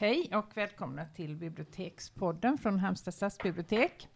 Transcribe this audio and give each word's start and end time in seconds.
Hej 0.00 0.30
och 0.34 0.56
välkomna 0.56 1.04
till 1.04 1.36
Bibliotekspodden 1.36 2.58
från 2.58 2.78
Halmstad 2.78 3.14
stadsbibliotek. 3.14 4.08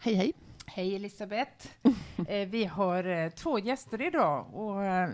Hej, 0.00 0.14
hej. 0.14 0.32
Hej 0.66 0.96
Elisabeth. 0.96 1.66
eh, 2.28 2.48
vi 2.48 2.64
har 2.64 3.04
eh, 3.04 3.30
två 3.30 3.58
gäster 3.58 4.02
idag 4.02 4.54
och 4.54 4.84
eh, 4.84 5.10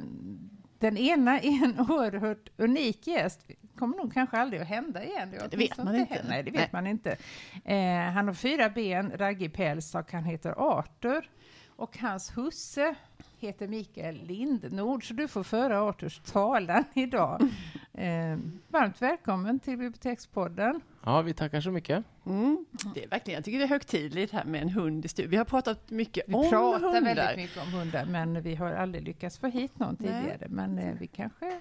den 0.78 0.96
ena 0.96 1.40
är 1.40 1.64
en 1.64 1.80
oerhört 1.90 2.48
unik 2.56 3.06
gäst. 3.06 3.40
Det 3.46 3.78
kommer 3.78 3.96
nog 3.96 4.14
kanske 4.14 4.36
aldrig 4.36 4.62
att 4.62 4.68
hända 4.68 5.04
igen. 5.04 5.30
Det, 5.30 5.48
det 5.50 5.56
vet 5.56 5.76
man 5.76 5.96
inte. 5.96 6.14
Henne. 6.14 6.28
Nej, 6.28 6.42
det 6.42 6.50
vet 6.50 6.60
Nej. 6.60 6.68
man 6.72 6.86
inte. 6.86 7.16
Han 8.14 8.26
har 8.26 8.34
fyra 8.34 8.68
ben, 8.68 9.12
raggig 9.16 9.54
päls 9.54 9.94
och 9.94 10.12
han 10.12 10.24
heter 10.24 10.54
Arthur. 10.56 11.30
Och 11.76 11.98
hans 11.98 12.36
husse 12.36 12.94
heter 13.38 13.68
Mikael 13.68 14.22
Lindnord, 14.24 15.08
så 15.08 15.14
du 15.14 15.28
får 15.28 15.42
föra 15.42 15.82
Arturs 15.82 16.20
talan 16.24 16.84
idag. 16.94 17.40
Eh, 17.98 18.38
varmt 18.68 19.02
välkommen 19.02 19.60
till 19.60 19.78
Bibliotekspodden. 19.78 20.80
Ja, 21.04 21.22
vi 21.22 21.34
tackar 21.34 21.60
så 21.60 21.70
mycket. 21.70 22.04
Mm. 22.26 22.66
Det 22.94 23.04
är 23.04 23.08
verkligen, 23.08 23.36
jag 23.36 23.44
tycker 23.44 23.58
det 23.58 23.64
är 23.64 23.68
högtidligt 23.68 24.32
här 24.32 24.44
med 24.44 24.62
en 24.62 24.68
hund 24.68 25.04
i 25.04 25.08
studion. 25.08 25.30
Vi 25.30 25.36
har 25.36 25.44
pratat 25.44 25.90
mycket 25.90 26.24
vi 26.26 26.34
om 26.34 26.44
hundar. 26.44 26.72
Vi 26.72 26.80
pratar 26.80 27.00
väldigt 27.00 27.36
mycket 27.36 27.62
om 27.62 27.72
hundar, 27.72 28.04
men 28.04 28.42
vi 28.42 28.54
har 28.54 28.72
aldrig 28.72 29.04
lyckats 29.04 29.38
få 29.38 29.46
hit 29.46 29.78
någon 29.78 29.96
tidigare. 29.96 30.46
Men 30.48 30.78
eh, 30.78 30.94
vi 31.00 31.06
kanske 31.06 31.60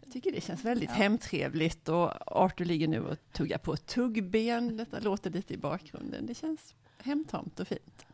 jag 0.00 0.12
tycker 0.12 0.32
det 0.32 0.40
känns 0.40 0.64
väldigt 0.64 0.90
ja. 0.90 0.96
hemtrevligt 0.96 1.88
och 1.88 2.10
Arthur 2.26 2.64
ligger 2.64 2.88
nu 2.88 3.00
och 3.00 3.32
tuggar 3.32 3.58
på 3.58 3.76
tuggben. 3.76 4.76
Detta 4.76 5.00
låter 5.00 5.30
lite 5.30 5.54
i 5.54 5.56
bakgrunden. 5.56 6.26
Det 6.26 6.34
känns 6.34 6.74
hemtamt 6.98 7.60
och 7.60 7.68
fint. 7.68 8.06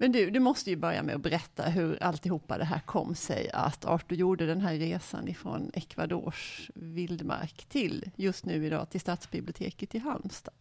Men 0.00 0.12
du, 0.12 0.30
du 0.30 0.40
måste 0.40 0.70
ju 0.70 0.76
börja 0.76 1.02
med 1.02 1.14
att 1.14 1.20
berätta 1.20 1.62
hur 1.62 2.02
alltihopa 2.02 2.58
det 2.58 2.64
här 2.64 2.80
kom 2.80 3.14
sig 3.14 3.50
att 3.52 3.84
Arthur 3.84 4.16
gjorde 4.16 4.46
den 4.46 4.60
här 4.60 4.74
resan 4.74 5.28
ifrån 5.28 5.70
Ecuadors 5.74 6.70
vildmark 6.74 7.64
till 7.68 8.10
just 8.16 8.44
nu 8.44 8.66
idag 8.66 8.90
till 8.90 9.00
Stadsbiblioteket 9.00 9.94
i 9.94 9.98
Halmstad. 9.98 10.54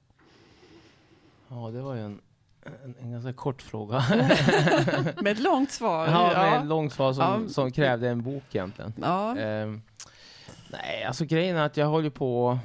Ja, 1.48 1.70
det 1.74 1.82
var 1.82 1.96
ju 1.96 2.02
en, 2.02 2.22
en, 2.84 2.96
en 3.02 3.12
ganska 3.12 3.34
kort 3.34 3.62
fråga. 3.62 4.04
med 5.22 5.28
ett 5.28 5.40
långt 5.40 5.72
svar. 5.72 6.08
Ja, 6.08 6.28
med 6.28 6.60
ett 6.60 6.66
långt 6.66 6.94
svar 6.94 7.14
som, 7.14 7.44
ja. 7.44 7.50
som 7.50 7.72
krävde 7.72 8.10
en 8.10 8.24
bok 8.24 8.56
egentligen. 8.56 8.94
Ja. 9.02 9.32
Um, 9.32 9.82
nej, 10.72 11.04
alltså 11.04 11.26
grejen 11.26 11.58
är 11.58 11.66
att 11.66 11.78
jag 11.78 11.88
håller 11.88 12.10
på 12.10 12.60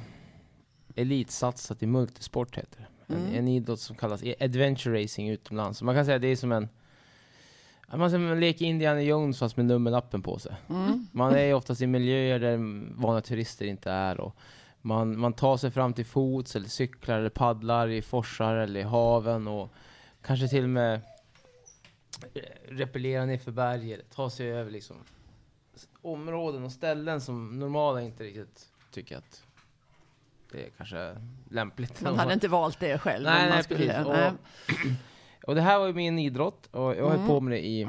elitsatsat 0.95 1.83
i 1.83 1.85
multisport 1.85 2.57
heter 2.57 2.79
det. 2.79 2.94
Mm. 3.07 3.25
En, 3.25 3.35
en 3.35 3.47
idrott 3.47 3.79
som 3.79 3.95
kallas 3.95 4.23
adventure 4.39 5.03
racing 5.03 5.29
utomlands. 5.29 5.81
man 5.81 5.95
kan 5.95 6.05
säga 6.05 6.15
att 6.15 6.21
det 6.21 6.27
är 6.27 6.35
som 6.35 6.51
en 6.51 6.69
man, 7.93 8.39
leker 8.39 8.65
Indiana 8.65 9.01
Jones 9.01 9.39
fast 9.39 9.57
med 9.57 9.65
nummerlappen 9.65 10.21
på 10.21 10.39
sig. 10.39 10.55
Mm. 10.69 11.07
Man 11.11 11.35
är 11.35 11.53
oftast 11.53 11.81
i 11.81 11.87
miljöer 11.87 12.39
där 12.39 12.57
vanliga 13.01 13.21
turister 13.21 13.65
inte 13.65 13.91
är. 13.91 14.19
Och 14.19 14.35
man, 14.81 15.19
man 15.19 15.33
tar 15.33 15.57
sig 15.57 15.71
fram 15.71 15.93
till 15.93 16.05
fots, 16.05 16.55
eller 16.55 16.67
cyklar, 16.67 17.19
eller 17.19 17.29
paddlar 17.29 17.87
i 17.87 18.01
forsar 18.01 18.55
eller 18.55 18.79
i 18.79 18.83
haven. 18.83 19.47
Och 19.47 19.73
kanske 20.21 20.47
till 20.47 20.63
och 20.63 20.69
med 20.69 21.01
repellerar 22.69 23.25
ner 23.25 23.37
för 23.37 23.51
berg, 23.51 23.93
eller 23.93 24.05
tar 24.05 24.29
sig 24.29 24.51
över 24.51 24.71
liksom 24.71 24.97
områden 26.01 26.63
och 26.63 26.71
ställen 26.71 27.21
som 27.21 27.59
normala 27.59 28.01
inte 28.01 28.23
riktigt 28.23 28.69
tycker 28.91 29.17
att 29.17 29.44
det 30.51 30.65
är 30.65 30.69
kanske 30.77 31.17
lämpligt. 31.49 32.01
Man 32.01 32.19
hade 32.19 32.33
inte 32.33 32.47
valt 32.47 32.79
det 32.79 32.97
själv. 32.99 33.23
Nej, 33.25 33.49
nej 33.49 33.63
skulle, 33.63 33.79
precis. 33.79 34.07
Nej. 34.07 34.31
Och, 34.31 35.47
och, 35.49 35.55
det 35.55 35.61
här 35.61 35.79
var 35.79 35.87
ju 35.87 35.93
min 35.93 36.19
idrott 36.19 36.67
och 36.71 36.95
jag 36.95 37.05
har 37.05 37.15
mm. 37.15 37.27
på 37.27 37.41
med 37.41 37.51
det 37.51 37.65
i 37.65 37.87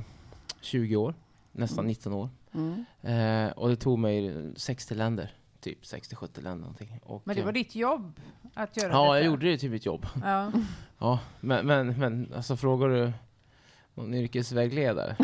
20 0.61 0.97
år, 0.97 1.15
nästan 1.53 1.87
19 1.87 2.13
mm. 2.13 2.23
år. 2.23 2.31
Mm. 2.55 2.85
Eh, 3.03 3.53
och 3.53 3.69
det 3.69 3.77
tog 3.77 3.99
mig 3.99 4.53
60 4.57 4.95
länder, 4.95 5.35
typ 5.61 5.83
60-70 5.83 6.43
länder 6.43 6.61
någonting. 6.61 7.01
Och, 7.03 7.23
men 7.25 7.37
det 7.37 7.43
var 7.43 7.53
ditt 7.53 7.75
jobb 7.75 8.21
att 8.55 8.77
göra 8.77 8.93
Ja, 8.93 9.03
detta. 9.03 9.17
jag 9.17 9.27
gjorde 9.27 9.47
det 9.47 9.59
till 9.59 9.71
mitt 9.71 9.87
jobb. 9.87 10.07
Ja, 10.23 10.53
ja 10.99 11.19
men, 11.41 11.67
men, 11.67 11.99
men 11.99 12.33
alltså 12.37 12.57
frågar 12.57 12.89
du 12.89 13.13
någon 13.97 14.15
yrkesvägledare 14.15 15.17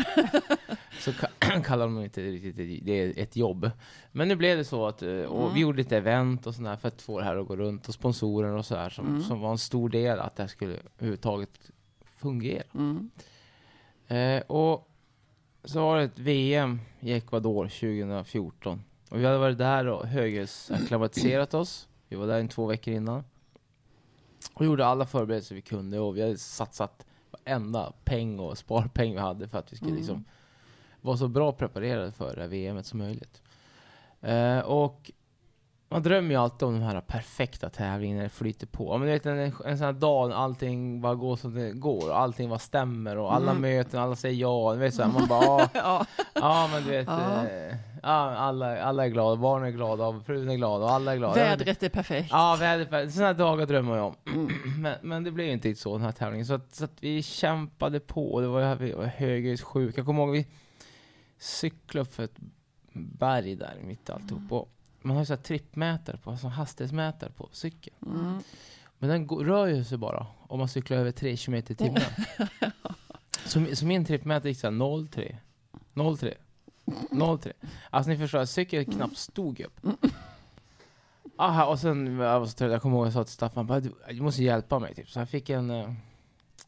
så 0.99 1.11
kallar 1.63 1.85
de 1.85 2.03
inte 2.03 2.21
riktigt 2.21 2.85
det 2.85 2.91
är 2.91 3.13
ett 3.19 3.35
jobb. 3.35 3.71
Men 4.11 4.27
nu 4.27 4.35
blev 4.35 4.57
det 4.57 4.65
så 4.65 4.87
att 4.87 5.01
eh, 5.01 5.09
och 5.09 5.41
mm. 5.41 5.53
vi 5.53 5.59
gjorde 5.59 5.77
lite 5.77 5.97
event 5.97 6.47
och 6.47 6.55
sådär 6.55 6.75
för 6.75 6.87
att 6.87 7.01
få 7.01 7.19
det 7.19 7.25
här 7.25 7.35
att 7.35 7.47
gå 7.47 7.55
runt 7.55 7.87
och 7.87 7.93
sponsorer 7.93 8.51
och 8.51 8.65
sådär 8.65 8.89
som, 8.89 9.07
mm. 9.07 9.21
som 9.21 9.39
var 9.39 9.51
en 9.51 9.57
stor 9.57 9.89
del 9.89 10.19
att 10.19 10.35
det 10.35 10.43
här 10.43 10.47
skulle 10.47 10.77
överhuvudtaget 10.97 11.71
fungera. 12.15 12.63
Mm. 12.73 13.09
Eh, 14.07 14.41
och 14.41 14.89
så 15.63 15.79
var 15.79 15.97
det 15.97 16.03
ett 16.03 16.19
VM 16.19 16.79
i 16.99 17.13
Ecuador 17.13 17.67
2014 17.67 18.83
och 19.09 19.19
vi 19.19 19.25
hade 19.25 19.37
varit 19.37 19.57
där 19.57 19.87
och 19.87 20.07
höghusacklimatiserat 20.07 21.53
oss. 21.53 21.87
Vi 22.07 22.15
var 22.15 22.27
där 22.27 22.39
en 22.39 22.47
två 22.47 22.65
veckor 22.65 22.93
innan 22.93 23.23
och 24.53 24.65
gjorde 24.65 24.85
alla 24.85 25.05
förberedelser 25.05 25.55
vi 25.55 25.61
kunde 25.61 25.99
och 25.99 26.17
vi 26.17 26.21
hade 26.21 26.37
satsat 26.37 27.05
varenda 27.45 27.93
peng 28.03 28.39
och 28.39 28.57
sparpeng 28.57 29.13
vi 29.13 29.19
hade 29.19 29.47
för 29.47 29.57
att 29.57 29.73
vi 29.73 29.75
skulle 29.75 29.91
mm. 29.91 29.99
liksom 29.99 30.25
vara 31.01 31.17
så 31.17 31.27
bra 31.27 31.51
preparerade 31.51 32.11
för 32.11 32.35
det 32.35 32.41
här 32.41 32.47
VMet 32.47 32.85
som 32.85 32.99
möjligt. 32.99 33.41
Uh, 34.27 34.59
och 34.59 35.11
man 35.93 36.03
drömmer 36.03 36.29
ju 36.29 36.35
alltid 36.35 36.67
om 36.67 36.73
de 36.73 36.81
här 36.81 37.01
perfekta 37.01 37.69
tävlingarna 37.69 38.17
när 38.17 38.23
det 38.23 38.29
flyter 38.29 38.67
på. 38.67 38.97
Men 38.97 39.07
vet, 39.07 39.25
en, 39.25 39.39
en 39.39 39.77
sån 39.77 39.85
här 39.85 39.93
dag 39.93 40.29
när 40.29 40.35
allting 40.35 41.01
bara 41.01 41.15
går 41.15 41.35
som 41.35 41.53
det 41.53 41.71
går 41.71 42.09
och 42.09 42.19
allting 42.19 42.49
bara 42.49 42.59
stämmer 42.59 43.17
och 43.17 43.33
alla 43.33 43.51
mm. 43.51 43.61
möten, 43.61 43.99
alla 43.99 44.15
säger 44.15 44.41
ja. 44.41 44.73
Vet, 44.73 44.93
så 44.93 45.03
här, 45.03 45.11
man 45.11 45.27
bara, 45.27 45.69
ja. 45.73 46.05
ja, 46.33 46.69
men 46.73 46.83
du 46.83 46.89
vet. 46.89 47.07
Ja. 47.07 47.47
Eh, 47.47 47.75
alla, 48.01 48.81
alla 48.83 49.05
är 49.05 49.09
glada, 49.09 49.35
barnen 49.35 49.67
är 49.67 49.71
glada, 49.71 50.19
frun 50.25 50.49
är 50.49 50.55
glad 50.55 50.81
och 50.81 50.91
alla 50.91 51.13
är 51.13 51.17
glada. 51.17 51.33
Vädret 51.33 51.83
är 51.83 51.89
perfekt. 51.89 52.29
Ja, 52.31 52.57
vädret 52.59 52.87
är 52.87 52.91
perfekt. 52.91 53.13
Sådana 53.13 53.33
dagar 53.33 53.65
drömmer 53.65 53.97
jag 53.97 54.07
om. 54.07 54.15
Mm. 54.25 54.51
men, 54.81 54.95
men 55.01 55.23
det 55.23 55.31
blev 55.31 55.47
inte 55.47 55.67
riktigt 55.67 55.81
så 55.81 55.93
den 55.93 56.05
här 56.05 56.11
tävlingen. 56.11 56.45
Så 56.45 56.53
att, 56.53 56.75
så 56.75 56.83
att 56.83 57.03
vi 57.03 57.23
kämpade 57.23 57.99
på. 57.99 58.41
Det 58.41 58.47
var, 58.47 58.75
vi 58.75 58.91
var 58.91 59.05
höghöjdssjuka. 59.05 59.99
Jag 59.99 60.05
kommer 60.05 60.23
ihåg 60.23 60.31
vi 60.31 60.47
cyklade 61.37 62.01
upp 62.01 62.13
för 62.13 62.23
ett 62.23 62.37
berg 62.93 63.55
där 63.55 63.75
mitt 63.83 64.09
i 64.09 64.11
alltihop. 64.11 64.51
Och 64.51 64.69
man 65.03 65.15
har 65.15 65.21
ju 65.21 65.25
så 65.25 65.37
trippmätare 65.37 66.17
på, 66.17 66.31
alltså 66.31 66.47
hastighetsmätare 66.47 67.29
på 67.29 67.49
cykeln. 67.51 67.95
Mm. 68.05 68.39
Men 68.97 69.09
den 69.09 69.27
går, 69.27 69.43
rör 69.43 69.67
ju 69.67 69.83
sig 69.83 69.97
bara 69.97 70.27
om 70.47 70.59
man 70.59 70.67
cyklar 70.67 70.97
över 70.97 71.11
3 71.11 71.37
km 71.37 71.55
i 71.55 71.61
timmen. 71.61 72.01
så, 73.45 73.65
så 73.75 73.85
min 73.85 74.05
trippmätare 74.05 74.49
gick 74.49 74.59
såhär 74.59 75.07
03, 75.07 75.37
03, 76.19 76.33
03. 77.41 77.53
Alltså 77.89 78.11
ni 78.11 78.17
förstår, 78.17 78.45
cykeln 78.45 78.85
knappt 78.85 79.17
stod 79.17 79.61
upp. 79.61 79.79
Aha, 81.37 81.65
och 81.65 81.79
sen, 81.79 82.17
jag 82.17 82.39
var 82.39 82.47
så 82.47 82.53
trött, 82.53 82.71
jag 82.71 82.81
kommer 82.81 82.97
ihåg 82.97 83.05
jag 83.05 83.13
sa 83.13 83.23
till 83.23 83.33
Staffan, 83.33 83.67
bara, 83.67 83.79
du, 83.79 83.93
du 84.09 84.21
måste 84.21 84.43
hjälpa 84.43 84.79
mig. 84.79 84.95
Typ. 84.95 85.09
Så 85.09 85.19
jag 85.19 85.29
fick 85.29 85.49
en 85.49 85.71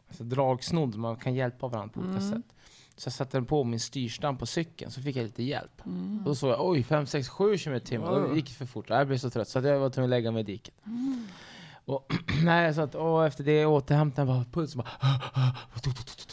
alltså, 0.07 0.23
dragsnodd, 0.23 0.95
man 0.95 1.15
kan 1.15 1.35
hjälpa 1.35 1.67
varandra 1.67 1.93
på 1.93 1.99
olika 1.99 2.17
mm. 2.17 2.31
sätt. 2.31 2.54
Så 2.97 3.07
jag 3.07 3.13
satte 3.13 3.37
den 3.37 3.45
på 3.45 3.63
min 3.63 3.79
styrstam 3.79 4.37
på 4.37 4.45
cykeln, 4.45 4.91
så 4.91 5.01
fick 5.01 5.15
jag 5.15 5.23
lite 5.23 5.43
hjälp. 5.43 5.85
Mm. 5.85 6.17
Och 6.19 6.25
då 6.25 6.35
såg 6.35 6.49
jag, 6.49 6.67
oj, 6.69 6.83
5, 6.83 7.05
6, 7.05 7.29
7 7.29 7.57
km 7.57 7.75
i 7.75 7.79
timmen. 7.79 8.13
Mm. 8.13 8.29
Då 8.29 8.35
gick 8.35 8.47
det 8.47 8.53
för 8.53 8.65
fort. 8.65 8.89
Jag 8.89 9.07
blev 9.07 9.17
så 9.17 9.29
trött 9.29 9.47
så 9.47 9.59
jag 9.59 9.79
var 9.79 9.89
tvungen 9.89 10.09
att 10.09 10.17
lägga 10.17 10.31
mig 10.31 10.41
i 10.41 10.43
diket. 10.43 10.73
Mm. 10.85 11.27
Och, 11.85 12.13
nej, 12.43 12.73
så 12.73 12.81
att, 12.81 12.95
och 12.95 13.25
efter 13.25 13.43
det 13.43 13.65
återhämtade 13.65 14.31
jag 14.31 14.51
pulsen 14.51 14.81
bara... 14.81 14.89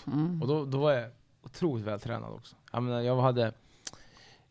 Mm. 0.06 0.42
Och 0.42 0.48
då, 0.48 0.64
då 0.64 0.78
var 0.78 0.92
jag 0.92 1.10
otroligt 1.42 1.84
vältränad 1.84 2.32
också. 2.32 2.56
Jag, 2.72 2.82
menar, 2.82 3.00
jag 3.00 3.20
hade 3.20 3.52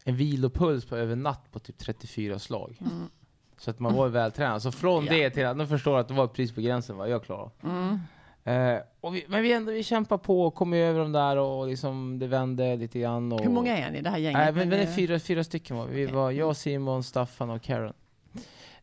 en 0.04 0.16
vilopuls 0.16 0.86
på 0.86 0.96
över 0.96 1.16
natt 1.16 1.52
på 1.52 1.60
typ 1.60 1.78
34 1.78 2.40
slag. 2.40 2.78
Mm. 2.80 3.10
Så 3.58 3.72
att 3.72 3.80
man 3.80 3.94
var 3.94 4.08
vältränad. 4.08 4.62
Så 4.62 4.72
från 4.72 5.06
ja. 5.06 5.14
det 5.14 5.30
till 5.30 5.46
att, 5.46 5.58
nu 5.58 5.68
förstår 5.68 5.94
jag 5.94 6.02
att 6.02 6.08
det 6.08 6.14
var 6.14 6.26
ett 6.26 6.34
pris 6.34 6.52
på 6.52 6.62
gränsen 6.62 6.98
vad 6.98 7.10
jag 7.10 7.24
klarade. 7.24 7.52
Mm. 7.64 8.00
Eh, 8.44 8.78
vi, 9.12 9.26
men 9.28 9.44
vi, 9.44 9.54
ändå, 9.54 9.72
vi 9.72 9.84
kämpar 9.84 10.18
på 10.18 10.42
och 10.42 10.56
kommer 10.56 10.78
över 10.78 11.00
de 11.00 11.12
där 11.12 11.38
och 11.38 11.68
liksom 11.68 12.20
det 12.20 12.28
vände 12.28 12.76
lite 12.76 13.00
grann. 13.00 13.32
Och, 13.32 13.42
Hur 13.42 13.50
många 13.50 13.78
är 13.78 13.92
ni 13.92 13.98
i 13.98 14.02
det 14.02 14.10
här 14.10 14.18
gänget? 14.18 14.48
Eh, 14.48 14.56
men, 14.56 14.70
men 14.70 14.96
fyra, 14.96 15.20
fyra 15.20 15.44
stycken 15.44 15.78
var 15.78 15.88
vi. 15.88 16.04
Okay. 16.04 16.16
var 16.16 16.32
jag, 16.32 16.56
Simon, 16.56 17.04
Staffan 17.04 17.50
och 17.50 17.62
Karen. 17.62 17.94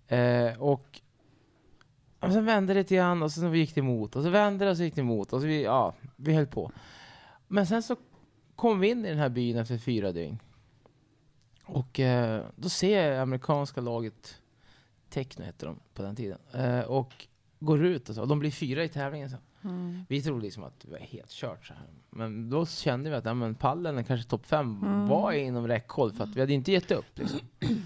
Eh, 0.09 0.63
och, 0.63 1.01
och 2.21 2.33
sen 2.33 2.45
vände 2.45 2.75
det 2.75 2.81
lite 2.81 2.95
grann 2.95 3.23
och 3.23 3.33
sen 3.33 3.55
gick 3.55 3.75
det 3.75 3.81
emot. 3.81 4.17
Och 4.17 4.23
så 4.23 4.31
vände 4.31 4.65
det 4.65 4.71
och 4.71 4.77
så 4.77 4.83
gick 4.83 4.95
det 4.95 5.01
emot. 5.01 5.33
Och 5.33 5.41
så 5.41 5.47
vi, 5.47 5.65
ja, 5.65 5.95
vi 6.17 6.35
höll 6.35 6.47
på. 6.47 6.73
Men 7.49 7.67
sen 7.67 7.83
så 7.83 7.97
kom 8.57 8.81
vi 8.81 8.89
in 8.89 9.05
i 9.05 9.09
den 9.09 9.19
här 9.19 9.29
byn 9.29 9.57
efter 9.57 9.79
fyra 9.79 10.13
dygn. 10.13 10.39
Och 11.65 12.01
eh, 12.01 12.45
då 12.57 12.69
ser 12.69 13.07
jag 13.07 13.23
amerikanska 13.23 13.81
laget, 13.81 14.41
Techno 15.11 15.45
hette 15.45 15.67
de 15.67 15.81
på 15.95 16.03
den 16.03 16.17
tiden, 16.17 16.39
eh, 16.53 16.81
och 16.81 17.27
går 17.59 17.85
ut 17.85 18.09
och 18.09 18.15
så. 18.15 18.25
De 18.25 18.39
blir 18.39 18.51
fyra 18.51 18.85
i 18.85 18.89
tävlingen 18.89 19.31
sen. 19.31 19.41
Mm. 19.65 20.05
Vi 20.09 20.23
trodde 20.23 20.43
liksom 20.43 20.65
att 20.65 20.81
det 20.81 20.91
var 20.91 20.99
helt 20.99 21.31
kört 21.31 21.67
så 21.67 21.75
här. 21.75 21.83
Men 22.11 22.51
då 22.51 22.67
kände 22.67 23.11
vi 23.11 23.17
att 23.17 23.25
ja, 23.25 23.35
men 23.35 23.55
pallen, 23.55 24.05
kanske 24.05 24.31
topp 24.31 24.47
fem, 24.47 24.81
mm. 24.83 25.09
var 25.09 25.33
inom 25.33 25.69
räckhåll 25.69 26.13
för 26.13 26.25
att 26.25 26.37
vi 26.37 26.41
hade 26.41 26.53
inte 26.53 26.73
gett 26.73 26.91
upp. 26.91 27.19
Liksom. 27.19 27.41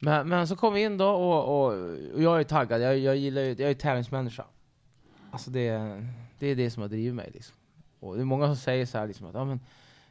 Men, 0.00 0.28
men 0.28 0.48
så 0.48 0.56
kom 0.56 0.74
vi 0.74 0.82
in 0.82 0.98
då 0.98 1.08
och, 1.08 1.44
och, 1.44 1.72
och 2.14 2.22
jag 2.22 2.40
är 2.40 2.44
taggad, 2.44 2.80
jag, 2.80 2.98
jag 2.98 3.16
gillar 3.16 3.42
ju, 3.42 3.48
jag 3.48 3.70
är 3.70 3.74
tävlingsmänniska. 3.74 4.44
Alltså 5.30 5.50
det, 5.50 5.70
det 6.38 6.46
är 6.46 6.56
det 6.56 6.70
som 6.70 6.80
har 6.80 6.88
drivit 6.88 7.14
mig 7.14 7.30
liksom. 7.34 7.56
Och 8.00 8.14
det 8.14 8.22
är 8.22 8.24
många 8.24 8.46
som 8.46 8.56
säger 8.56 8.86
så 8.86 8.98
här 8.98 9.06
liksom 9.06 9.26
att 9.26 9.34
ja, 9.34 9.44
men 9.44 9.60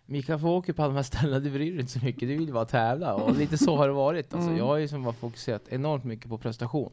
Mikael 0.05 0.39
får 0.39 0.49
åka 0.49 0.73
på 0.73 0.83
alla 0.83 0.89
de 0.89 0.95
här 0.95 1.03
ställena, 1.03 1.39
du 1.39 1.51
bryr 1.51 1.71
dig 1.71 1.79
inte 1.79 1.91
så 1.91 2.05
mycket, 2.05 2.21
du 2.21 2.37
vill 2.37 2.53
bara 2.53 2.65
tävla. 2.65 3.13
Och 3.13 3.35
lite 3.35 3.57
så 3.57 3.75
har 3.75 3.87
det 3.87 3.93
varit. 3.93 4.33
Alltså, 4.33 4.49
Mm. 4.49 4.59
Jag 4.59 4.65
har 4.65 4.77
ju 4.77 4.87
som 4.87 5.03
bara 5.03 5.13
fokuserat 5.13 5.67
enormt 5.69 6.03
mycket 6.03 6.29
på 6.29 6.37
prestation. 6.37 6.91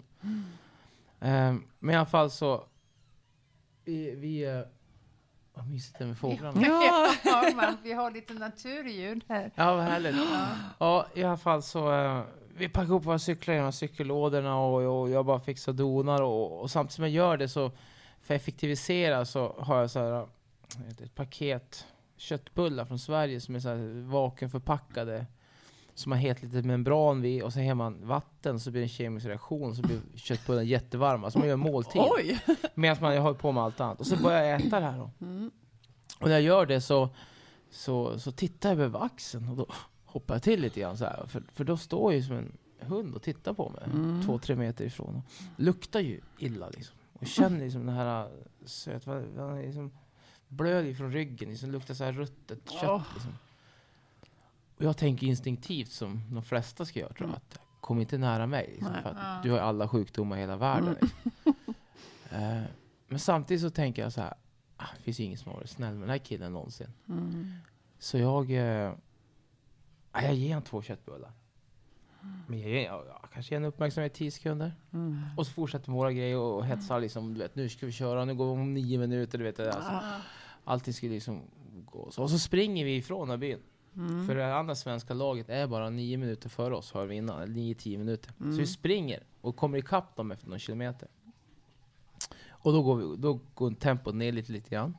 Eh, 1.25 1.55
men 1.79 1.95
i 1.95 1.97
alla 1.97 2.07
fall 2.07 2.31
så, 2.31 2.65
vi, 3.85 4.15
vi 4.15 4.45
eh, 4.45 4.61
vad 5.55 5.67
mysigt 5.69 5.99
det 5.99 6.05
är 6.05 6.09
med 6.09 6.19
fåglarna. 6.19 6.63
Ja. 6.63 7.15
Ja, 7.25 7.51
man, 7.57 7.77
vi 7.83 7.93
har 7.93 8.11
lite 8.11 8.35
naturljud 8.35 9.25
här. 9.29 9.51
Ja, 9.55 9.75
vad 9.75 9.85
härligt. 9.85 10.17
Ja. 10.17 10.49
Ja, 10.79 11.07
i 11.15 11.23
alla 11.23 11.37
fall 11.37 11.63
så, 11.63 11.93
eh, 11.93 12.23
vi 12.57 12.69
packar 12.69 12.87
ihop 12.87 13.05
våra 13.05 13.19
cyklar 13.19 13.55
här 13.55 13.71
cykellådorna 13.71 14.57
och, 14.59 15.01
och 15.01 15.11
jag 15.11 15.27
bara 15.27 15.41
fixar 15.41 15.73
donar 15.73 16.23
och, 16.23 16.61
och 16.61 16.71
samtidigt 16.71 16.95
som 16.95 17.05
jag 17.05 17.13
gör 17.13 17.37
det 17.37 17.49
så, 17.49 17.71
för 18.21 18.35
att 18.35 18.41
effektivisera 18.41 19.25
så 19.25 19.55
har 19.59 19.81
jag 19.81 19.91
så 19.91 20.01
här, 20.01 20.27
ett 21.03 21.15
paket 21.15 21.87
köttbullar 22.17 22.85
från 22.85 22.99
Sverige 22.99 23.41
som 23.41 23.55
är 23.55 23.61
så 23.61 23.69
här 23.69 24.11
vakuumförpackade. 24.11 25.27
Som 25.95 26.13
har 26.13 26.19
helt 26.19 26.43
litet 26.43 26.65
membran 26.65 27.21
vid 27.21 27.43
och 27.43 27.53
sen 27.53 27.69
har 27.69 27.75
man 27.75 28.07
vatten 28.07 28.61
så 28.61 28.71
blir 28.71 28.81
det 28.81 28.85
en 28.85 28.89
kemisk 28.89 29.27
reaktion 29.27 29.77
så 29.77 29.83
blir 29.83 30.01
köttbullarna 30.15 30.65
jättevarma. 30.65 31.31
Så 31.31 31.39
man 31.39 31.49
gör 31.49 31.55
en 31.55 31.61
måltid. 31.61 32.03
Oj! 32.05 32.41
Medan 32.75 32.97
man 33.01 33.17
håller 33.17 33.39
på 33.39 33.53
med 33.53 33.63
allt 33.63 33.81
annat. 33.81 34.01
Och 34.01 34.07
så 34.07 34.17
börjar 34.17 34.43
jag 34.43 34.61
äta 34.61 34.81
det 34.81 34.87
här 34.87 34.99
då. 34.99 35.11
Mm. 35.27 35.51
Och 36.21 36.29
när 36.29 36.35
jag 36.35 36.43
gör 36.43 36.67
det 36.67 36.81
så, 36.81 37.09
så, 37.71 38.19
så 38.19 38.33
tittar 38.33 38.69
jag 38.69 38.81
över 38.81 39.05
axeln 39.05 39.49
och 39.49 39.57
då 39.57 39.67
hoppar 40.05 40.35
jag 40.35 40.43
till 40.43 40.61
lite 40.61 40.81
grann 40.81 40.97
så 40.97 41.05
här. 41.05 41.27
För, 41.27 41.43
för 41.53 41.65
då 41.65 41.77
står 41.77 42.13
jag 42.13 42.21
ju 42.21 42.27
som 42.27 42.37
en 42.37 42.53
hund 42.79 43.15
och 43.15 43.23
tittar 43.23 43.55
på 43.55 43.69
mig. 43.69 43.83
Mm. 43.85 44.23
Två, 44.27 44.39
tre 44.39 44.57
meter 44.57 44.85
ifrån. 44.85 45.17
Och 45.17 45.23
luktar 45.57 46.01
ju 46.01 46.21
illa 46.39 46.69
liksom. 46.69 46.97
Och 47.13 47.27
känner 47.27 47.59
liksom 47.59 47.87
den 47.87 47.95
här 47.95 48.29
söt... 48.65 49.07
Liksom, 49.65 49.93
ju 50.85 50.95
från 50.95 51.13
ryggen. 51.13 51.49
Liksom, 51.49 51.71
luktar 51.71 51.95
så 51.95 52.05
här 52.05 52.13
ruttet 52.13 52.71
kött. 52.71 53.03
Liksom. 53.15 53.33
Och 54.77 54.85
jag 54.85 54.97
tänker 54.97 55.27
instinktivt 55.27 55.93
som 55.93 56.21
de 56.31 56.43
flesta 56.43 56.85
ska 56.85 57.01
göra 57.01 57.13
tror 57.13 57.29
jag. 57.29 57.37
Att 57.37 57.59
kom 57.81 58.01
inte 58.01 58.19
nära 58.19 58.47
mig. 58.47 58.69
Liksom, 58.73 58.93
Nej. 58.93 59.03
för 59.03 59.11
att 59.11 59.17
Ja. 59.17 59.41
du 59.43 59.51
har 59.51 59.59
alla 59.59 59.89
sjukdomar 59.89 60.37
i 60.37 60.41
hela 60.41 60.57
världen. 60.57 60.97
Mm. 60.97 61.55
Eh, 62.31 62.63
men 63.09 63.19
samtidigt 63.19 63.63
så 63.63 63.71
tänker 63.71 64.03
jag 64.03 64.13
så 64.13 64.21
här. 64.21 64.35
Ah, 64.77 64.87
det 64.97 65.03
finns 65.03 65.21
ingen 65.21 65.39
som 65.39 65.51
har 65.53 65.57
varit 65.59 65.71
snäll 65.71 65.93
med 65.95 66.03
den 66.03 66.11
här 66.11 66.19
killen 66.19 66.53
någonsin. 66.53 66.87
Mm. 67.09 67.53
Så 67.99 68.19
jag... 68.19 68.53
Ah, 70.13 70.23
jag 70.23 70.35
ger 70.35 70.49
honom 70.49 70.63
två 70.63 70.83
köttbullar. 70.83 71.33
Men 72.47 72.61
jag, 72.61 72.71
jag, 72.71 73.07
jag 73.07 73.31
kanske 73.33 73.55
ger 73.55 73.61
en 73.61 73.65
uppmärksamhet 73.65 74.13
i 74.13 74.19
10 74.19 74.31
sekunder. 74.31 74.73
Mm. 74.93 75.21
Och 75.37 75.47
så 75.47 75.53
fortsätter 75.53 75.93
våra 75.93 76.13
grejer 76.13 76.37
och 76.39 76.67
hetsar 76.67 77.01
liksom. 77.01 77.35
Du 77.35 77.41
vet, 77.41 77.55
nu 77.55 77.69
ska 77.69 77.87
vi 77.87 77.93
köra, 77.93 78.25
nu 78.25 78.35
går 78.35 78.45
vi 78.45 78.63
om 78.63 78.75
nio 78.75 78.99
minuter. 78.99 79.39
Du 79.39 79.45
vet, 79.45 79.61
alltså, 79.61 80.01
allting 80.65 80.95
ska 80.95 81.07
liksom 81.07 81.41
gå 81.93 82.11
så. 82.11 82.23
Och 82.23 82.31
så 82.31 82.39
springer 82.39 82.85
vi 82.85 82.97
ifrån 82.97 83.21
den 83.21 83.31
här 83.31 83.37
byn. 83.37 83.59
Mm. 83.97 84.27
För 84.27 84.35
det 84.35 84.55
andra 84.57 84.75
svenska 84.75 85.15
laget 85.15 85.49
är 85.49 85.67
bara 85.67 85.91
nio 85.91 86.17
minuter 86.17 86.49
före 86.49 86.75
oss, 86.75 86.93
har 86.93 87.07
vi 87.07 87.17
innan. 87.17 87.53
Nio, 87.53 87.75
tio 87.75 87.99
minuter. 87.99 88.33
Så 88.39 88.45
Mm. 88.45 88.57
vi 88.57 88.67
springer 88.67 89.23
och 89.41 89.57
kommer 89.57 89.79
ikapp 89.79 90.17
dem 90.17 90.31
efter 90.33 90.49
någon 90.49 90.59
kilometer. 90.59 91.09
Och 92.51 92.73
då 92.73 92.83
går, 92.83 92.97
vi, 92.97 93.17
då 93.17 93.41
går 93.55 93.71
tempot 93.71 94.15
ner 94.15 94.33
lite, 94.33 94.53
lite 94.53 94.71
grann. 94.71 94.97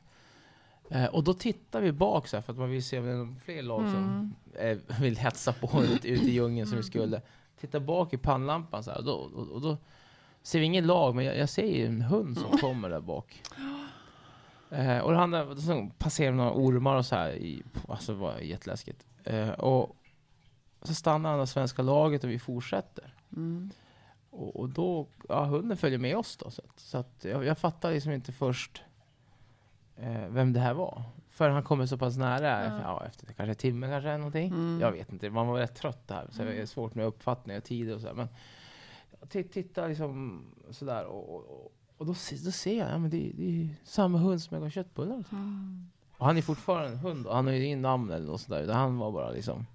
Eh, 0.90 1.04
och 1.06 1.24
då 1.24 1.34
tittar 1.34 1.80
vi 1.80 1.92
bak 1.92 2.28
så 2.28 2.36
här, 2.36 2.42
för 2.42 2.52
att 2.52 2.58
man 2.58 2.70
vill 2.70 2.84
se 2.84 2.98
om 2.98 3.04
det 3.06 3.12
är 3.12 3.40
fler 3.44 3.62
lag 3.62 3.80
som 3.80 4.34
Mm. 4.58 4.78
eh, 4.88 5.00
vill 5.00 5.16
hetsa 5.16 5.52
på 5.52 5.82
ute 5.84 6.08
ut 6.08 6.22
i 6.22 6.30
djungeln 6.30 6.66
som 6.66 6.76
vi 6.76 6.82
skulle. 6.82 7.22
Titta 7.60 7.80
bak 7.80 8.12
i 8.14 8.16
pannlampan 8.16 8.84
så 8.84 8.90
här, 8.90 8.98
och, 8.98 9.04
då, 9.04 9.12
och, 9.12 9.48
och 9.48 9.60
då 9.60 9.76
ser 10.42 10.58
vi 10.58 10.64
ingen 10.64 10.86
lag, 10.86 11.14
men 11.14 11.24
jag, 11.24 11.36
jag 11.38 11.48
ser 11.48 11.66
ju 11.76 11.86
en 11.86 12.02
hund 12.02 12.38
som 12.38 12.58
kommer 12.60 12.88
där 12.90 13.00
bak. 13.00 13.42
Eh, 14.70 14.98
och 14.98 15.12
det 15.12 15.18
handlar, 15.18 15.54
så 15.54 15.90
passerar 15.98 16.32
några 16.32 16.52
ormar 16.52 16.96
och 16.96 17.06
så 17.06 17.16
här, 17.16 17.30
i, 17.30 17.62
alltså 17.88 18.12
det 18.12 18.18
var 18.18 18.38
jätteläskigt. 18.38 19.06
Eh, 19.24 19.50
och 19.50 19.96
så 20.82 20.94
stannar 20.94 21.32
andra 21.32 21.46
svenska 21.46 21.82
laget 21.82 22.24
och 22.24 22.30
vi 22.30 22.38
fortsätter. 22.38 23.14
Mm. 23.36 23.70
Och, 24.30 24.56
och 24.56 24.68
då, 24.68 25.08
ja 25.28 25.44
hunden 25.44 25.76
följer 25.76 25.98
med 25.98 26.16
oss 26.16 26.36
då. 26.36 26.50
Så 26.50 26.62
att, 26.62 26.80
så 26.80 26.98
att 26.98 27.24
jag, 27.24 27.44
jag 27.44 27.58
fattar 27.58 27.92
liksom 27.92 28.12
inte 28.12 28.32
först 28.32 28.82
eh, 29.96 30.28
vem 30.28 30.52
det 30.52 30.60
här 30.60 30.74
var. 30.74 31.02
För 31.28 31.48
han 31.48 31.62
kommer 31.62 31.86
så 31.86 31.98
pass 31.98 32.16
nära, 32.16 32.64
Ja. 32.64 32.80
ja. 32.82 33.06
efter 33.06 33.26
kanske 33.26 33.50
en 33.50 33.54
timme 33.54 33.86
kanske 33.88 34.16
någonting. 34.16 34.48
Mm. 34.48 34.80
Jag 34.80 34.92
vet 34.92 35.12
inte, 35.12 35.30
man 35.30 35.46
var 35.46 35.58
rätt 35.58 35.74
trött 35.74 36.08
där. 36.08 36.28
Så 36.30 36.42
det 36.42 36.60
är 36.60 36.66
svårt 36.66 36.94
med 36.94 37.06
uppfattning 37.06 37.56
och 37.56 37.64
tid 37.64 37.92
och 37.92 38.00
så 38.00 38.06
här. 38.06 38.14
Men 38.14 38.28
jag 39.20 39.30
tittar 39.30 39.88
liksom 39.88 40.44
sådär 40.70 41.04
och, 41.04 41.34
och, 41.34 41.72
och, 41.96 42.00
och 42.00 42.06
då, 42.06 42.12
då 42.44 42.50
ser 42.50 42.78
jag, 42.78 42.90
ja 42.90 42.98
men 42.98 43.10
det, 43.10 43.32
det 43.34 43.62
är 43.62 43.68
samma 43.84 44.18
hund 44.18 44.42
som 44.42 44.54
jag 44.54 44.62
gav 44.62 44.70
köttbullar 44.70 45.22
till. 45.22 45.38
Mm. 45.38 45.86
Och 46.18 46.26
han 46.26 46.36
är 46.36 46.42
fortfarande 46.42 46.88
en 46.88 46.98
hund 46.98 47.26
och 47.26 47.34
han 47.36 47.46
har 47.46 47.52
ju 47.52 47.64
ingen 47.64 47.82
namn 47.82 48.10
eller 48.10 48.26
något 48.26 48.40
sådär. 48.40 48.72
Han 48.72 48.98
var 48.98 49.12
bara 49.12 49.30
liksom 49.30 49.66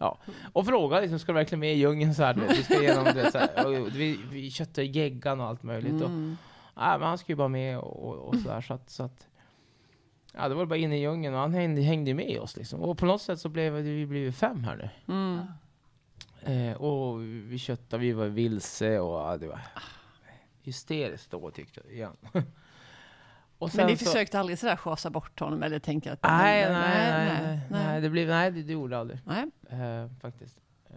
Ja, 0.00 0.18
och 0.52 0.66
frågade 0.66 1.02
liksom, 1.02 1.18
ska 1.18 1.32
du 1.32 1.36
verkligen 1.38 1.60
med 1.60 1.74
i 1.74 1.78
djungeln 1.78 2.14
så 2.14 2.22
här, 2.22 2.34
du 2.34 2.40
vet, 2.40 2.58
vi 2.58 2.62
ska 2.62 2.82
igenom 2.82 3.04
det 3.04 3.32
så 3.32 3.38
här, 3.38 3.66
och 3.66 3.88
vi, 3.96 4.20
vi 4.30 4.50
köttar 4.50 4.82
geggan 4.82 5.40
och 5.40 5.46
allt 5.46 5.62
möjligt. 5.62 6.02
Och, 6.02 6.08
Mm. 6.08 6.36
nej, 6.76 6.98
men 6.98 7.08
han 7.08 7.18
ska 7.18 7.32
ju 7.32 7.36
bara 7.36 7.48
med 7.48 7.78
och, 7.78 8.08
och, 8.08 8.16
och 8.28 8.36
sådär 8.36 8.60
så 8.60 8.74
att, 8.74 8.90
så 8.90 9.02
att 9.02 9.26
Ja, 10.34 10.48
det 10.48 10.54
var 10.54 10.66
bara 10.66 10.76
inne 10.78 10.96
i 10.96 11.00
djungeln 11.00 11.34
och 11.34 11.40
han 11.40 11.54
hängde, 11.54 11.82
hängde 11.82 12.14
med 12.14 12.40
oss 12.40 12.56
liksom. 12.56 12.80
Och 12.80 12.98
på 12.98 13.06
något 13.06 13.22
sätt 13.22 13.40
så 13.40 13.48
blev 13.48 13.72
vi 13.72 14.06
blivit 14.06 14.36
fem 14.36 14.64
här 14.64 14.76
nu. 14.76 15.14
Mm. 15.14 15.40
Eh, 16.42 16.76
och 16.76 17.22
vi 17.22 17.58
köttade, 17.58 18.02
vi 18.02 18.12
var 18.12 18.26
vilse 18.26 19.00
och 19.00 19.20
ja, 19.20 19.36
det 19.36 19.46
var 19.48 19.60
hysteriskt 20.68 21.30
då 21.30 21.50
tyckte 21.50 21.80
jag 21.84 21.92
igen. 21.92 22.16
och 23.58 23.74
Men 23.74 23.86
ni 23.86 23.96
så- 23.96 24.04
försökte 24.04 24.40
aldrig 24.40 24.58
sådär 24.58 24.76
schasa 24.76 25.10
bort 25.10 25.40
honom 25.40 25.62
eller 25.62 25.78
tänka 25.78 26.12
att... 26.12 26.22
Nej, 26.22 26.72
nej, 26.72 26.72
nej, 26.72 27.42
nej, 27.42 27.42
nej. 27.42 27.60
nej, 27.86 28.00
det 28.00 28.10
blev, 28.10 28.28
nej, 28.28 28.50
det, 28.50 28.62
det 28.62 28.72
gjorde 28.72 28.94
jag 28.94 29.00
aldrig. 29.00 29.20
Nej. 29.24 29.44
Eh, 29.70 30.10
faktiskt. 30.20 30.58
Eh, 30.90 30.96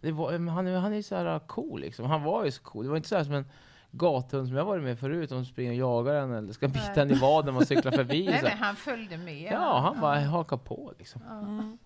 det 0.00 0.12
var, 0.12 0.32
men 0.38 0.48
han, 0.48 0.66
han 0.66 0.92
är 0.92 0.96
ju 0.96 1.02
så 1.02 1.16
här 1.16 1.38
cool 1.38 1.80
liksom. 1.80 2.04
Han 2.06 2.22
var 2.22 2.44
ju 2.44 2.50
så 2.50 2.62
cool. 2.62 2.84
Det 2.84 2.90
var 2.90 2.96
inte 2.96 3.08
så 3.08 3.16
här 3.16 3.24
som 3.24 3.34
en 3.34 3.44
gathund 3.90 4.48
som 4.48 4.56
jag 4.56 4.64
varit 4.64 4.82
med 4.84 4.98
förut. 4.98 5.30
De 5.30 5.44
springer 5.44 5.72
och 5.72 5.76
jagar 5.78 6.14
en 6.14 6.32
eller 6.32 6.52
ska 6.52 6.68
bita 6.68 7.02
en 7.02 7.10
i 7.10 7.14
vaden 7.14 7.54
man 7.54 7.66
cyklar 7.66 7.92
förbi. 7.92 8.26
Nej, 8.30 8.38
så 8.38 8.44
nej, 8.44 8.54
här. 8.54 8.66
han 8.66 8.76
följde 8.76 9.16
med. 9.16 9.52
Ja, 9.52 9.80
han 9.80 10.00
bara 10.00 10.20
hakar 10.20 10.56
på 10.56 10.92
liksom. 10.98 11.22
Ja. 11.28 11.38
Mm. 11.38 11.78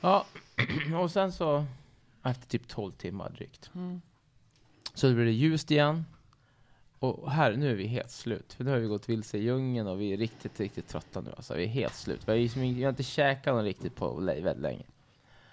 Ja, 0.00 0.24
och 1.02 1.10
sen 1.10 1.32
så 1.32 1.64
efter 2.22 2.46
typ 2.46 2.68
12 2.68 2.92
timmar 2.92 3.30
drygt. 3.30 3.70
Mm. 3.74 4.00
Så 4.94 5.08
då 5.08 5.14
blir 5.14 5.24
det 5.24 5.30
ljust 5.32 5.70
igen. 5.70 6.04
Och 6.98 7.30
här, 7.32 7.56
nu 7.56 7.70
är 7.70 7.74
vi 7.74 7.86
helt 7.86 8.10
slut. 8.10 8.52
För 8.52 8.64
nu 8.64 8.70
har 8.70 8.78
vi 8.78 8.86
gått 8.86 9.08
vilse 9.08 9.38
i 9.38 9.42
djungeln 9.42 9.86
och 9.88 10.00
vi 10.00 10.12
är 10.12 10.16
riktigt, 10.16 10.60
riktigt 10.60 10.88
trötta 10.88 11.20
nu. 11.20 11.30
Alltså, 11.36 11.54
vi 11.54 11.64
är 11.64 11.68
helt 11.68 11.94
slut. 11.94 12.20
Vi 12.28 12.32
har, 12.32 12.38
liksom, 12.38 12.62
vi 12.62 12.82
har 12.82 12.90
inte 12.90 13.02
käkat 13.02 13.54
något 13.54 13.64
riktigt 13.64 13.96
på 13.96 14.14
väldigt 14.14 14.58
länge. 14.58 14.82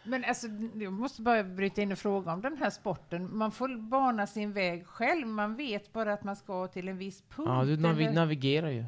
Men 0.04 0.24
alltså, 0.26 0.48
jag 0.76 0.94
måste 0.94 1.22
bara 1.22 1.44
bryta 1.44 1.82
in 1.82 1.92
och 1.92 1.98
fråga 1.98 2.34
om 2.34 2.42
den 2.42 2.58
här 2.58 2.70
sporten. 2.70 3.38
Man 3.38 3.52
får 3.52 3.78
bana 3.90 4.28
sin 4.28 4.54
väg 4.54 4.88
själv. 4.88 5.28
Man 5.28 5.56
vet 5.56 5.94
bara 5.94 6.14
att 6.14 6.24
man 6.24 6.36
ska 6.36 6.68
till 6.68 6.88
en 6.88 6.98
viss 6.98 7.24
punkt. 7.36 7.50
Ja, 7.50 7.64
du 7.66 7.78
navi- 7.78 8.02
eller? 8.04 8.14
navigerar 8.14 8.70
ju. 8.70 8.86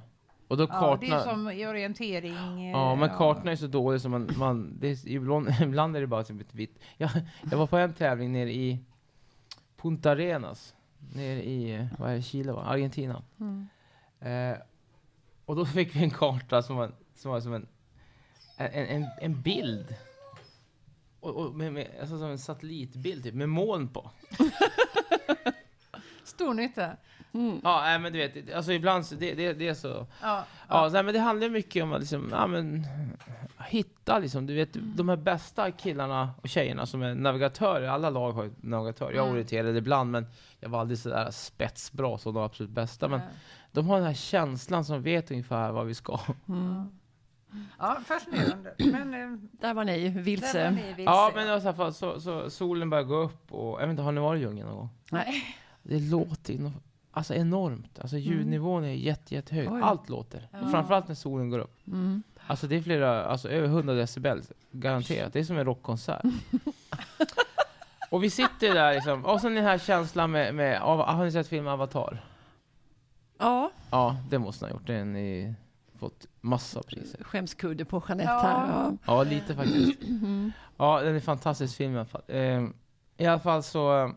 Och 0.47 0.57
då 0.57 0.63
ja, 0.63 0.67
kartorna... 0.67 1.15
det 1.15 1.21
är 1.21 1.29
som 1.29 1.51
i 1.51 1.67
orientering. 1.67 2.65
eh, 2.65 2.71
Ja, 2.71 2.95
men 2.95 3.09
kartorna 3.09 3.51
är 3.51 3.55
så 3.55 3.67
dåliga 3.67 3.99
så 3.99 4.09
man, 4.09 4.29
man 4.37 4.77
det 4.79 4.87
är, 4.87 5.07
ibland, 5.07 5.49
ibland 5.61 5.95
är 5.97 6.01
det 6.01 6.07
bara 6.07 6.23
typ 6.23 6.41
ett 6.41 6.55
vitt. 6.55 6.79
Jag, 6.97 7.09
jag 7.51 7.57
var 7.57 7.67
på 7.67 7.77
en 7.77 7.93
tävling 7.93 8.31
nere 8.31 8.51
i 8.53 8.79
Punta 9.81 10.11
Arenas, 10.11 10.75
nere 11.13 11.43
i, 11.43 11.87
vad 11.99 12.11
är 12.11 12.15
det, 12.15 12.21
Chile 12.21 12.51
va? 12.51 12.61
Argentina. 12.61 13.23
Mm. 13.39 13.67
Eh, 14.19 14.57
och 15.45 15.55
då 15.55 15.65
fick 15.65 15.95
vi 15.95 16.03
en 16.03 16.09
karta 16.09 16.61
som 16.61 16.75
var, 16.75 16.91
som 17.15 17.31
var 17.31 17.41
som 17.41 17.53
en, 17.53 17.67
en, 18.57 18.85
en, 18.85 19.05
en 19.21 19.41
bild. 19.41 19.95
Och, 21.19 21.35
och 21.35 21.55
med, 21.55 21.73
med, 21.73 21.87
alltså 22.01 22.17
som 22.17 22.29
en 22.29 22.39
satellitbild 22.39 23.23
typ, 23.23 23.33
med 23.33 23.49
moln 23.49 23.87
på. 23.87 24.11
Stor 26.29 26.53
nytta. 26.53 26.89
Mm. 27.33 27.61
Ja, 27.63 27.99
men 28.01 28.13
du 28.13 28.19
vet, 28.19 28.33
det- 28.47 28.53
alltså 28.53 28.71
ibland 28.71 29.05
så, 29.05 29.15
det, 29.15 29.33
det, 29.33 29.53
det 29.53 29.67
är 29.67 29.73
så. 29.73 29.87
Ja, 29.87 30.05
Ja, 30.21 30.45
ja. 30.69 30.89
nej, 30.93 31.03
men 31.03 31.13
det 31.13 31.19
handlar 31.19 31.49
mycket 31.49 31.83
om 31.83 31.93
att 31.93 31.99
liksom, 31.99 32.29
ja, 32.31 32.47
men, 32.47 32.87
hitta 33.67 34.19
liksom, 34.19 34.45
du 34.45 34.55
vet, 34.55 34.69
de 34.73 35.09
här 35.09 35.15
bästa 35.15 35.71
killarna 35.71 36.29
och 36.41 36.49
tjejerna 36.49 36.85
som 36.85 37.01
är 37.01 37.15
navigatörer, 37.15 37.87
alla 37.87 38.09
lag 38.09 38.31
har 38.31 38.43
ju 38.43 38.51
navigatörer. 38.57 39.11
Jag 39.11 39.21
Mm. 39.23 39.31
orienterade 39.33 39.77
ibland, 39.77 40.11
men 40.11 40.25
jag 40.59 40.69
var 40.69 40.79
aldrig 40.79 40.97
sådär 40.99 41.31
spetsbra 41.31 42.17
som 42.17 42.33
de 42.33 42.43
absolut 42.43 42.71
bästa. 42.71 43.07
Men 43.07 43.21
de 43.71 43.87
har 43.87 43.95
den 43.97 44.05
här 44.07 44.13
känslan 44.13 44.85
som 44.85 45.01
vet 45.01 45.31
ungefär 45.31 45.71
vad 45.71 45.85
vi 45.85 45.93
ska. 45.95 46.19
Mm. 46.49 46.85
ja, 47.79 47.97
fascinerande. 48.05 48.73
Men 48.77 49.13
eh, 49.13 49.39
Där 49.51 49.73
var 49.73 49.83
ni 49.83 50.09
där 50.09 50.15
var 50.15 50.21
vilse. 50.21 50.71
ni 50.71 50.81
vilse. 50.87 51.01
Ja, 51.03 51.31
men 51.35 51.47
i 51.47 51.49
alla 51.51 51.73
fall 51.73 51.93
så, 51.93 52.19
så 52.21 52.49
solen 52.49 52.89
börjar 52.89 53.03
gå 53.03 53.15
upp 53.15 53.51
och 53.53 53.73
jag 53.81 53.87
vet 53.87 53.89
inte, 53.89 54.03
har 54.03 54.11
ni 54.11 54.21
varit 54.21 54.39
i 54.39 54.41
djungeln 54.41 54.67
någon 54.67 54.77
gång? 54.77 54.89
Nej. 55.11 55.43
Det 55.89 55.99
låter 55.99 56.71
alltså 57.11 57.33
enormt. 57.35 57.99
Alltså 57.99 58.17
ljudnivån 58.17 58.83
är 58.83 58.93
jätte, 58.93 59.35
jättehög. 59.35 59.71
Oj. 59.71 59.81
Allt 59.83 60.09
låter. 60.09 60.47
Ja. 60.51 60.69
Framförallt 60.71 61.07
när 61.07 61.15
solen 61.15 61.49
går 61.49 61.59
upp. 61.59 61.77
Mm. 61.87 62.23
Alltså 62.47 62.67
det 62.67 62.75
är 62.75 62.81
flera, 62.81 63.25
alltså 63.25 63.49
över 63.49 63.67
100 63.67 63.93
decibel, 63.93 64.41
garanterat. 64.71 65.33
Det 65.33 65.39
är 65.39 65.43
som 65.43 65.57
en 65.57 65.65
rockkonsert. 65.65 66.21
och 68.11 68.23
vi 68.23 68.29
sitter 68.29 68.73
där 68.73 68.93
liksom, 68.93 69.25
och 69.25 69.41
sen 69.41 69.55
den 69.55 69.63
här 69.63 69.77
känslan 69.77 70.31
med, 70.31 70.55
med 70.55 70.81
av, 70.81 70.99
har 70.99 71.25
ni 71.25 71.31
sett 71.31 71.47
filmen 71.47 71.73
Avatar? 71.73 72.25
Ja. 73.37 73.71
Ja, 73.91 74.17
det 74.29 74.39
måste 74.39 74.65
ni 74.65 74.71
ha 74.71 74.79
gjort. 74.79 74.87
Den 74.87 75.15
är 75.15 75.55
fått 75.99 76.25
massa 76.41 76.83
priser. 76.83 77.23
Skämskudde 77.23 77.85
på 77.85 78.03
Jeanette 78.07 78.29
Ja. 78.31 78.39
här. 78.39 78.67
Ja. 78.67 78.93
Ja, 79.05 79.23
lite 79.23 79.55
faktiskt. 79.55 80.03
Mm. 80.03 80.51
Ja, 80.77 81.01
den 81.01 81.15
är 81.15 81.19
fantastisk 81.19 81.77
film 81.77 81.93
i 81.93 81.95
alla 81.95 82.05
fall. 82.05 82.21
Eh, 82.27 82.63
I 83.17 83.25
alla 83.25 83.39
fall 83.39 83.63
så, 83.63 84.11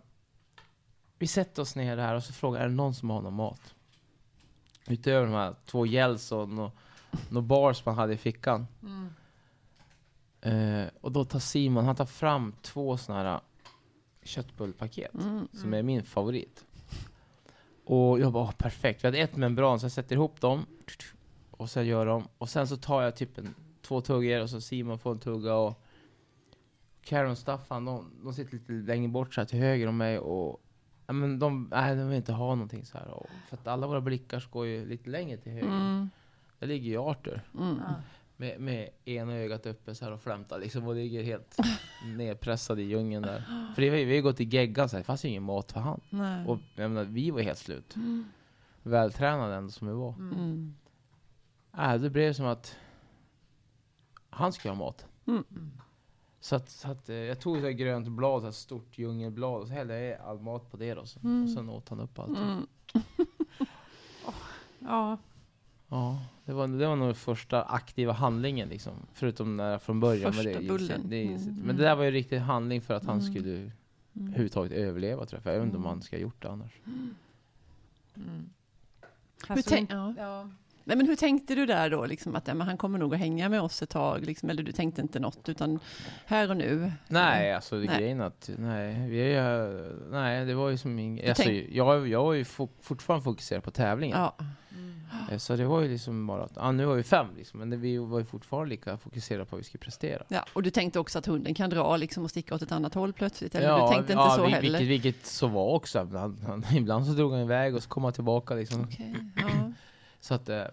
vi 1.22 1.26
sätter 1.26 1.62
oss 1.62 1.76
ner 1.76 1.96
där 1.96 2.14
och 2.14 2.22
så 2.22 2.32
frågar 2.32 2.60
är 2.60 2.68
det 2.68 2.74
någon 2.74 2.94
som 2.94 3.10
har 3.10 3.20
någon 3.20 3.34
mat? 3.34 3.74
Utöver 4.88 5.26
de 5.26 5.32
här 5.32 5.54
två 5.66 5.86
gels 5.86 6.32
och 6.32 6.48
några 6.48 6.70
nå 7.28 7.40
bars 7.40 7.86
man 7.86 7.94
hade 7.94 8.12
i 8.12 8.16
fickan. 8.16 8.66
Mm. 8.82 9.08
Eh, 10.40 10.88
och 11.00 11.12
då 11.12 11.24
tar 11.24 11.38
Simon, 11.38 11.84
han 11.84 11.96
tar 11.96 12.06
fram 12.06 12.54
två 12.62 12.96
sådana 12.96 13.30
här 13.30 13.40
köttbullpaket. 14.22 15.14
Mm. 15.14 15.48
som 15.52 15.74
är 15.74 15.82
min 15.82 16.04
favorit. 16.04 16.64
Och 17.84 18.20
jag 18.20 18.32
bara, 18.32 18.52
perfekt. 18.52 19.04
Vi 19.04 19.08
hade 19.08 19.18
ett 19.18 19.36
membran, 19.36 19.80
så 19.80 19.84
jag 19.84 19.92
sätter 19.92 20.16
ihop 20.16 20.40
dem. 20.40 20.66
Och 21.50 21.70
sen 21.70 21.86
gör 21.86 22.06
dem. 22.06 22.28
Och 22.38 22.48
sen 22.48 22.68
så 22.68 22.76
tar 22.76 23.02
jag 23.02 23.16
typ 23.16 23.38
en, 23.38 23.54
två 23.82 24.00
tuggor 24.00 24.40
och 24.40 24.50
så 24.50 24.60
Simon 24.60 24.98
får 24.98 25.12
en 25.12 25.18
tugga 25.18 25.54
och 25.54 25.82
Karen 27.02 27.30
och 27.30 27.38
Staffan, 27.38 27.84
de, 27.84 28.10
de 28.24 28.34
sitter 28.34 28.52
lite 28.52 28.72
längre 28.72 29.08
bort 29.08 29.34
så 29.34 29.40
här 29.40 29.46
till 29.46 29.58
höger 29.58 29.86
om 29.86 29.96
mig 29.96 30.18
och 30.18 30.62
men 31.06 31.38
de, 31.38 31.68
nej, 31.70 31.96
de 31.96 32.08
vill 32.08 32.16
inte 32.16 32.32
ha 32.32 32.54
någonting 32.54 32.84
så 32.84 32.98
här. 32.98 33.08
Och, 33.08 33.26
för 33.48 33.56
att 33.56 33.66
alla 33.66 33.86
våra 33.86 34.00
blickar 34.00 34.48
går 34.50 34.66
ju 34.66 34.86
lite 34.86 35.10
längre 35.10 35.36
till 35.36 35.52
höger. 35.52 35.66
Mm. 35.66 36.10
Där 36.58 36.66
ligger 36.66 36.90
ju 36.90 36.98
Arthur 36.98 37.40
Mm. 37.58 37.78
Med, 38.36 38.60
med 38.60 38.88
ena 39.04 39.32
ögat 39.34 39.66
uppe 39.66 39.94
så 39.94 40.04
här 40.04 40.12
och 40.12 40.20
flämtar 40.20 40.58
liksom 40.58 40.86
och 40.86 40.94
ligger 40.94 41.22
helt 41.22 41.56
nedpressad 42.16 42.80
i 42.80 42.82
djungeln 42.82 43.22
där. 43.22 43.44
För 43.74 43.82
det, 43.82 43.90
vi 43.90 44.04
har 44.04 44.12
ju 44.12 44.22
gått 44.22 44.40
i 44.40 44.44
geggan 44.44 44.88
så 44.88 44.96
här, 44.96 45.00
det 45.00 45.04
fanns 45.04 45.24
ju 45.24 45.28
ingen 45.28 45.42
mat 45.42 45.72
för 45.72 45.80
han. 45.80 46.00
Nej. 46.10 46.46
Och 46.46 46.58
jag 46.76 46.90
menar, 46.90 47.04
vi 47.04 47.30
var 47.30 47.40
helt 47.40 47.58
slut. 47.58 47.96
Mm. 47.96 48.24
Vältränade 48.82 49.54
ändå 49.54 49.70
som 49.70 49.88
vi 49.88 49.94
var. 49.94 50.12
Mm. 50.12 50.74
Äh, 51.78 51.94
det 51.94 52.10
blev 52.10 52.32
som 52.32 52.46
att 52.46 52.76
han 54.30 54.52
skulle 54.52 54.74
ha 54.74 54.78
mat. 54.78 55.06
Mm. 55.26 55.44
Så 56.44 56.56
att, 56.56 56.68
så 56.70 56.90
att 56.90 57.08
eh, 57.08 57.14
jag 57.16 57.40
tog 57.40 57.64
ett 57.64 57.76
grönt 57.76 58.08
blad, 58.08 58.40
så 58.40 58.44
här 58.46 58.52
stort 58.52 58.98
djungelblad 58.98 59.60
och 59.60 59.66
så 59.66 59.72
hällde 59.72 60.00
jag 60.00 60.20
all 60.20 60.40
mat 60.40 60.70
på 60.70 60.76
det 60.76 60.94
då. 60.94 61.06
Så, 61.06 61.20
Mm. 61.20 61.44
Och 61.44 61.50
sen 61.50 61.68
åt 61.68 61.88
han 61.88 62.00
upp 62.00 62.18
allt. 62.18 62.38
Mm. 62.38 62.66
Ja. 64.78 65.18
Ja, 65.88 66.18
det 66.44 66.52
var, 66.52 66.68
det 66.68 66.86
var 66.86 66.96
nog 66.96 67.16
första 67.16 67.62
aktiva 67.62 68.12
handlingen 68.12 68.68
liksom. 68.68 68.92
Förutom 69.12 69.56
när 69.56 69.78
från 69.78 70.00
början. 70.00 70.32
Första 70.32 70.48
det, 70.60 70.68
bullen. 70.68 71.00
Det, 71.08 71.22
Mm. 71.26 71.54
men 71.64 71.76
det 71.76 71.82
där 71.82 71.96
var 71.96 72.04
ju 72.04 72.10
riktig 72.10 72.38
handling 72.38 72.82
för 72.82 72.94
att 72.94 73.04
han 73.04 73.18
Mm. 73.20 73.32
skulle 73.32 73.56
Mm. 73.56 73.70
överhuvudtaget 74.28 74.72
överleva 74.72 75.26
tror 75.26 75.36
jag. 75.36 75.42
För 75.42 75.50
jag 75.52 75.62
inte 75.62 75.76
om 75.76 75.82
Mm. 75.82 75.88
han 75.90 76.02
ska 76.02 76.16
ha 76.16 76.20
gjort 76.20 76.42
det 76.42 76.50
annars. 76.50 76.72
Mm. 76.86 77.14
Hur, 78.14 79.54
Alltså, 79.54 79.70
tänk, 79.70 79.92
ja. 79.92 80.14
ja. 80.18 80.48
Nej, 80.84 80.96
men 80.96 81.06
hur 81.06 81.16
tänkte 81.16 81.54
du 81.54 81.66
där 81.66 81.90
då? 81.90 82.06
Liksom, 82.06 82.34
att 82.36 82.48
ja, 82.48 82.54
men 82.54 82.66
han 82.66 82.76
kommer 82.76 82.98
nog 82.98 83.14
att 83.14 83.20
hänga 83.20 83.48
med 83.48 83.60
oss 83.62 83.82
ett 83.82 83.90
tag. 83.90 84.24
Liksom, 84.26 84.50
eller 84.50 84.62
du 84.62 84.72
tänkte 84.72 85.00
inte 85.02 85.20
något, 85.20 85.48
utan 85.48 85.78
här 86.26 86.50
och 86.50 86.56
nu? 86.56 86.92
Nej, 87.08 87.52
alltså 87.52 87.76
Nej. 87.76 87.86
grejen 87.98 88.20
att, 88.20 88.50
nej, 88.58 89.08
vi 89.08 89.18
nej, 90.10 90.44
det 90.44 90.54
var 90.54 90.68
ju 90.70 90.76
som 90.78 91.16
Du 91.16 91.28
alltså, 91.28 91.42
tänk- 91.42 91.68
jag, 91.72 92.08
jag 92.08 92.24
var 92.24 92.32
ju 92.32 92.42
fo- 92.42 92.68
fortfarande 92.80 93.24
fokuserad 93.24 93.62
på 93.62 93.70
tävlingen. 93.70 94.18
Ja. 94.18 94.34
Mm. 95.28 95.38
Så 95.38 95.56
det 95.56 95.64
var 95.64 95.80
ju 95.80 95.88
liksom 95.88 96.26
bara 96.26 96.42
att, 96.44 96.52
ja, 96.56 96.72
nu 96.72 96.84
var 96.84 96.94
vi 96.94 97.02
fem 97.02 97.26
liksom, 97.36 97.58
men 97.60 97.70
det, 97.70 97.76
vi 97.76 97.96
var 97.98 98.18
ju 98.18 98.24
fortfarande 98.24 98.70
lika 98.70 98.96
fokuserade 98.96 99.44
på 99.44 99.56
att 99.56 99.60
vi 99.60 99.64
skulle 99.64 99.80
prestera. 99.80 100.22
ja. 100.28 100.44
Och 100.52 100.62
du 100.62 100.70
tänkte 100.70 100.98
också 100.98 101.18
att 101.18 101.26
hunden 101.26 101.54
kan 101.54 101.70
dra 101.70 101.96
liksom, 101.96 102.24
och 102.24 102.30
sticka 102.30 102.54
åt 102.54 102.62
ett 102.62 102.72
annat 102.72 102.94
håll 102.94 103.12
plötsligt? 103.12 103.54
Eller 103.54 103.68
ja, 103.68 103.74
du 103.88 103.94
tänkte 103.94 104.12
inte 104.12 104.22
ja, 104.24 104.30
så 104.36 104.44
vil- 104.44 104.48
heller? 104.50 104.78
Vilket, 104.78 105.04
vilket 105.04 105.26
så 105.26 105.46
var 105.46 105.74
också. 105.74 105.98
Han, 106.46 106.64
ibland 106.72 107.06
så 107.06 107.12
drog 107.12 107.32
han 107.32 107.40
iväg 107.40 107.74
och 107.74 107.82
så 107.82 107.88
kom 107.88 108.04
han 108.04 108.12
tillbaka 108.12 108.54
liksom. 108.54 108.80
Okej, 108.82 109.14
ja. 109.36 109.72
Så 110.22 110.34
att, 110.34 110.48
eh, 110.48 110.64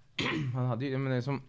han 0.54 0.66
hade 0.66 0.84
ju, 0.84 0.90
jag 0.92 1.00
menar, 1.00 1.20
som, 1.20 1.42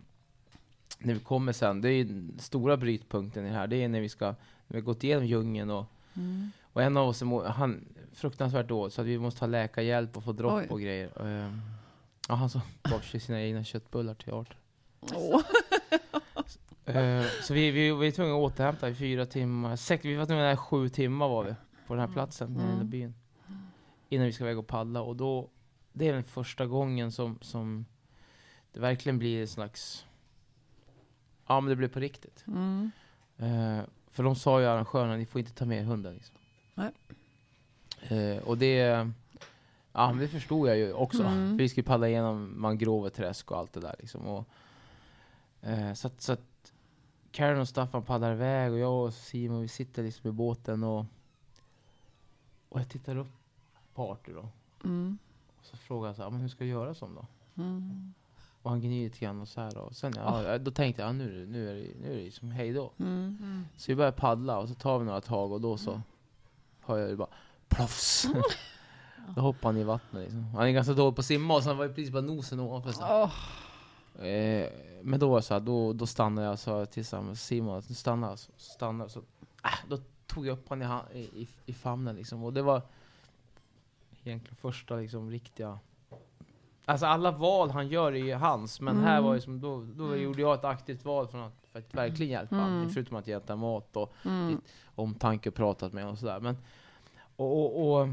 när 1.00 1.14
vi 1.14 1.20
kommer 1.20 1.52
sen, 1.54 1.82
det 1.82 1.90
är 1.90 1.94
ju 1.94 2.04
den 2.04 2.40
stora 2.40 2.78
brytpunkten 2.78 3.46
i 3.46 3.50
det 3.50 3.56
här, 3.56 3.68
det 3.68 3.84
är 3.84 3.88
när 3.88 4.02
vi 4.02 4.10
ska, 4.10 4.26
när 4.26 4.36
vi 4.68 4.76
har 4.78 4.82
gått 4.86 5.04
igenom 5.04 5.26
djungeln 5.26 5.70
och 5.70 5.86
Mm. 6.14 6.52
Och 6.74 6.82
en 6.84 6.98
av 6.98 7.08
oss 7.08 7.24
han 7.46 7.86
fruktansvärt 8.14 8.68
dålig 8.68 8.94
så 8.94 9.02
att 9.02 9.08
vi 9.08 9.18
måste 9.20 9.40
ha 9.40 9.48
läkarhjälp 9.48 10.18
och 10.18 10.24
få 10.24 10.32
dropp 10.32 10.54
Oj. 10.62 10.68
och 10.70 10.82
grejer. 10.82 11.28
Ehm, 11.28 11.62
Ja, 12.30 12.36
han 12.36 12.50
så 12.50 12.62
gav 12.84 13.00
sig 13.00 13.20
sina 13.20 13.42
egna 13.42 13.64
köttbullar 13.64 14.14
till 14.14 14.34
Arthur. 14.34 14.58
Åh. 15.16 15.42
Eh, 16.86 17.26
så 17.44 17.54
vi, 17.54 17.72
vi, 17.72 17.82
vi 17.82 17.92
var 17.92 18.12
tvungna 18.12 18.34
att 18.36 18.40
återhämta 18.40 18.90
i 18.90 18.96
fyra 18.96 19.26
timmar. 19.26 19.76
Sex, 19.76 20.06
vi 20.06 20.16
var 20.16 20.26
tvungna 20.26 20.44
där 20.44 20.56
sju 20.56 20.90
timmar 20.90 21.28
var 21.30 21.44
vi 21.44 21.56
på 21.88 21.94
den 21.96 22.08
här 22.08 22.14
platsen, 22.14 22.52
i 22.52 22.54
den 22.58 22.64
lilla 22.66 22.76
Mm. 22.76 22.90
byn. 22.90 23.14
Innan 24.10 24.26
vi 24.26 24.32
ska 24.34 24.44
iväg 24.44 24.60
och 24.60 24.68
paddla. 24.68 25.02
Och 25.02 25.16
då, 25.16 25.50
det 25.94 26.08
är 26.08 26.14
den 26.14 26.24
första 26.24 26.66
gången 26.66 27.12
som, 27.12 27.38
som 27.42 27.86
det 28.72 28.80
verkligen 28.80 29.20
blir 29.20 29.42
en 29.42 29.48
slags... 29.48 30.06
Ja, 31.48 31.62
men 31.62 31.70
det 31.70 31.76
blir 31.76 31.88
på 31.88 32.00
riktigt. 32.00 32.44
Mm. 32.48 32.92
Eh, 33.38 33.84
för 34.12 34.24
de 34.24 34.36
sa 34.36 34.60
ju 34.60 34.66
arrangörerna, 34.66 35.16
ni 35.16 35.26
får 35.26 35.40
inte 35.40 35.54
ta 35.54 35.66
med 35.66 35.86
hunden. 35.86 36.14
Liksom. 36.14 36.36
Nej. 36.74 36.92
Eh, 38.02 38.44
och 38.44 38.58
det... 38.58 39.10
Ja, 39.92 40.16
det 40.20 40.28
förstod 40.28 40.70
jag 40.70 40.78
ju 40.78 40.94
också. 40.94 41.24
Mm. 41.24 41.58
Vi 41.58 41.70
skulle 41.70 41.84
paddla 41.84 42.08
igenom 42.08 42.62
mangroveträsk 42.62 43.52
och 43.52 43.58
allt 43.58 43.74
det 43.74 43.80
där. 43.80 43.96
Liksom. 44.00 44.22
Och, 44.22 44.46
eh, 45.62 45.94
så 45.94 46.08
att, 46.08 46.22
så 46.22 46.34
att 46.34 46.74
Karen 47.32 47.60
och 47.60 47.68
Staffan 47.68 48.04
paddlar 48.04 48.34
iväg 48.34 48.72
och 48.72 48.80
jag 48.80 49.06
och 49.06 49.14
Simon 49.14 49.62
vi 49.62 49.68
sitter 49.68 50.04
liksom 50.04 50.30
i 50.30 50.34
båten 50.34 50.84
och, 50.84 51.06
och 52.70 52.80
jag 52.80 52.90
tittar 52.90 53.18
upp 53.18 53.32
på 53.94 54.12
Arthur 54.12 54.34
då. 54.34 54.50
Mm. 54.84 55.18
Så 55.72 55.78
frågar 55.78 56.10
jag 56.10 56.16
så 56.16 56.24
här, 56.24 56.30
men 56.30 56.42
hur 56.42 56.50
ska 56.50 56.66
jag 56.66 56.82
göra 56.82 56.94
som 56.94 57.16
då? 57.16 57.26
Mm. 57.64 58.14
Och 58.62 58.70
han 58.70 58.82
gnyr 58.82 59.04
lite 59.04 59.20
grann 59.20 59.42
och 59.42 59.48
så 59.48 59.62
här. 59.62 59.78
Och 59.78 59.96
sen, 59.96 60.14
ja, 60.16 60.58
då 60.58 60.72
tänkte 60.72 61.02
jag, 61.02 61.10
ja, 61.10 61.14
nu, 61.14 61.46
nu 61.46 61.70
är 61.70 61.76
det, 61.76 61.88
nu 62.02 62.14
är 62.14 62.18
det 62.18 62.24
liksom 62.24 62.52
hej 62.52 62.74
då. 62.74 62.92
Mm. 62.98 63.38
Mm. 63.42 63.66
Så 63.78 63.92
vi 63.92 63.96
börjar 63.96 64.12
paddla 64.12 64.60
och 64.60 64.70
så 64.70 64.76
tar 64.76 65.00
vi 65.00 65.06
några 65.06 65.22
tag 65.22 65.52
och 65.52 65.62
då 65.62 65.78
så 65.78 66.02
hör 66.86 66.98
jag 66.98 67.10
det 67.10 67.16
bara 67.16 67.30
plofs. 67.68 68.28
då 69.36 69.42
hoppar 69.42 69.70
han 69.70 69.78
i 69.78 69.84
vattnet 69.84 70.24
liksom. 70.24 70.44
Han 70.44 70.68
är 70.68 70.72
ganska 70.72 70.94
dålig 70.94 71.16
på 71.16 71.20
att 71.20 71.26
simma 71.26 71.56
och 71.56 71.64
så 71.64 71.70
han 71.70 71.78
var 71.78 71.86
ju 71.86 71.94
precis 71.94 72.12
bara 72.12 72.22
nosen 72.22 72.60
ovanför. 72.60 72.92
så. 72.92 73.04
Åh. 73.04 73.34
Eh, 74.26 74.70
men 75.04 75.20
då 75.20 75.30
var 75.30 75.42
så 75.42 75.54
här, 75.54 75.62
då, 75.62 75.94
då 75.94 76.08
stannade 76.08 76.48
jag 76.48 76.54
och 76.54 76.60
sa 76.60 76.86
tillsammans 76.86 77.28
med 77.28 77.38
Simon, 77.38 77.78
att 77.78 77.98
stanna, 77.98 78.38
stanna. 78.58 79.10
Så, 79.10 79.20
äh, 79.64 79.90
då 79.90 79.98
tog 80.28 80.48
jag 80.48 80.54
upp 80.54 80.70
honom 80.70 81.02
i, 81.14 81.20
i, 81.20 81.48
i 81.66 81.74
famnen 81.74 82.16
liksom. 82.16 82.44
Och 82.44 82.54
det 82.54 82.62
var 82.62 82.82
egentligen 84.24 84.56
första 84.56 84.96
liksom 84.96 85.32
riktiga 85.32 85.80
Alltså 86.86 87.06
alla 87.06 87.32
val 87.32 87.70
han 87.70 87.88
gör 87.88 88.12
är 88.12 88.26
ju 88.26 88.34
hans, 88.34 88.82
men 88.82 88.98
här 88.98 89.12
Mm. 89.18 89.24
var 89.24 89.36
det 89.36 89.42
som, 89.42 89.62
då, 89.62 89.82
då 89.96 90.06
Mm. 90.06 90.22
gjorde 90.22 90.42
jag 90.42 90.54
ett 90.54 90.64
aktivt 90.66 91.06
val 91.06 91.28
för 91.28 91.38
att, 91.48 91.66
för 91.72 91.80
att 91.80 91.94
verkligen 91.94 92.32
hjälpa 92.32 92.56
Mm. 92.56 92.68
honom. 92.72 92.90
Förutom 92.90 93.18
att 93.18 93.28
ge 93.28 93.36
honom 93.36 93.60
mat 93.60 93.96
och 93.98 94.14
Mm. 94.26 94.62
omtanke 94.96 95.50
och 95.50 95.56
pratat 95.56 95.94
med 95.94 96.08
och 96.08 96.18
sådär. 96.18 96.40
Men, 96.40 96.58
och, 97.36 97.58
och, 97.64 98.02
och, 98.02 98.08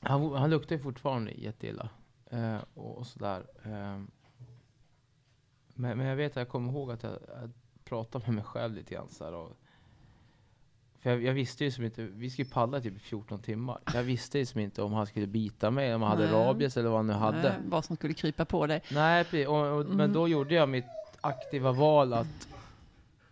han, 0.00 0.32
han 0.32 0.50
luktar 0.50 0.76
ju 0.76 0.82
fortfarande 0.82 1.32
jätteilla. 1.32 1.88
Eh, 2.30 2.58
och, 2.74 2.98
och 2.98 3.06
sådär. 3.06 3.46
Eh, 3.62 4.02
men, 5.74 5.98
men 5.98 6.00
jag 6.06 6.16
vet 6.16 6.32
att 6.32 6.36
jag 6.36 6.48
kommer 6.48 6.72
ihåg 6.72 6.90
att 6.90 7.02
jag, 7.02 7.12
jag 7.12 7.50
pratade 7.84 8.24
med 8.26 8.34
mig 8.34 8.44
själv 8.44 8.74
lite 8.74 8.94
grann. 8.94 9.08
Så 9.08 9.24
här, 9.24 9.32
och, 9.34 9.56
för 11.00 11.10
jag, 11.10 11.22
jag 11.22 11.32
visste 11.34 11.64
ju 11.64 11.70
som 11.70 11.84
inte, 11.84 12.02
vi 12.02 12.30
skulle 12.30 12.48
paddla 12.48 12.80
typ 12.80 12.96
i 12.96 12.98
14 12.98 13.42
timmar. 13.42 13.78
Jag 13.94 14.02
visste 14.02 14.38
ju 14.38 14.46
som 14.46 14.60
inte 14.60 14.82
om 14.82 14.92
han 14.92 15.06
skulle 15.06 15.26
bita 15.26 15.70
mig, 15.70 15.94
om 15.94 16.02
han 16.02 16.10
hade 16.10 16.32
rabies 16.32 16.76
eller 16.76 16.88
vad 16.88 16.98
han 16.98 17.06
nu 17.06 17.12
hade. 17.12 17.42
Nej, 17.42 17.52
Vad 17.68 17.84
som 17.84 17.96
skulle 17.96 18.14
krypa 18.14 18.44
på 18.44 18.66
dig. 18.66 18.82
Nej, 18.92 19.24
precis. 19.24 19.48
Och, 19.48 19.66
och, 19.78 19.84
Men 19.86 20.00
Mm. 20.00 20.12
då 20.12 20.28
gjorde 20.28 20.54
jag 20.54 20.68
mitt 20.68 20.84
aktiva 21.20 21.72
val 21.72 22.12
att 22.12 22.48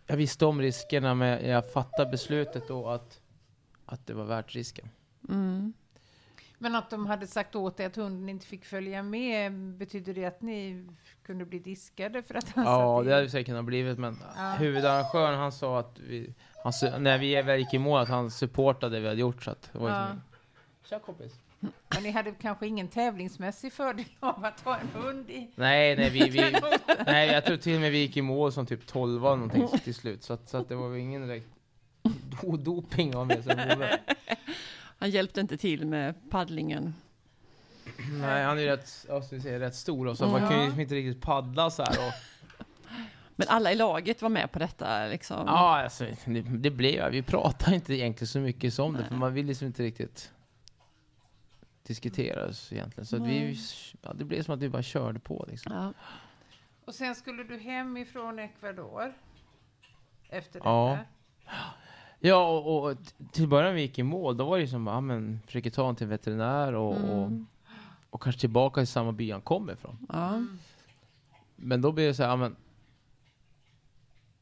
jag 0.07 0.17
visste 0.17 0.47
om 0.47 0.61
riskerna, 0.61 1.15
men 1.15 1.49
jag 1.49 1.73
fattade 1.73 2.11
beslutet 2.11 2.69
då 2.69 2.89
att, 2.89 3.21
att 3.87 4.07
det 4.07 4.15
var 4.15 4.25
värt 4.25 4.55
risken. 4.55 4.89
Mm. 5.29 5.73
Men 6.59 6.75
att 6.75 6.91
de 6.91 7.07
hade 7.07 7.27
sagt 7.27 7.55
åt 7.55 7.77
dig 7.77 7.87
att 7.87 7.97
hunden 7.97 8.29
inte 8.29 8.47
fick 8.47 8.65
följa 8.65 9.03
med, 9.03 9.53
betyder 9.53 10.15
det 10.15 10.25
att 10.25 10.43
ni 10.43 10.87
kunde 11.23 11.45
bli 11.45 11.59
diskade 11.59 12.23
för 12.23 12.35
att 12.35 12.49
han 12.49 12.65
Ja, 12.65 12.97
satt 12.99 13.05
i- 13.05 13.09
det 13.09 13.15
hade 13.15 13.25
det 13.27 13.31
säkert 13.31 13.47
kunnat 13.47 13.65
blivit, 13.65 13.99
men 13.99 14.19
Ja. 14.37 14.51
huvudarrangören 14.59 15.39
han 15.39 15.53
sa 15.53 15.79
att 15.81 15.99
vi, 16.09 16.35
han, 16.65 17.03
när 17.03 17.19
vi 17.19 17.43
väl 17.43 17.59
gick 17.61 17.75
i 17.75 17.79
mål, 17.79 18.01
att 18.03 18.09
han 18.09 18.31
supportade 18.31 18.97
det 18.97 19.01
vi 19.01 19.09
hade 19.09 19.21
gjort. 19.21 19.43
Så 19.45 19.51
att 19.51 19.71
det 19.73 19.79
var 19.79 19.91
Ja. 19.91 20.07
Tja 20.85 20.99
kompis. 20.99 21.33
Men 21.61 22.03
ni 22.03 22.11
hade 22.11 22.31
kanske 22.31 22.67
ingen 22.67 22.89
tävlingsmässig 22.89 23.73
fördel 23.73 24.05
av 24.21 24.45
att 24.45 24.61
ha 24.61 24.77
en 24.79 24.89
hund 25.03 25.31
i 25.31 25.51
Nej, 25.55 25.97
nej, 25.97 26.11
vi, 26.11 26.29
vi, 26.31 26.57
nej, 27.07 27.29
jag 27.33 27.45
tror 27.45 27.57
till 27.57 27.75
och 27.75 27.81
med 27.81 27.93
vi 27.93 27.99
gick 27.99 28.17
i 28.17 28.23
mål 28.23 28.53
som 28.53 28.67
typ 28.67 28.87
12 28.87 29.23
någonting 29.23 29.69
till 29.85 29.95
slut. 29.95 30.23
Så 30.23 30.33
att, 30.33 30.49
så 30.49 30.57
att 30.57 30.69
det 30.69 30.75
var 30.75 30.89
väl 30.89 30.99
ingen 31.01 31.27
direkt 31.29 31.47
do, 32.43 32.57
doping 32.57 33.17
av 33.17 33.27
mig 33.27 33.43
som. 33.43 33.53
Han 34.99 35.11
hjälpte 35.11 35.41
inte 35.41 35.57
till 35.57 35.87
med 35.87 36.31
paddlingen. 36.31 36.95
Nej, 38.21 38.45
han 38.45 38.59
är 38.59 38.63
ju 38.63 38.69
rätt, 38.69 38.89
ska 38.89 39.23
säga, 39.23 39.61
rätt 39.61 39.75
stor 39.75 40.07
och 40.07 40.19
så 40.19 40.27
man 40.27 40.49
kan 40.49 40.59
ju 40.59 40.65
liksom 40.65 40.81
inte 40.81 40.95
riktigt 40.95 41.23
paddla 41.23 41.71
så 41.71 41.83
här. 41.83 42.09
Och, 42.09 42.13
Men 43.37 43.49
alla 43.49 43.73
i 43.73 43.75
laget 43.75 44.23
var 44.23 44.29
med 44.29 44.53
på 44.53 44.59
detta 44.59 45.07
liksom. 45.07 45.47
ja, 45.47 45.83
alltså, 45.83 46.07
det, 46.25 46.41
det 46.41 46.71
blev 46.71 47.11
Vi 47.11 47.23
pratar 47.23 47.73
inte 47.75 47.95
egentligen 47.95 48.29
så 48.29 48.39
mycket 48.41 48.79
om 48.79 48.93
det, 48.93 49.05
för 49.05 49.11
Nej. 49.11 49.21
man 49.21 49.35
vill 49.35 49.47
liksom 49.47 49.67
inte 49.67 49.83
riktigt 49.83 50.33
diskutera 51.83 52.53
så 52.53 52.75
egentligen. 52.75 53.07
Så 53.07 53.17
att 53.17 53.23
vi, 53.23 53.41
Nej. 53.41 53.59
ja, 54.03 54.13
det 54.13 54.25
blev 54.25 54.43
som 54.43 54.55
att 54.55 54.61
vi 54.61 54.69
bara 54.69 54.83
körde 54.83 55.19
på 55.19 55.45
liksom. 55.49 55.73
Ja. 55.73 55.93
Och 56.85 56.95
sen 56.95 57.15
skulle 57.15 57.45
du 57.45 57.59
hem 57.59 57.97
ifrån 57.97 58.39
Ecuador? 58.39 59.15
Efter 60.29 60.61
Ja. 60.65 60.91
detta? 60.91 61.05
Ja, 61.47 61.53
och, 62.23 62.85
och 62.91 63.05
t- 63.05 63.25
till 63.33 63.49
början 63.49 63.75
vi 63.75 63.81
gick 63.81 63.99
i 63.99 64.03
mål, 64.03 64.37
då 64.37 64.45
var 64.45 64.57
det 64.57 64.63
ju 64.63 64.69
som, 64.69 64.87
ja 64.87 65.01
men, 65.01 65.41
försöker 65.47 65.71
ta 65.71 65.83
honom 65.83 65.97
till 65.97 66.07
veterinär 66.07 66.73
och, 66.75 66.93
och, 66.95 67.27
Mm. 67.27 67.47
och 68.11 68.23
kanske 68.23 68.41
tillbaka 68.41 68.81
till 68.81 68.89
samma 68.89 69.13
by 69.13 69.31
han 69.31 69.41
kom 69.41 69.71
ifrån. 69.71 70.07
Ja. 70.13 70.43
Men 71.57 71.81
då 71.83 71.93
blev 71.93 72.07
det 72.09 72.15
så 72.15 72.23
här, 72.23 72.31
ja, 72.31 72.37
men, 72.37 72.57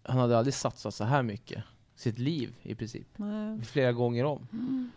han 0.03 0.19
hade 0.19 0.39
aldrig 0.39 0.55
satsat 0.55 0.95
så 0.95 1.05
här 1.05 1.23
mycket, 1.23 1.65
sitt 1.95 2.19
liv 2.19 2.55
i 2.63 2.75
princip, 2.75 3.07
Nej. 3.17 3.63
flera 3.63 3.93
gånger 3.93 4.25
om. 4.25 4.49
Mm. 4.53 4.91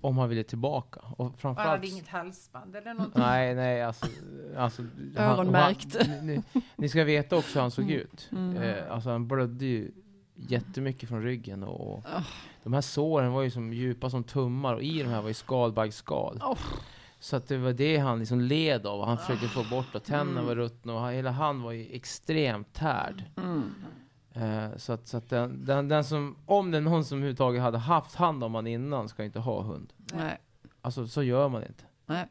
Om 0.00 0.18
han 0.18 0.28
ville 0.28 0.44
tillbaka. 0.44 1.00
Och 1.00 1.20
Och 1.20 1.24
han 1.24 1.34
framförallt... 1.36 1.70
hade 1.70 1.86
inget 1.88 2.08
halsband 2.08 2.76
eller 2.76 2.94
någonting? 2.94 3.22
Nej, 3.22 3.54
nej, 3.54 3.82
alltså... 3.82 4.06
alltså 4.56 4.82
han- 5.16 5.38
Öronmärkt. 5.38 5.96
han- 6.06 6.26
ni, 6.26 6.42
ni 6.76 6.88
ska 6.88 7.04
veta 7.04 7.36
också 7.36 7.54
hur 7.54 7.60
han 7.60 7.70
såg 7.70 7.84
Mm. 7.84 7.96
ut. 7.96 8.28
Mm. 8.32 8.56
Eh, 8.56 8.92
alltså 8.92 9.10
han 9.10 9.28
blödde 9.28 9.64
ju 9.64 9.90
jättemycket 10.38 11.08
från 11.08 11.22
ryggen 11.22 11.62
och, 11.62 11.92
och 11.92 12.04
Ah. 12.12 12.22
de 12.62 12.72
här 12.72 12.80
såren 12.80 13.32
var 13.32 13.42
ju 13.42 13.50
som 13.50 13.72
djupa 13.72 14.10
som 14.10 14.24
tummar 14.24 14.74
och 14.74 14.82
i 14.82 15.02
de 15.02 15.08
här 15.08 15.20
var 15.22 15.28
ju 15.28 15.34
skalbaggsskal. 15.34 16.36
Oh. 16.42 16.58
Så 17.20 17.36
att 17.36 17.48
det 17.48 17.58
var 17.58 17.72
det 17.72 17.98
han 17.98 18.18
liksom 18.18 18.40
led 18.40 18.86
av 18.86 19.00
och 19.00 19.06
han 19.06 19.18
försökte 19.18 19.48
få 19.48 19.64
bort 19.70 19.94
och 19.94 20.04
tänderna 20.04 20.30
Mm. 20.40 20.46
var 20.46 20.54
ruttna 20.56 20.94
och 20.94 21.12
hela 21.12 21.30
han 21.30 21.62
var 21.62 21.72
ju 21.72 21.86
extremt 21.94 22.72
tärd. 22.72 23.24
Mm. 23.36 23.62
Eh, 24.32 24.76
så 24.76 24.92
att, 24.92 25.08
så 25.08 25.16
att 25.16 25.28
den, 25.28 25.64
den, 25.64 25.88
den 25.88 26.04
som, 26.04 26.36
om 26.46 26.70
det 26.70 26.76
är 26.76 26.82
någon 26.82 27.04
som 27.04 27.18
överhuvudtaget 27.18 27.62
hade 27.62 27.78
haft 27.78 28.14
hand 28.14 28.44
om 28.44 28.54
han 28.54 28.66
innan 28.66 29.08
ska 29.08 29.24
inte 29.24 29.38
ha 29.38 29.62
hund. 29.62 29.92
Nej. 30.14 30.38
Alltså 30.80 31.06
så 31.06 31.22
gör 31.22 31.48
man 31.48 31.62
inte. 31.62 31.84
Nej. 32.06 32.26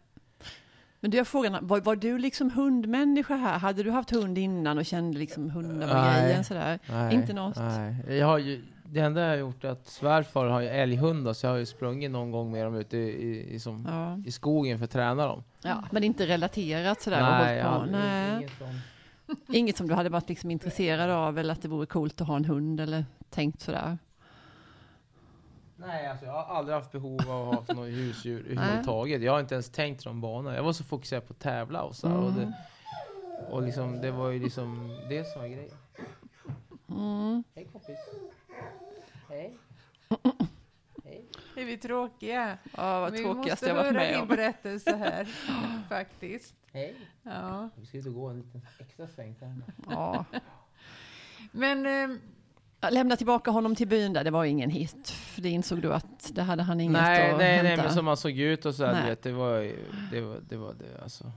Men 1.00 1.12
du, 1.12 1.18
jag 1.18 1.28
frågar, 1.28 1.60
var, 1.62 1.82
var 1.82 1.96
du 1.96 2.18
liksom 2.18 2.52
hundmänniska 2.52 3.36
här? 3.36 3.60
Hade 3.60 3.84
du 3.84 3.92
haft 3.92 4.10
hund 4.12 4.38
innan 4.38 4.78
och 4.78 4.86
kände 4.86 5.20
liksom 5.20 5.50
hundar 5.50 5.88
var 5.88 5.94
Nej. 6.04 6.22
grejen 6.24 6.44
sådär? 6.44 6.80
Nej, 6.90 7.16
Inte 7.16 7.34
något? 7.34 7.56
Nej. 7.58 7.96
Jag 8.18 8.28
har 8.28 8.38
ju, 8.38 8.62
det 8.84 9.00
enda 9.00 9.22
jag 9.22 9.30
har 9.30 9.36
gjort 9.36 9.64
är 9.64 9.70
att 9.70 9.88
svärfar 9.88 10.46
har 10.46 10.62
ju 10.62 10.68
älghundar 10.68 11.34
så 11.34 11.46
jag 11.46 11.52
har 11.52 11.58
ju 11.58 11.66
sprungit 11.66 12.12
någon 12.12 12.32
gång 12.32 12.52
med 12.52 12.66
dem 12.66 12.76
ute 12.76 12.98
i, 12.98 13.10
i, 13.28 13.54
i, 13.54 13.60
som, 13.60 13.88
Ja. 13.90 14.18
i 14.30 14.32
skogen 14.32 14.78
för 14.78 14.86
att 14.86 14.92
träna 14.92 15.28
dem. 15.28 15.44
ja. 15.64 15.84
Men 15.92 16.04
inte 16.04 16.26
relaterat 16.28 17.02
sådär? 17.02 17.22
och 17.22 17.46
Nej, 17.46 17.62
hållit 17.64 17.92
på. 17.92 17.98
Nej. 17.98 18.38
inget 18.38 18.52
sånt. 18.60 19.48
Inget 19.56 19.78
som 19.78 19.88
du 19.88 19.94
hade 19.94 20.10
varit 20.10 20.30
liksom 20.30 20.52
intresserad 20.52 21.10
av 21.10 21.40
eller 21.40 21.54
att 21.54 21.62
det 21.62 21.68
vore 21.68 21.86
coolt 21.86 22.22
att 22.22 22.28
ha 22.28 22.36
en 22.36 22.46
hund 22.46 22.80
eller 22.80 23.06
tänkt 23.30 23.62
sådär? 23.62 23.98
Nej, 25.78 26.08
alltså 26.08 26.26
jag 26.26 26.34
har 26.34 26.56
aldrig 26.56 26.76
haft 26.76 26.92
behov 26.92 27.22
av 27.32 27.50
att 27.50 27.68
ha 27.68 27.74
något 27.76 27.88
husdjur 27.88 28.46
överhuvudtaget. 28.52 29.22
Jag 29.22 29.32
har 29.32 29.40
inte 29.40 29.56
ens 29.56 29.70
tänkt 29.70 30.04
de 30.04 30.22
banorna. 30.22 30.56
Jag 30.56 30.64
var 30.64 30.74
så 30.74 30.84
fokuserad 30.84 31.28
på 31.28 31.34
att 31.34 31.40
tävla 31.40 31.82
och 31.84 31.96
så. 31.96 32.08
här, 32.08 32.18
Och, 32.18 32.30
Mm. 32.32 32.40
det, 32.40 32.54
och 33.50 33.62
liksom, 33.62 34.02
det 34.02 34.12
var 34.12 34.30
ju 34.30 34.40
liksom 34.40 34.98
det 35.10 35.24
som 35.24 35.42
var 35.42 35.48
grejen. 35.48 35.78
Mm. 36.90 37.44
Hej 37.56 37.66
kompis. 37.72 37.98
Hej. 39.30 39.58
Hej. 41.04 41.26
Är 41.58 41.66
vi 41.66 41.78
tråkiga? 41.78 42.58
Ja, 42.78 43.00
vad 43.00 43.12
vi 43.12 43.24
tråkigast 43.24 43.50
måste 43.50 43.68
jag 43.68 43.76
varit 43.76 43.86
höra 43.86 43.94
med 44.00 44.14
din 44.14 44.22
om. 44.22 44.28
berättelse 44.28 44.96
här, 44.96 45.26
faktiskt. 45.90 46.56
Hej. 46.72 46.96
Ja. 47.24 47.70
Vi 47.76 47.86
ska 47.86 47.98
ut 47.98 48.06
och 48.06 48.14
gå 48.14 48.28
en 48.28 48.38
liten 48.38 48.62
extra 48.80 49.08
sväng. 49.08 49.36
Ja. 49.90 50.26
Men 51.52 51.86
Ja, 51.86 52.08
Lämna 52.82 53.16
tillbaka 53.16 53.52
honom 53.52 53.76
till 53.76 53.88
byn 53.88 54.14
där, 54.14 54.24
det 54.24 54.32
var 54.32 54.46
ingen 54.46 54.70
hit. 54.70 55.10
För 55.10 55.42
det 55.42 55.50
insåg 55.50 55.82
du 55.82 55.94
att 55.94 56.32
det 56.34 56.42
hade 56.42 56.64
han 56.64 56.80
inget 56.82 57.02
Nej, 57.02 57.32
att 57.32 57.38
nej, 57.38 57.56
hämta. 57.56 57.64
nej, 57.64 57.78
men 57.78 57.94
som 57.94 58.08
han 58.08 58.18
såg 58.18 58.32
ut 58.32 58.66
och 58.66 58.76
så 58.76 58.86
här, 58.86 59.10
vet, 59.10 59.24
det 59.24 59.32
var 59.32 59.72
det 60.12 60.22
var 60.22 60.40
det, 60.50 60.58
var 60.58 60.74
det 60.74 61.02
alltså. 61.04 61.32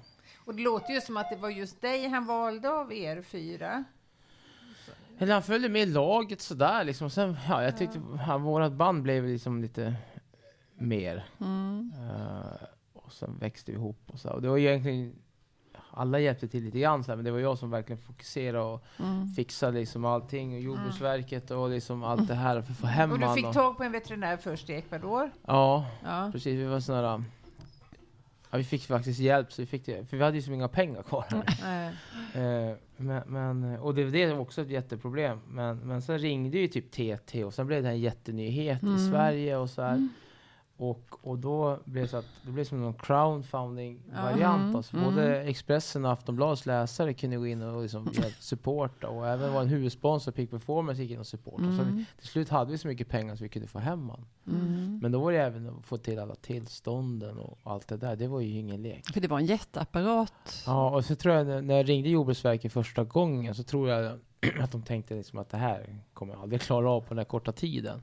och 0.44 0.54
det 0.54 0.62
låter 0.62 0.92
ju 0.94 1.00
som 1.00 1.16
att 1.16 1.30
det 1.30 1.36
var 1.36 1.50
just 1.50 1.80
dig 1.80 2.08
han 2.08 2.26
valde 2.26 2.70
av 2.70 2.92
er 2.92 3.22
fyra. 3.22 3.84
Eller 5.18 5.32
han 5.32 5.42
följde 5.42 5.68
med 5.68 5.82
i 5.82 5.86
laget 5.86 6.40
sådär 6.40 6.84
liksom. 6.84 7.10
Sen, 7.10 7.36
ja, 7.48 7.62
jag 7.62 7.78
tyckte 7.78 8.00
ja. 8.26 8.38
vårat 8.38 8.72
band 8.72 9.02
blev 9.02 9.24
liksom 9.24 9.62
lite 9.62 9.94
mer. 10.74 11.24
Mm. 11.40 11.92
Eh, 12.08 12.66
och 12.92 13.12
sen 13.12 13.38
växte 13.38 13.72
vi 13.72 13.78
ihop 13.78 14.02
och 14.06 14.20
så. 14.20 14.30
Och 14.30 14.42
det 14.42 14.48
var 14.48 14.58
egentligen, 14.58 15.14
alla 15.90 16.18
hjälpte 16.18 16.48
till 16.48 16.64
lite 16.64 16.78
grann 16.78 17.04
men 17.06 17.24
det 17.24 17.30
var 17.30 17.38
jag 17.38 17.58
som 17.58 17.70
verkligen 17.70 18.02
fokuserade 18.02 18.64
och 18.64 18.84
Mm. 18.98 19.26
fixade 19.28 19.78
liksom 19.78 20.04
allting. 20.04 20.54
Och 20.54 20.60
Jordbruksverket 20.60 21.50
och 21.50 21.70
liksom 21.70 22.04
allt 22.04 22.28
det 22.28 22.34
här 22.34 22.62
för 22.62 22.72
att 22.72 22.78
få 22.78 22.86
hem 22.86 23.12
Och 23.12 23.18
du 23.18 23.34
fick 23.34 23.46
och, 23.46 23.54
tag 23.54 23.76
på 23.76 23.82
en 23.84 23.92
veterinär 23.92 24.36
först 24.36 24.70
i 24.70 24.72
Ecuador. 24.72 25.30
Ja, 25.46 25.86
Ja. 26.04 26.28
precis. 26.32 26.58
Vi 26.58 26.64
var 26.64 26.80
sådana 26.80 27.02
där, 27.16 27.24
Ja, 28.52 28.58
vi 28.58 28.64
fick 28.64 28.82
faktiskt 28.86 29.20
hjälp, 29.20 29.52
så 29.52 29.62
vi 29.62 29.66
fick 29.66 29.86
det, 29.86 30.10
för 30.10 30.16
vi 30.16 30.22
hade 30.24 30.36
ju 30.36 30.42
så 30.42 30.52
inga 30.52 30.68
pengar 30.68 31.02
kvar. 31.02 31.24
Nej. 31.62 31.94
Eh, 32.34 32.76
men, 32.96 33.22
men, 33.26 33.78
och 33.80 33.94
det, 33.94 34.04
det 34.10 34.32
var 34.34 34.40
också 34.40 34.62
ett 34.62 34.70
jätteproblem. 34.70 35.38
Men, 35.48 35.78
men 35.78 36.02
sen 36.02 36.18
ringde 36.18 36.58
ju 36.58 36.68
typ 36.68 36.90
TT 36.90 37.44
och 37.44 37.54
sen 37.54 37.66
blev 37.66 37.82
det 37.82 37.88
en 37.88 38.00
jättenyhet 38.00 38.82
Mm. 38.82 38.96
i 38.96 39.10
Sverige 39.10 39.56
och 39.56 39.70
så 39.70 39.82
här. 39.82 40.08
Och, 40.82 41.00
och 41.22 41.38
då 41.38 41.78
blev 41.84 42.04
det 42.04 42.08
så 42.10 42.16
att 42.16 42.24
det 42.46 42.50
blev 42.52 42.64
som 42.64 42.80
någon 42.80 42.94
crowdfunding-variant. 42.94 44.62
Mm. 44.62 44.76
Alltså, 44.76 44.96
Mm. 44.96 45.04
både 45.14 45.42
Expressen 45.42 46.04
och 46.04 46.12
Aftonbladets 46.12 46.66
läsare 46.66 47.14
kunde 47.14 47.36
gå 47.36 47.46
in 47.46 47.62
och 47.62 47.82
liksom 47.82 48.12
supporta. 48.40 49.08
Och 49.08 49.28
även 49.28 49.52
vår 49.52 49.64
huvudsponsor 49.64 50.32
Peak 50.32 50.50
Performance 50.50 51.02
gick 51.02 51.10
in 51.10 51.18
och 51.18 51.26
supportade. 51.26 51.76
Så 51.76 51.82
vi, 51.82 51.90
Mm. 51.90 52.04
till 52.18 52.28
slut 52.28 52.48
hade 52.48 52.70
vi 52.70 52.78
så 52.78 52.88
mycket 52.88 53.08
pengar 53.08 53.36
så 53.36 53.42
vi 53.42 53.48
kunde 53.48 53.68
få 53.68 53.78
hem 53.78 54.08
han. 54.08 54.26
Mm. 54.46 54.98
Men 55.02 55.12
då 55.12 55.20
var 55.20 55.32
det 55.32 55.38
även 55.38 55.68
att 55.78 55.86
få 55.86 55.96
till 55.96 56.18
alla 56.18 56.34
tillstånden 56.34 57.38
och 57.38 57.58
allt 57.62 57.88
det 57.88 57.96
där. 57.96 58.16
Det 58.16 58.28
var 58.28 58.40
ju 58.40 58.58
ingen 58.58 58.82
lek. 58.82 59.06
För 59.12 59.20
det 59.20 59.28
var 59.28 59.38
en 59.38 59.46
jätteapparat. 59.46 60.62
Ja, 60.66 60.90
och 60.90 61.04
så 61.04 61.14
tror 61.14 61.34
jag 61.34 61.46
när, 61.46 61.62
när 61.62 61.74
jag 61.76 61.88
ringde 61.88 62.08
Jordbruksverket 62.08 62.72
första 62.72 63.04
gången 63.04 63.54
så 63.54 63.62
tror 63.62 63.88
jag 63.88 64.18
att 64.60 64.72
de 64.72 64.82
tänkte 64.82 65.14
liksom 65.14 65.38
att 65.38 65.50
det 65.50 65.56
här 65.56 65.96
kommer 66.14 66.32
jag 66.34 66.42
aldrig 66.42 66.60
klara 66.60 66.90
av 66.90 67.00
på 67.00 67.08
den 67.08 67.18
här 67.18 67.24
korta 67.24 67.52
tiden. 67.52 68.02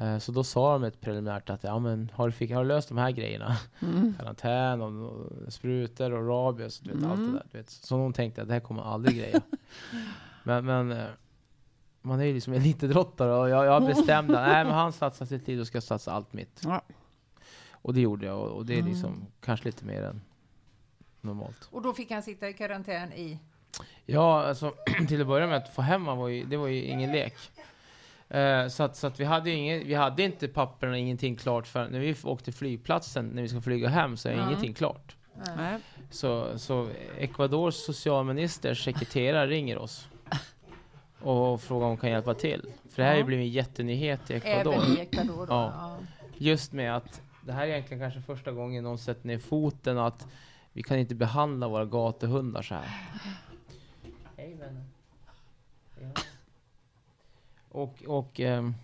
Eh, 0.00 0.18
Så 0.18 0.32
då 0.32 0.44
sa 0.44 0.72
de 0.72 0.84
ett 0.84 1.00
preliminärt 1.00 1.50
att 1.50 1.64
ja, 1.64 1.78
men 1.78 2.10
har, 2.14 2.26
du 2.26 2.32
fick, 2.32 2.50
har 2.50 2.62
du 2.62 2.68
löst 2.68 2.88
de 2.88 2.98
här 2.98 3.10
grejerna? 3.10 3.56
Mm. 3.82 4.14
Karantän 4.18 4.80
och, 4.82 5.10
och 5.46 5.52
sprutor 5.52 6.12
och 6.12 6.28
rabies, 6.28 6.78
du 6.80 6.90
vet, 6.94 7.04
allt 7.04 7.16
det 7.16 7.22
Mm. 7.22 7.32
där. 7.32 7.46
Du 7.52 7.58
vet. 7.58 7.70
Så 7.70 7.96
de 7.96 8.12
tänkte 8.12 8.42
att 8.42 8.48
det 8.48 8.54
här 8.54 8.60
kommer 8.60 8.82
aldrig 8.82 9.16
greja. 9.18 9.40
men, 10.44 10.64
men 10.66 10.92
eh, 10.92 11.04
man 12.02 12.20
är 12.20 12.24
ju 12.24 12.34
liksom 12.34 12.52
elitidrottare 12.52 13.32
och 13.34 13.48
jag, 13.48 13.66
jag 13.66 13.86
bestämde 13.86 14.32
nej 14.40 14.64
men 14.64 14.74
han 14.74 14.92
satsar 14.92 15.26
sitt 15.26 15.48
liv 15.48 15.60
och 15.60 15.66
ska 15.66 15.80
satsa 15.80 16.12
allt 16.12 16.32
mitt. 16.32 16.60
Ja. 16.64 16.82
Och 17.72 17.94
det 17.94 18.00
gjorde 18.00 18.26
jag 18.26 18.40
och, 18.40 18.48
och 18.50 18.66
det 18.66 18.74
är 18.74 18.78
Mm. 18.78 18.90
liksom 18.90 19.26
kanske 19.40 19.66
lite 19.66 19.84
mer 19.84 20.02
än 20.02 20.20
normalt. 21.20 21.68
Och 21.70 21.82
då 21.82 21.92
fick 21.92 22.10
han 22.10 22.22
sitta 22.22 22.48
i 22.48 22.52
karantän 22.52 23.12
i... 23.12 23.38
Ja, 24.06 24.42
alltså 24.46 24.74
till 25.08 25.20
att 25.20 25.26
börja 25.26 25.46
med 25.46 25.56
att 25.56 25.74
få 25.74 25.82
hem 25.82 26.04
var 26.04 26.28
ju, 26.28 26.44
det 26.44 26.56
var 26.56 26.66
ju 26.66 26.82
ingen 26.84 27.12
lek. 27.12 27.34
Eh, 28.30 28.68
så 28.68 28.82
att, 28.82 28.96
så 28.96 29.06
att 29.06 29.20
vi 29.20 29.24
hade 29.24 29.50
ju 29.50 29.56
ingen, 29.56 29.86
vi 29.86 29.94
hade 29.94 30.22
inte 30.22 30.48
papperna, 30.48 30.98
ingenting 30.98 31.36
klart 31.36 31.66
för 31.66 31.88
när 31.88 31.98
vi 31.98 32.16
åkte 32.24 32.52
flygplatsen, 32.52 33.26
när 33.26 33.42
vi 33.42 33.48
ska 33.48 33.60
flyga 33.60 33.88
hem, 33.88 34.16
så 34.16 34.28
är 34.28 34.32
Ja. 34.32 34.46
ingenting 34.46 34.74
klart. 34.74 35.16
Nej. 35.56 35.78
Så, 36.10 36.58
så 36.58 36.88
Ecuadors 37.18 37.74
socialminister 37.74 38.74
sekreterare 38.74 39.46
ringer 39.46 39.78
oss 39.78 40.08
och 41.20 41.60
frågar 41.60 41.84
om 41.86 41.88
hon 41.90 41.96
kan 41.98 42.10
hjälpa 42.10 42.34
till. 42.34 42.62
För 42.90 42.96
det 42.96 43.04
här 43.04 43.10
har 43.10 43.18
ju 43.18 43.24
blivit 43.24 43.44
en 43.44 43.50
jättenyhet 43.52 44.30
i 44.30 44.34
Ecuador. 44.34 44.74
Även 44.74 44.96
i 44.96 45.00
Ecuador 45.00 45.46
då? 45.46 45.52
Ja. 45.52 45.96
Just 46.38 46.72
med 46.72 46.96
att 46.96 47.22
det 47.46 47.52
här 47.52 47.62
är 47.62 47.66
egentligen 47.70 48.00
kanske 48.02 48.20
första 48.34 48.52
gången 48.52 48.84
någon 48.84 48.98
sätter 48.98 49.26
ner 49.26 49.38
foten 49.38 49.98
att 49.98 50.26
vi 50.72 50.82
kan 50.82 50.98
inte 50.98 51.14
behandla 51.14 51.68
våra 51.68 51.84
gatuhundar 51.84 52.62
så 52.62 52.74
här. 52.74 52.84
Hej 54.36 54.54
vännen. 54.60 54.84
Och, 57.70 58.02
och, 58.06 58.40
ehm, 58.40 58.74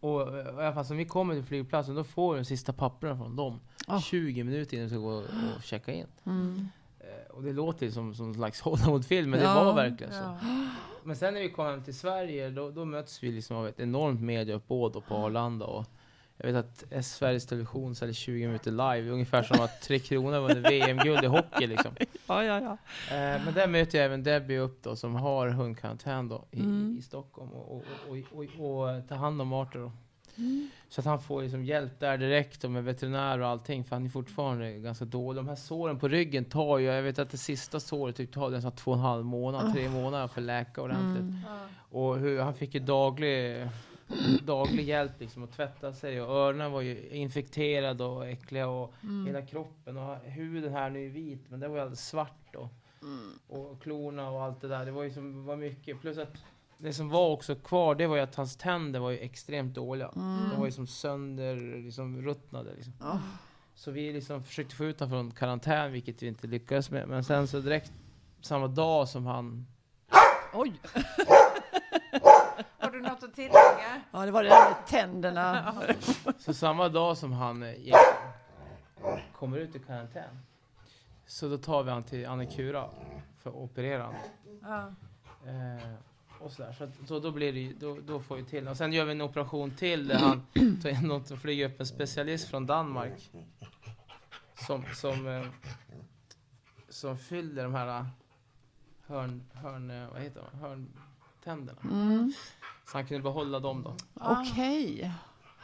och 0.00 0.36
eh, 0.38 0.44
i 0.46 0.48
alla 0.48 0.72
fall 0.72 0.84
så 0.84 0.94
vi 0.94 1.04
kommer 1.04 1.34
till 1.34 1.44
flygplatsen 1.44 1.94
då 1.94 2.04
får 2.04 2.32
vi 2.34 2.38
de 2.40 2.44
sista 2.44 2.72
papperna 2.72 3.16
från 3.16 3.36
dem. 3.36 3.60
Ah. 3.86 4.00
20 4.00 4.44
minuter 4.44 4.76
innan 4.76 4.84
vi 4.88 4.90
ska 4.90 4.98
gå 4.98 5.12
och 5.56 5.62
checka 5.62 5.92
in. 5.92 6.06
Mm. 6.24 6.68
Eh, 7.00 7.30
Och 7.36 7.42
det 7.42 7.52
låter 7.52 7.90
som, 7.90 8.14
som 8.14 8.28
en 8.28 8.34
slags 8.34 8.60
Hollywoodfilm, 8.62 9.30
men 9.30 9.38
det 9.40 9.46
Ja. 9.46 9.64
var 9.64 9.74
verkligen 9.74 10.12
så. 10.12 10.18
Ja. 10.18 10.36
Men 11.04 11.16
sen 11.16 11.34
när 11.34 11.40
vi 11.40 11.50
kom 11.50 11.66
hem 11.66 11.82
till 11.82 11.94
Sverige, 11.98 12.50
då, 12.50 12.70
då 12.70 12.84
möts 12.84 13.22
vi 13.22 13.32
liksom 13.32 13.56
av 13.56 13.68
ett 13.68 13.80
enormt 13.80 14.20
mediauppbåd 14.20 14.92
då 14.92 15.00
på 15.00 15.14
Arlanda. 15.14 15.66
Och 15.66 15.84
jag 16.36 16.52
vet 16.52 16.56
att 16.92 17.04
Sveriges 17.04 17.46
Television 17.46 17.94
säljer 17.94 18.14
20 18.14 18.46
minuter 18.46 18.70
live, 18.70 19.10
ungefär 19.10 19.42
som 19.42 19.60
att 19.60 19.82
Tre 19.82 19.98
Kronor 19.98 20.40
vann 20.40 20.62
VM-guld 20.62 21.24
i 21.24 21.26
hockey 21.26 21.66
liksom. 21.66 21.92
Ja, 22.26 22.44
ja, 22.44 22.60
ja. 22.60 22.72
Eh, 23.16 23.44
men 23.44 23.54
där 23.54 23.66
möter 23.66 23.98
jag 23.98 24.04
även 24.04 24.22
Debbie 24.22 24.58
upp 24.58 24.82
då, 24.82 24.96
som 24.96 25.14
har 25.14 25.48
hundkarantän 25.48 26.28
då 26.28 26.44
i, 26.50 26.60
Mm. 26.60 26.96
i, 26.98 27.02
Stockholm 27.02 27.50
och, 27.52 27.76
och, 27.76 27.84
och, 28.08 28.16
och, 28.32 28.44
och, 28.58 28.96
och 28.96 29.08
tar 29.08 29.16
hand 29.16 29.40
om 29.40 29.52
Arthur 29.52 29.80
då. 29.80 29.92
Mm. 30.36 30.68
Så 30.88 31.00
att 31.00 31.04
han 31.04 31.20
får 31.20 31.42
liksom 31.42 31.64
hjälp 31.64 32.00
där 32.00 32.18
direkt 32.18 32.64
och 32.64 32.70
med 32.70 32.84
veterinär 32.84 33.38
och 33.38 33.48
allting, 33.48 33.84
för 33.84 33.96
han 33.96 34.04
är 34.04 34.10
fortfarande 34.10 34.72
ganska 34.72 35.04
dålig. 35.04 35.36
De 35.36 35.48
här 35.48 35.56
såren 35.56 35.98
på 35.98 36.08
ryggen 36.08 36.44
tar 36.44 36.78
ju, 36.78 36.86
jag 36.86 37.02
vet 37.02 37.18
att 37.18 37.30
det 37.30 37.36
sista 37.36 37.80
såret 37.80 38.16
typ 38.16 38.32
tar 38.32 38.50
nästan 38.50 38.72
två 38.72 38.90
och 38.90 38.96
en 38.96 39.02
halv 39.02 39.24
månad, 39.24 39.72
tre 39.72 39.88
månader 39.88 40.28
för 40.28 40.40
att 40.40 40.46
läka 40.46 40.82
ordentligt. 40.82 41.20
Mm. 41.20 41.38
Och 41.90 42.18
hur, 42.18 42.40
han 42.40 42.54
fick 42.54 42.74
ju 42.74 42.80
daglig, 42.80 43.68
daglig 44.42 44.84
hjälp 44.84 45.12
liksom 45.18 45.44
att 45.44 45.52
tvätta 45.52 45.92
sig 45.92 46.22
och 46.22 46.30
öronen 46.36 46.72
var 46.72 46.80
ju 46.80 47.08
infekterade 47.08 48.04
och 48.04 48.26
äckliga 48.26 48.68
och 48.68 48.94
Mm. 49.02 49.26
hela 49.26 49.42
kroppen 49.46 49.96
och 49.96 50.16
huden 50.18 50.72
här 50.72 50.90
nu 50.90 51.06
är 51.06 51.10
vit 51.10 51.44
men 51.48 51.60
det 51.60 51.68
var 51.68 51.76
ju 51.76 51.80
alldeles 51.82 52.08
svart 52.08 52.52
då. 52.52 52.68
och 53.48 53.82
klorna 53.82 54.30
och 54.30 54.42
allt 54.42 54.60
det 54.60 54.68
där. 54.68 54.84
Det 54.84 54.90
var 54.90 55.02
ju 55.02 55.10
som, 55.10 55.44
var 55.44 55.56
mycket. 55.56 56.00
Plus 56.00 56.18
att 56.18 56.34
det 56.78 56.92
som 56.92 57.08
var 57.08 57.28
också 57.30 57.54
kvar, 57.54 57.94
det 57.94 58.06
var 58.06 58.16
ju 58.16 58.22
att 58.22 58.34
hans 58.34 58.56
tänder 58.56 59.00
var 59.00 59.10
ju 59.10 59.18
extremt 59.18 59.74
dåliga. 59.74 60.08
Mm. 60.16 60.48
De 60.50 60.58
var 60.58 60.66
ju 60.66 60.72
som 60.72 60.86
sönder, 60.86 61.56
liksom 61.82 62.22
ruttnade. 62.22 62.74
Liksom. 62.74 62.92
Ja. 63.00 63.20
Så 63.74 63.90
vi 63.90 64.12
liksom 64.12 64.42
försökte 64.44 64.74
få 64.74 64.84
ut 64.84 65.00
honom 65.00 65.10
från 65.10 65.30
karantän, 65.30 65.92
vilket 65.92 66.22
vi 66.22 66.26
inte 66.26 66.46
lyckades 66.46 66.90
med. 66.90 67.08
Men 67.08 67.24
sen 67.24 67.48
så 67.48 67.60
direkt 67.60 67.92
samma 68.40 68.66
dag 68.68 69.08
som 69.08 69.26
han... 69.26 69.66
Oj! 70.54 70.72
Har 72.94 73.00
du 73.00 73.08
något 73.08 73.22
att 73.22 73.34
tillägga? 73.34 74.00
Ja, 74.10 74.24
det 74.26 74.30
var 74.30 74.42
det 74.42 74.48
där 74.48 74.68
med 74.70 74.86
tänderna. 74.86 75.74
Så 76.38 76.54
samma 76.54 76.88
dag 76.88 77.16
som 77.18 77.32
han 77.32 77.62
eh, 77.62 77.74
gick, 77.74 77.94
kommer 79.32 79.58
ut 79.58 79.76
i 79.76 79.78
karantän. 79.78 80.38
Så 81.26 81.48
då 81.48 81.58
tar 81.58 81.82
vi 81.82 81.90
han 81.90 82.02
till 82.02 82.26
Annikura 82.26 82.88
för 83.42 83.50
att 83.50 83.56
operera 83.56 84.02
honom. 84.04 84.20
Ja. 84.62 84.78
Eh, 85.50 85.92
och 86.40 86.52
sådär. 86.52 86.72
Så, 86.72 87.06
så 87.06 87.18
då 87.18 87.30
blir 87.30 87.52
det 87.52 87.58
ju- 87.60 87.74
då, 87.74 87.98
då 88.06 88.20
får 88.20 88.36
vi 88.36 88.44
till 88.44 88.68
Och 88.68 88.76
sen 88.76 88.92
gör 88.92 89.04
vi 89.04 89.12
en 89.12 89.20
operation 89.20 89.70
till 89.70 90.08
där 90.08 90.18
han 90.18 90.46
tar 90.82 90.88
in 90.88 91.08
något 91.08 91.30
och 91.30 91.38
flyger 91.38 91.68
upp 91.68 91.80
en 91.80 91.86
specialist 91.86 92.48
från 92.48 92.66
Danmark. 92.66 93.30
Som, 94.66 94.84
som, 94.94 95.26
eh, 95.28 95.46
som 96.88 97.18
fyller 97.18 97.62
de 97.62 97.74
här 97.74 97.88
eh, 97.98 98.06
hörn, 99.06 99.42
hörn, 99.52 99.90
eh, 99.90 100.08
vad 100.12 100.22
heter 100.22 100.42
de? 100.52 100.58
hörntänderna. 100.58 101.80
Mm. 101.84 102.32
Så 102.86 102.98
han 102.98 103.06
kunde 103.06 103.22
behålla 103.22 103.60
dem 103.60 103.82
då. 103.82 103.96
Okej. 104.14 105.12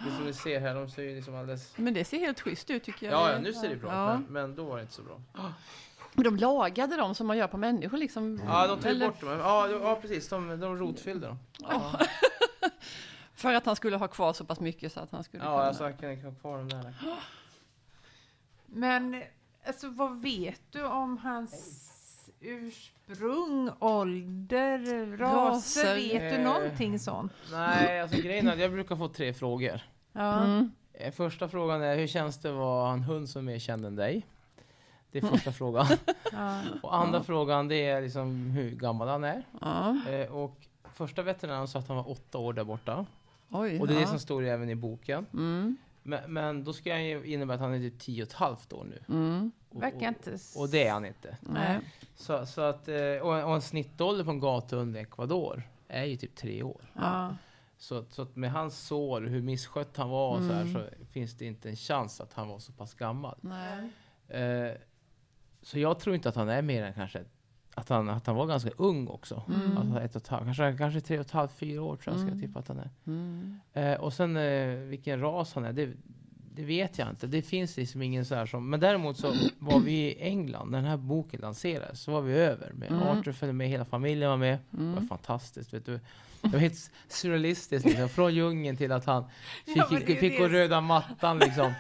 Det 0.05 0.11
som 0.17 0.25
ni 0.25 0.33
ser 0.33 0.61
här, 0.61 0.75
de 0.75 0.91
ser 0.91 1.03
ju 1.03 1.15
liksom 1.17 1.35
alldeles... 1.35 1.73
Men 1.77 1.95
det 1.95 2.05
ser 2.05 2.19
helt 2.19 2.41
schysst 2.41 2.71
ut 2.71 2.85
tycker 2.85 3.07
jag. 3.07 3.15
Ja, 3.15 3.33
ja 3.33 3.39
nu 3.39 3.53
ser 3.53 3.69
det 3.69 3.77
bra 3.77 3.93
Ja. 3.93 4.15
ut, 4.15 4.21
men, 4.21 4.33
men 4.33 4.55
då 4.55 4.65
var 4.65 4.77
det 4.77 4.83
inte 4.83 4.95
så 4.95 5.03
bra. 5.03 5.21
Men 6.13 6.25
De 6.25 6.37
lagade 6.37 6.97
dem 6.97 7.15
som 7.15 7.27
man 7.27 7.37
gör 7.39 7.47
på 7.47 7.57
människor 7.57 7.99
liksom. 7.99 8.41
Ja, 8.47 8.67
de 8.67 8.81
tog 8.81 8.91
Eller- 8.91 9.07
bort 9.09 9.21
dem. 9.21 9.29
Ja, 9.39 9.69
ja 9.69 9.99
precis. 10.03 10.29
De, 10.29 10.61
de 10.61 10.77
rotfyllde 10.79 11.27
dem. 11.27 11.39
Ja, 11.59 12.01
För 13.35 13.55
att 13.55 13.67
han 13.67 13.77
skulle 13.77 13.97
ha 13.97 14.09
kvar 14.09 14.33
så 14.33 14.45
pass 14.45 14.61
mycket 14.61 14.93
så 14.93 15.01
att 15.01 15.11
han 15.13 15.25
skulle 15.25 15.45
ja 15.45 15.51
kunna... 15.51 15.63
alltså 15.65 15.85
han 15.85 15.97
kan 15.97 16.21
ha 16.21 16.35
kvar 16.35 16.59
dem 16.59 16.69
där. 16.69 16.95
Men 18.67 19.23
alltså, 19.67 19.89
vad 19.89 20.23
vet 20.23 20.61
du 20.71 20.85
om 20.85 21.19
hans 21.19 21.87
ursprung, 22.41 23.71
ålder, 23.79 25.17
raser? 25.17 25.25
Raser. 25.25 25.95
Vet 25.95 26.21
du 26.33 26.37
Eh. 26.39 26.45
någonting 26.45 26.99
sånt? 26.99 27.33
Nej, 27.53 28.01
alltså 28.01 28.21
grejen 28.23 28.49
är 28.49 28.53
att 28.53 28.59
jag 28.59 28.71
brukar 28.73 28.97
få 28.97 29.09
tre 29.09 29.33
frågor. 29.35 29.81
Ja. 30.13 30.45
Mm. 30.45 30.71
Eh, 30.93 31.13
Första 31.13 31.49
frågan 31.49 31.83
är, 31.83 31.97
hur 31.97 32.07
känns 32.07 32.39
det 32.39 32.49
att 32.51 32.55
vara 32.55 32.93
en 32.93 33.03
hund 33.03 33.29
som 33.29 33.49
är 33.49 33.53
mer 33.53 33.59
känd 33.59 33.85
än 33.87 33.97
dig? 33.97 34.27
Det 35.13 35.19
är 35.19 35.23
första 35.27 35.53
frågan. 35.53 35.87
Ja. 36.33 36.61
Och 36.83 36.95
andra 36.97 37.23
frågan, 37.23 37.69
det 37.69 37.87
är 37.87 38.01
liksom 38.03 38.51
hur 38.51 38.71
gammal 38.71 39.09
han 39.09 39.25
är. 39.25 39.43
Ja. 39.61 39.97
Eh, 40.11 40.33
och 40.33 40.57
första 40.95 41.23
veterinären 41.23 41.69
sa 41.69 41.79
att 41.79 41.89
han 41.89 41.97
var 41.97 42.11
åtta 42.11 42.39
år 42.39 42.53
där 42.53 42.65
borta. 42.65 43.07
Oj. 43.51 43.81
Och 43.81 43.87
det 43.87 43.93
är 43.93 43.95
ja. 43.95 44.01
det 44.01 44.07
som 44.07 44.19
står 44.19 44.45
även 44.45 44.71
i 44.71 44.75
boken. 44.75 45.27
Mm. 45.33 45.77
Men, 46.03 46.33
men 46.33 46.65
då 46.65 46.73
ska 46.73 47.01
ju 47.01 47.25
innebära 47.25 47.55
att 47.55 47.61
han 47.61 47.75
är 47.75 47.79
typ 47.79 47.99
tio 47.99 48.23
och 48.23 48.29
ett 48.29 48.33
halvt 48.35 48.73
år 48.73 48.85
nu. 48.85 49.03
Mm. 49.09 49.53
Och, 49.71 49.83
Verkar 49.83 49.97
och, 49.97 50.03
inte... 50.03 50.33
s- 50.33 50.57
och 50.59 50.69
det 50.69 50.87
är 50.87 50.93
han 50.93 51.05
inte. 51.05 51.37
Nej. 51.41 51.81
Så, 52.17 52.47
så 52.47 52.61
att, 52.61 52.89
eh, 52.89 52.97
och, 53.23 53.39
en- 53.39 53.45
och 53.45 53.55
en 53.55 53.63
snittålder 53.63 54.25
på 54.25 54.31
en 54.31 54.41
gatuhund 54.41 54.97
i 54.97 55.01
Ecuador 55.01 55.63
är 55.89 56.05
ju 56.05 56.17
typ 56.17 56.35
tre 56.37 56.63
år. 56.63 56.81
Ja. 56.95 57.37
Så, 57.79 58.05
så 58.11 58.23
att 58.23 58.37
med 58.37 58.53
hans 58.53 58.79
sår, 58.79 59.21
hur 59.21 59.43
misskött 59.43 59.97
han 59.97 60.11
var 60.11 60.37
och 60.37 60.43
så, 60.43 60.53
här, 60.53 60.61
Mm. 60.63 60.73
så 60.73 61.05
finns 61.13 61.35
det 61.39 61.45
inte 61.47 61.69
en 61.69 61.77
chans 61.77 62.21
att 62.21 62.33
han 62.33 62.49
var 62.49 62.59
så 62.59 62.73
pass 62.73 62.95
gammal. 62.95 63.39
Nej. 63.41 63.91
Eh, 64.43 64.73
så 65.63 65.79
jag 65.79 65.99
tror 66.01 66.15
inte 66.15 66.29
att 66.29 66.35
han 66.37 66.49
är 66.49 66.63
mer 66.63 66.83
än 66.83 66.95
kanske 66.95 67.25
att 67.81 67.89
han, 67.89 68.09
att 68.11 68.27
han 68.27 68.37
var 68.37 68.47
ganska 68.47 68.71
ung 68.77 69.09
också. 69.09 69.43
Mm. 69.49 69.77
Alltså 69.79 70.01
ett 70.01 70.17
och 70.17 70.23
ett 70.23 70.29
halvt, 70.29 70.45
kanske, 70.45 70.75
kanske 70.79 71.01
tre 71.01 71.19
och 71.19 71.25
ett 71.27 71.31
halvt, 71.31 71.53
fyra 71.59 71.83
år 71.83 71.97
tror 71.97 72.15
jag 72.15 72.21
ska 72.21 72.29
Mm. 72.33 72.41
tippa 72.41 72.59
att 72.59 72.69
han 72.69 72.79
är. 72.79 72.91
Mm. 73.07 73.61
Eh, 73.73 73.95
och 74.01 74.13
sen 74.13 74.37
eh, 74.37 74.69
vilken 74.77 75.21
ras 75.21 75.55
han 75.55 75.65
är, 75.65 75.73
det, 75.73 75.89
det 76.55 76.63
vet 76.63 76.99
jag 76.99 77.09
inte. 77.11 77.27
Det 77.27 77.43
finns 77.43 77.77
liksom 77.77 78.03
ingen 78.03 78.25
så 78.25 78.35
här 78.35 78.47
som... 78.47 78.71
Men 78.71 78.81
däremot 78.81 79.17
så 79.19 79.33
var 79.59 79.81
vi 79.81 79.93
i 79.93 80.17
England, 80.23 80.71
när 80.71 80.79
den 80.79 80.91
här 80.91 80.97
boken 80.97 81.41
lanserades, 81.41 82.01
så 82.03 82.13
var 82.13 82.21
vi 82.21 82.33
över. 82.35 82.73
Med 82.75 82.91
Mm. 82.91 83.03
Arthur 83.03 83.33
följde 83.33 83.53
med, 83.53 83.69
hela 83.69 83.85
familjen 83.85 84.31
var 84.31 84.37
med. 84.37 84.59
Det 84.71 84.77
var 84.83 84.93
Mm. 84.93 85.09
fantastiskt, 85.09 85.73
vet 85.75 85.87
du. 85.87 86.01
Det 86.43 86.49
var 86.49 86.59
helt 86.59 86.91
surrealistiskt 87.09 87.89
liksom. 87.89 88.09
Från 88.09 88.35
djungeln 88.35 88.77
till 88.77 88.93
att 88.93 89.05
han 89.05 89.25
fick, 89.67 89.77
Ja, 89.77 89.87
det 89.91 89.97
fick 90.17 90.21
det. 90.21 90.39
gå 90.39 90.49
röda 90.49 90.81
mattan 90.81 91.39
liksom. 91.39 91.73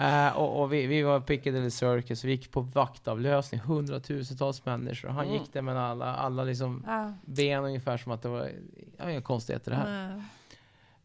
Eh, 0.00 0.36
och 0.36 0.60
och 0.62 0.72
vi, 0.72 0.86
vi 0.86 1.02
var 1.02 1.20
på 1.20 1.26
Piccadilly 1.26 1.70
Circus, 1.70 2.24
vi 2.24 2.30
gick 2.30 2.50
på 2.52 2.60
vaktavlösning, 2.60 3.60
hundratusentals 3.60 4.64
människor. 4.64 5.08
Han 5.08 5.24
Mm. 5.26 5.36
gick 5.40 5.52
där 5.52 5.62
med 5.62 5.76
alla, 5.76 6.14
alla 6.14 6.44
liksom 6.44 6.84
Ja. 6.86 7.12
ben 7.24 7.64
ungefär 7.64 7.96
som 7.96 8.12
att 8.12 8.22
det 8.22 8.28
var, 8.28 8.50
ja, 8.96 9.10
inga 9.10 9.20
konstigheter 9.22 9.70
det 9.70 9.76
här. 9.76 10.22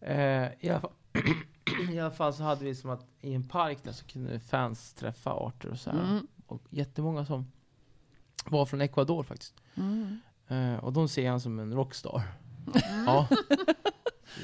Eh, 0.02 0.52
i, 0.60 0.70
alla 0.70 0.80
fall, 0.80 0.92
I 1.94 2.00
alla 2.00 2.12
fall 2.12 2.34
så 2.34 2.44
hade 2.44 2.66
vi 2.66 2.76
som 2.76 2.90
att 2.90 3.06
i 3.22 3.34
en 3.34 3.48
park 3.48 3.78
där 3.84 3.92
så 3.92 4.06
kunde 4.06 4.40
fans 4.40 4.94
träffa 4.94 5.32
arter 5.32 5.70
och 5.70 5.80
så 5.80 5.90
här. 5.92 6.00
Mm. 6.04 6.28
Och 6.48 6.62
jättemånga 6.70 7.26
som 7.26 7.52
var 8.46 8.66
från 8.66 8.82
Ecuador 8.82 9.24
faktiskt. 9.24 9.54
Mm. 9.76 10.20
Eh, 10.48 10.84
och 10.84 10.94
de 10.94 11.08
ser 11.10 11.30
han 11.30 11.40
som 11.42 11.60
en 11.60 11.74
rockstar. 11.74 12.22
Ja. 13.06 13.28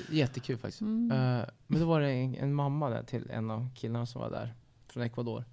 Jättekul 0.10 0.58
faktiskt. 0.58 0.82
Mm. 0.82 1.12
Eh, 1.12 1.46
men 1.68 1.80
då 1.80 1.86
var 1.86 2.02
det 2.02 2.12
en, 2.12 2.36
en 2.36 2.54
mamma 2.54 2.90
där 2.90 3.04
till 3.04 3.30
en 3.30 3.52
av 3.52 3.70
killarna 3.76 4.06
som 4.06 4.22
var 4.22 4.30
där 4.30 4.54
från 4.88 5.04
Ecuador. 5.04 5.44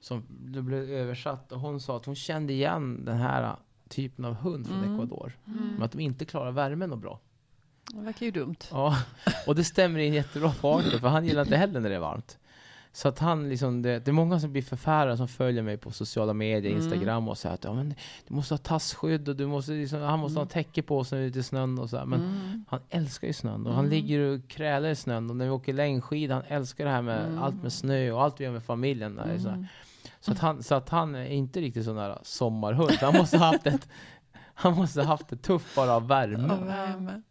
Som 0.00 0.22
det 0.28 0.62
blev 0.62 0.90
översatt 0.90 1.52
och 1.52 1.60
hon 1.60 1.80
sa 1.80 1.96
att 1.96 2.06
hon 2.06 2.14
kände 2.16 2.52
igen 2.52 3.04
den 3.04 3.16
här 3.16 3.56
typen 3.88 4.24
av 4.24 4.34
hund 4.34 4.66
från 4.66 4.78
Mm. 4.78 4.94
Ecuador. 4.94 5.32
Mm. 5.46 5.68
Men 5.74 5.82
att 5.82 5.92
de 5.92 6.00
inte 6.00 6.24
klarar 6.24 6.50
värmen 6.52 6.92
och 6.92 6.98
bra. 6.98 7.20
Det 7.92 8.00
verkar 8.00 8.26
ju 8.26 8.32
dumt. 8.32 8.56
Ja, 8.70 8.96
och 9.46 9.54
det 9.54 9.64
stämmer 9.64 9.98
in 9.98 10.14
jättebra 10.14 10.52
på 10.60 10.68
Arthur, 10.68 10.98
för 10.98 11.08
han 11.08 11.24
gillar 11.26 11.42
inte 11.42 11.56
heller 11.56 11.80
när 11.80 11.88
det 11.88 11.94
är 11.94 12.00
varmt. 12.00 12.38
Så 12.96 13.08
att 13.08 13.18
han 13.18 13.48
liksom, 13.48 13.82
det, 13.82 13.98
det 13.98 14.10
är 14.10 14.12
många 14.12 14.40
som 14.40 14.52
blir 14.52 14.62
förfärade 14.62 15.16
som 15.16 15.28
följer 15.28 15.62
mig 15.62 15.76
på 15.76 15.90
sociala 15.90 16.32
medier, 16.32 16.72
Mm. 16.72 16.82
Instagram 16.82 17.28
och 17.28 17.38
säger 17.38 17.54
att 17.54 17.64
ja, 17.64 17.72
men 17.74 17.94
du 18.28 18.34
måste 18.34 18.54
ha 18.54 18.58
tassskydd 18.58 19.28
och 19.28 19.36
du 19.36 19.46
måste 19.46 19.72
liksom, 19.72 20.00
han 20.00 20.18
måste 20.18 20.40
ha 20.40 20.46
täcke 20.46 20.82
på 20.82 21.04
sig 21.04 21.24
ute 21.26 21.38
i 21.38 21.42
snön 21.42 21.78
och 21.78 21.90
så 21.90 21.96
här. 21.98 22.04
Men 22.06 22.20
Mm. 22.20 22.64
han 22.68 22.80
älskar 22.90 23.26
ju 23.26 23.32
snön 23.32 23.66
och 23.66 23.72
han 23.74 23.84
Mm. 23.84 23.90
ligger 23.90 24.20
och 24.20 24.48
krälar 24.48 24.88
i 24.88 24.94
snön 24.96 25.30
och 25.30 25.36
när 25.36 25.44
vi 25.44 25.50
åker 25.50 25.72
längdskidor, 25.72 26.34
han 26.34 26.44
älskar 26.48 26.84
det 26.84 26.90
här 26.90 27.02
med 27.02 27.26
Mm. 27.26 27.42
allt 27.42 27.62
med 27.62 27.72
snö 27.72 28.10
och 28.10 28.22
allt 28.22 28.40
vi 28.40 28.44
gör 28.44 28.52
med 28.52 28.62
familjen. 28.64 29.16
Där, 29.16 29.38
så. 29.38 29.48
Mm. 29.48 29.66
så, 30.20 30.32
att 30.32 30.38
han, 30.38 30.62
så 30.62 30.74
att 30.74 30.88
han 30.88 31.14
är 31.14 31.26
inte 31.26 31.60
riktigt 31.60 31.84
sån 31.84 31.96
där 31.96 32.18
sommarhund. 32.22 32.90
Han 33.00 33.14
måste 33.16 33.38
ha 33.38 33.46
haft 33.46 33.66
ett, 33.66 33.88
han 34.54 34.74
måste 34.74 35.00
ha 35.00 35.06
haft 35.08 35.28
det 35.28 35.36
tufft 35.36 35.76
bara 35.76 35.92
av 35.92 36.08
värme. 36.08 36.46
Ja, 36.48 36.64
värme. 36.64 37.22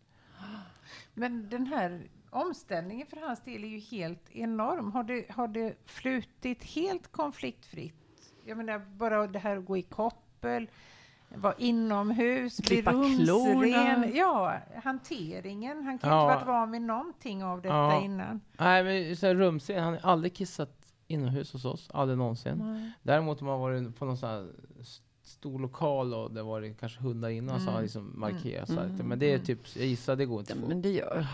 Men 1.13 1.49
den 1.49 1.67
här 1.67 2.01
omställningen 2.36 3.08
för 3.08 3.17
hans 3.17 3.41
del 3.41 3.63
är 3.63 3.67
ju 3.67 3.80
helt 3.80 4.32
enorm. 4.32 4.91
Har 4.91 5.04
det, 5.04 5.26
har 5.32 5.48
det 5.48 5.76
flutit 5.86 6.63
helt 6.63 7.12
konfliktfritt? 7.12 7.95
Jag 8.45 8.58
menar 8.58 8.80
bara 8.80 9.28
det 9.28 9.39
här 9.39 9.58
att 9.58 9.65
gå 9.65 9.78
i 9.78 9.82
koppel, 9.82 10.69
vara 11.36 11.54
inomhus, 11.58 12.58
bli 12.58 12.67
Klippa 12.67 12.91
rumsren. 12.93 14.12
Ja, 14.15 14.58
hanteringen. 14.84 15.84
Han 15.84 15.98
kan 16.00 16.10
Ja. 16.10 16.24
inte 16.24 16.36
varit 16.36 16.48
van 16.48 16.71
vid 16.71 16.82
någonting 16.82 17.43
av 17.43 17.62
detta 17.62 17.76
Ja. 17.76 18.02
innan. 18.02 18.41
Nej, 18.60 18.84
men 18.84 19.15
så 19.15 19.28
här 19.28 19.36
rumsren, 19.36 19.84
han 19.84 19.93
har 19.93 20.12
aldrig 20.12 20.34
kissat 20.36 20.71
inomhus 21.08 21.54
hos 21.54 21.65
oss, 21.65 21.89
aldrig 21.93 22.17
någonsin. 22.17 22.58
Nej. 22.58 22.91
Däremot 23.04 23.41
om 23.41 23.48
man 23.48 23.60
varit 23.60 23.95
på 24.00 24.06
någon 24.06 24.17
sån 24.17 24.30
här 24.30 24.52
stor 25.45 25.60
lokal 25.60 26.13
och 26.13 26.31
det 26.34 26.43
var 26.43 26.73
kanske 26.79 27.01
hundar 27.01 27.29
innan 27.29 27.60
så 27.60 27.65
har 27.65 27.71
han 27.71 27.73
Mm. 27.73 27.84
liksom 27.84 28.12
markerat 28.15 28.67
så 28.67 28.73
här 28.75 28.86
Mm. 28.86 29.08
Men 29.08 29.19
det 29.19 29.25
är 29.25 29.34
Mm. 29.34 29.45
typ, 29.45 29.60
jag 29.75 29.86
gissar 29.86 30.15
det 30.15 30.25
går 30.25 30.39
inte 30.39 30.53
Ja, 30.53 30.55
att 30.58 30.62
få. 30.63 30.67
men 30.69 30.81
det 30.81 30.89
gör 30.91 31.27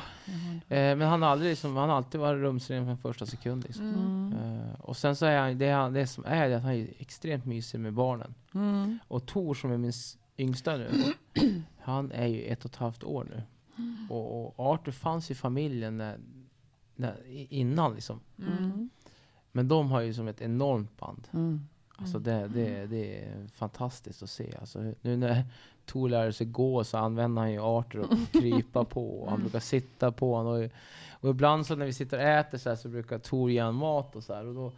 Eh, 0.67 0.95
men 0.97 1.01
han 1.01 1.21
har 1.21 1.29
aldrig 1.29 1.49
liksom, 1.49 1.75
han 1.75 1.89
har 1.89 1.95
alltid 1.97 2.21
varit 2.21 2.41
rumsren 2.41 2.85
från 2.85 2.97
första 2.97 3.25
sekund 3.25 3.63
liksom. 3.63 3.85
Mm. 3.85 4.33
mm. 4.33 4.59
Eh, 4.59 4.79
och 4.79 4.97
sen 4.97 5.15
så 5.15 5.25
är 5.25 5.39
han, 5.39 5.57
det, 5.57 5.65
är 5.65 5.75
han, 5.75 5.93
det 5.93 6.07
som 6.07 6.25
är 6.25 6.49
det 6.49 6.57
att 6.57 6.63
han 6.63 6.71
är 6.71 6.87
extremt 6.99 7.45
mysig 7.45 7.79
med 7.79 7.93
barnen. 7.93 8.33
Mm. 8.53 8.99
Och 9.07 9.25
Tor 9.25 9.53
som 9.53 9.71
är 9.71 9.77
min 9.77 9.93
yngsta 10.37 10.77
nu, 10.77 10.89
han 11.79 12.11
är 12.11 12.27
ju 12.27 12.41
ett 12.43 12.65
och 12.65 12.71
ett 12.71 12.75
halvt 12.77 13.03
år 13.03 13.27
nu. 13.29 13.43
Och, 14.09 14.45
och 14.59 14.73
Arthur 14.73 14.91
fanns 14.91 15.31
i 15.31 15.35
familjen 15.35 15.97
när, 15.97 16.17
när, 16.95 17.15
innan 17.53 17.93
liksom. 17.93 18.19
Mm. 18.39 18.89
Men 19.51 19.67
de 19.67 19.91
har 19.91 20.01
ju 20.01 20.13
som 20.13 20.27
ett 20.27 20.41
enormt 20.41 20.97
band. 20.97 21.27
Mm. 21.33 21.67
Alltså 22.01 22.19
det, 22.19 22.47
det, 22.47 22.85
det 22.85 23.19
är 23.19 23.47
fantastiskt 23.53 24.23
att 24.23 24.29
se. 24.29 24.53
Alltså 24.59 24.93
nu 25.01 25.17
när 25.17 25.43
Tor 25.85 26.09
lärde 26.09 26.33
sig 26.33 26.47
gå 26.47 26.83
så 26.83 26.97
använder 26.97 27.41
han 27.41 27.51
ju 27.51 27.59
Arthur 27.59 27.99
och 27.99 28.31
krypa 28.31 28.83
på. 28.85 29.27
Han 29.29 29.41
brukar 29.41 29.59
sitta 29.59 30.11
på 30.11 30.35
honom. 30.35 30.53
Och, 30.53 30.69
och 31.11 31.29
ibland 31.29 31.65
så 31.65 31.75
när 31.75 31.85
vi 31.85 31.93
sitter 31.93 32.17
och 32.17 32.23
äter 32.23 32.57
så, 32.57 32.69
här, 32.69 32.75
så 32.75 32.89
brukar 32.89 33.19
Tor 33.19 33.51
ge 33.51 33.61
honom 33.61 33.75
mat 33.75 34.15
och 34.15 34.23
så 34.23 34.33
här. 34.33 34.45
Och 34.45 34.55
då, 34.55 34.71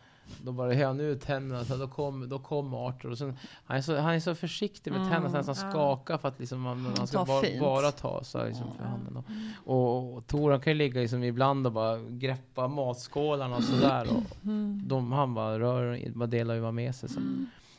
då 0.43 0.51
bara 0.51 0.67
höjer 0.73 0.87
han 0.87 0.99
ut 0.99 1.21
tänderna, 1.21 1.65
så 1.65 1.75
då 1.77 1.87
kommer 1.87 2.27
då 2.27 2.39
kom 2.39 2.73
Arthur. 2.73 3.11
Och 3.11 3.17
sen, 3.17 3.37
han, 3.65 3.77
är 3.77 3.81
så, 3.81 3.97
han 3.97 4.13
är 4.13 4.19
så 4.19 4.35
försiktig 4.35 4.91
med 4.91 4.97
Mm, 5.01 5.11
tänderna 5.11 5.29
så 5.29 5.37
han 5.37 5.45
nästan 5.55 5.71
skakar 5.71 6.17
för 6.17 6.27
att 6.27 6.39
liksom, 6.39 6.65
han, 6.65 6.93
han 6.97 7.07
ska 7.07 7.25
bara, 7.25 7.59
bara 7.59 7.91
ta 7.91 8.23
så 8.23 8.37
här, 8.37 8.45
liksom, 8.47 8.71
för 8.77 8.83
handen. 8.83 9.17
Och, 9.17 9.25
och, 9.65 10.13
och 10.17 10.27
Tor 10.27 10.51
han 10.51 10.59
kan 10.59 10.73
ju 10.73 10.77
ligga 10.77 11.01
liksom 11.01 11.23
ibland 11.23 11.67
och 11.67 11.73
bara 11.73 11.99
greppa 11.99 12.67
matskålarna 12.67 13.55
och 13.55 13.63
sådär. 13.63 14.07
Och 14.17 14.23
Mm. 14.45 14.81
de, 14.85 15.11
han 15.11 15.33
bara 15.33 15.59
rör, 15.59 16.09
bara 16.15 16.27
delar 16.27 16.55
ju 16.55 16.61
bara 16.61 16.71
med 16.71 16.95
sig. 16.95 17.09
Så. 17.09 17.19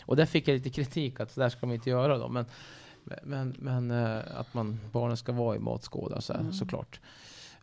Och 0.06 0.16
där 0.16 0.26
fick 0.26 0.48
jag 0.48 0.54
lite 0.54 0.70
kritik 0.70 1.20
att 1.20 1.30
så 1.32 1.40
där 1.40 1.48
ska 1.48 1.66
man 1.66 1.74
inte 1.74 1.90
göra 1.90 2.18
då. 2.18 2.28
Men, 2.28 2.46
men, 3.22 3.54
men 3.58 3.90
eh, 3.90 4.18
att 4.36 4.54
man, 4.54 4.80
barnen 4.92 5.16
ska 5.16 5.32
vara 5.32 5.56
i 5.56 5.58
matskålar 5.58 6.20
så 6.20 6.32
här, 6.32 6.40
Mm. 6.40 6.52
såklart. 6.52 7.00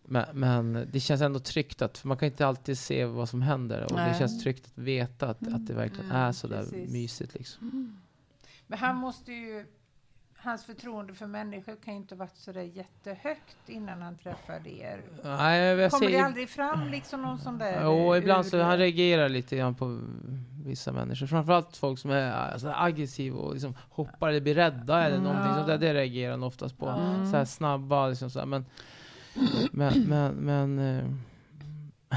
Men, 0.05 0.25
men 0.33 0.87
det 0.91 0.99
känns 0.99 1.21
ändå 1.21 1.39
tryggt 1.39 1.81
att, 1.81 1.97
för 1.97 2.07
man 2.07 2.17
kan 2.17 2.25
inte 2.25 2.47
alltid 2.47 2.77
se 2.77 3.05
vad 3.05 3.29
som 3.29 3.41
händer. 3.41 3.83
Och 3.83 3.91
Nej. 3.95 4.11
det 4.13 4.19
känns 4.19 4.43
tryggt 4.43 4.65
att 4.65 4.77
veta 4.77 5.29
att, 5.29 5.47
att 5.53 5.67
det 5.67 5.73
verkligen 5.73 6.05
Mm, 6.05 6.17
är 6.17 6.31
så 6.31 6.47
där 6.47 6.65
mysigt 6.91 7.33
liksom. 7.33 7.97
Men 8.67 8.79
han 8.79 8.95
måste 8.95 9.31
ju... 9.33 9.65
Hans 10.43 10.65
förtroende 10.65 11.13
för 11.13 11.27
människor 11.27 11.75
kan 11.83 11.93
ju 11.93 11.99
inte 11.99 12.15
ha 12.15 12.19
varit 12.19 12.37
så 12.37 12.51
där 12.51 12.61
jättehögt 12.61 13.57
innan 13.69 14.01
han 14.01 14.17
träffade 14.17 14.69
er. 14.69 15.01
Nej, 15.23 15.89
Kommer 15.89 16.05
ser, 16.07 16.11
det 16.17 16.25
aldrig 16.25 16.49
fram 16.49 16.87
liksom 16.87 17.21
någon 17.21 17.39
sån 17.39 17.57
där... 17.57 17.81
Jo, 17.83 18.15
ibland 18.15 18.45
så 18.45 18.57
ur- 18.57 18.61
han 18.61 18.77
reagerar 18.77 19.29
lite 19.29 19.57
grann 19.57 19.75
på 19.75 19.99
vissa 20.65 20.91
människor. 20.91 21.27
Framförallt 21.27 21.77
folk 21.77 21.99
som 21.99 22.11
är 22.11 22.31
alltså, 22.31 22.73
aggressiva 22.75 23.37
och 23.39 23.53
liksom 23.53 23.75
hoppar 23.89 24.29
eller 24.29 24.41
blir 24.41 24.55
rädda 24.55 25.03
eller 25.03 25.17
Mm. 25.17 25.23
någonting 25.23 25.49
Ja. 25.49 25.55
sånt 25.55 25.67
där. 25.67 25.77
Det 25.77 25.93
reagerar 25.93 26.31
han 26.31 26.43
oftast 26.43 26.77
på. 26.77 26.85
Ja. 26.85 27.25
Så 27.31 27.37
här 27.37 27.45
snabba 27.45 28.07
liksom 28.07 28.29
så 28.29 28.39
här. 28.39 28.45
Men, 28.45 28.65
men, 29.71 30.03
men, 30.03 30.35
men 30.35 30.79
eh, 30.79 31.05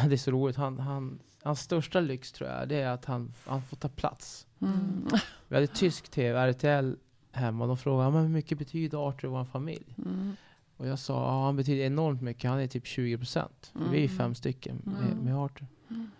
det 0.08 0.12
är 0.14 0.16
så 0.16 0.30
roligt. 0.30 0.56
Han, 0.56 0.78
han, 0.78 1.18
hans 1.42 1.60
största 1.60 2.00
lyx 2.00 2.32
tror 2.32 2.50
jag, 2.50 2.68
det 2.68 2.80
är 2.80 2.88
att 2.90 3.04
han, 3.04 3.32
han 3.46 3.62
får 3.62 3.76
ta 3.76 3.88
plats. 3.88 4.46
Mm. 4.60 5.08
Vi 5.48 5.54
hade 5.54 5.66
tysk 5.66 6.08
tv, 6.08 6.38
RTL, 6.52 6.94
hemma 7.32 7.64
och 7.64 7.68
de 7.68 7.76
frågade 7.76 8.10
men 8.10 8.22
hur 8.22 8.28
mycket 8.28 8.58
betyder 8.58 9.08
Arthur 9.08 9.28
i 9.28 9.30
vår 9.30 9.44
familj? 9.44 9.94
Mm. 9.98 10.36
Och 10.76 10.86
jag 10.86 10.98
sa 10.98 11.14
ja, 11.14 11.44
han 11.44 11.56
betyder 11.56 11.84
enormt 11.84 12.22
mycket, 12.22 12.50
han 12.50 12.60
är 12.60 12.66
typ 12.66 12.86
20 12.86 13.18
procent. 13.18 13.72
Vi 13.72 13.98
är 14.04 14.04
Mm. 14.04 14.16
fem 14.16 14.34
stycken 14.34 14.82
med, 14.84 15.12
Mm. 15.12 15.18
med 15.24 15.36
Arthur. 15.36 15.66
Mm. 15.90 16.10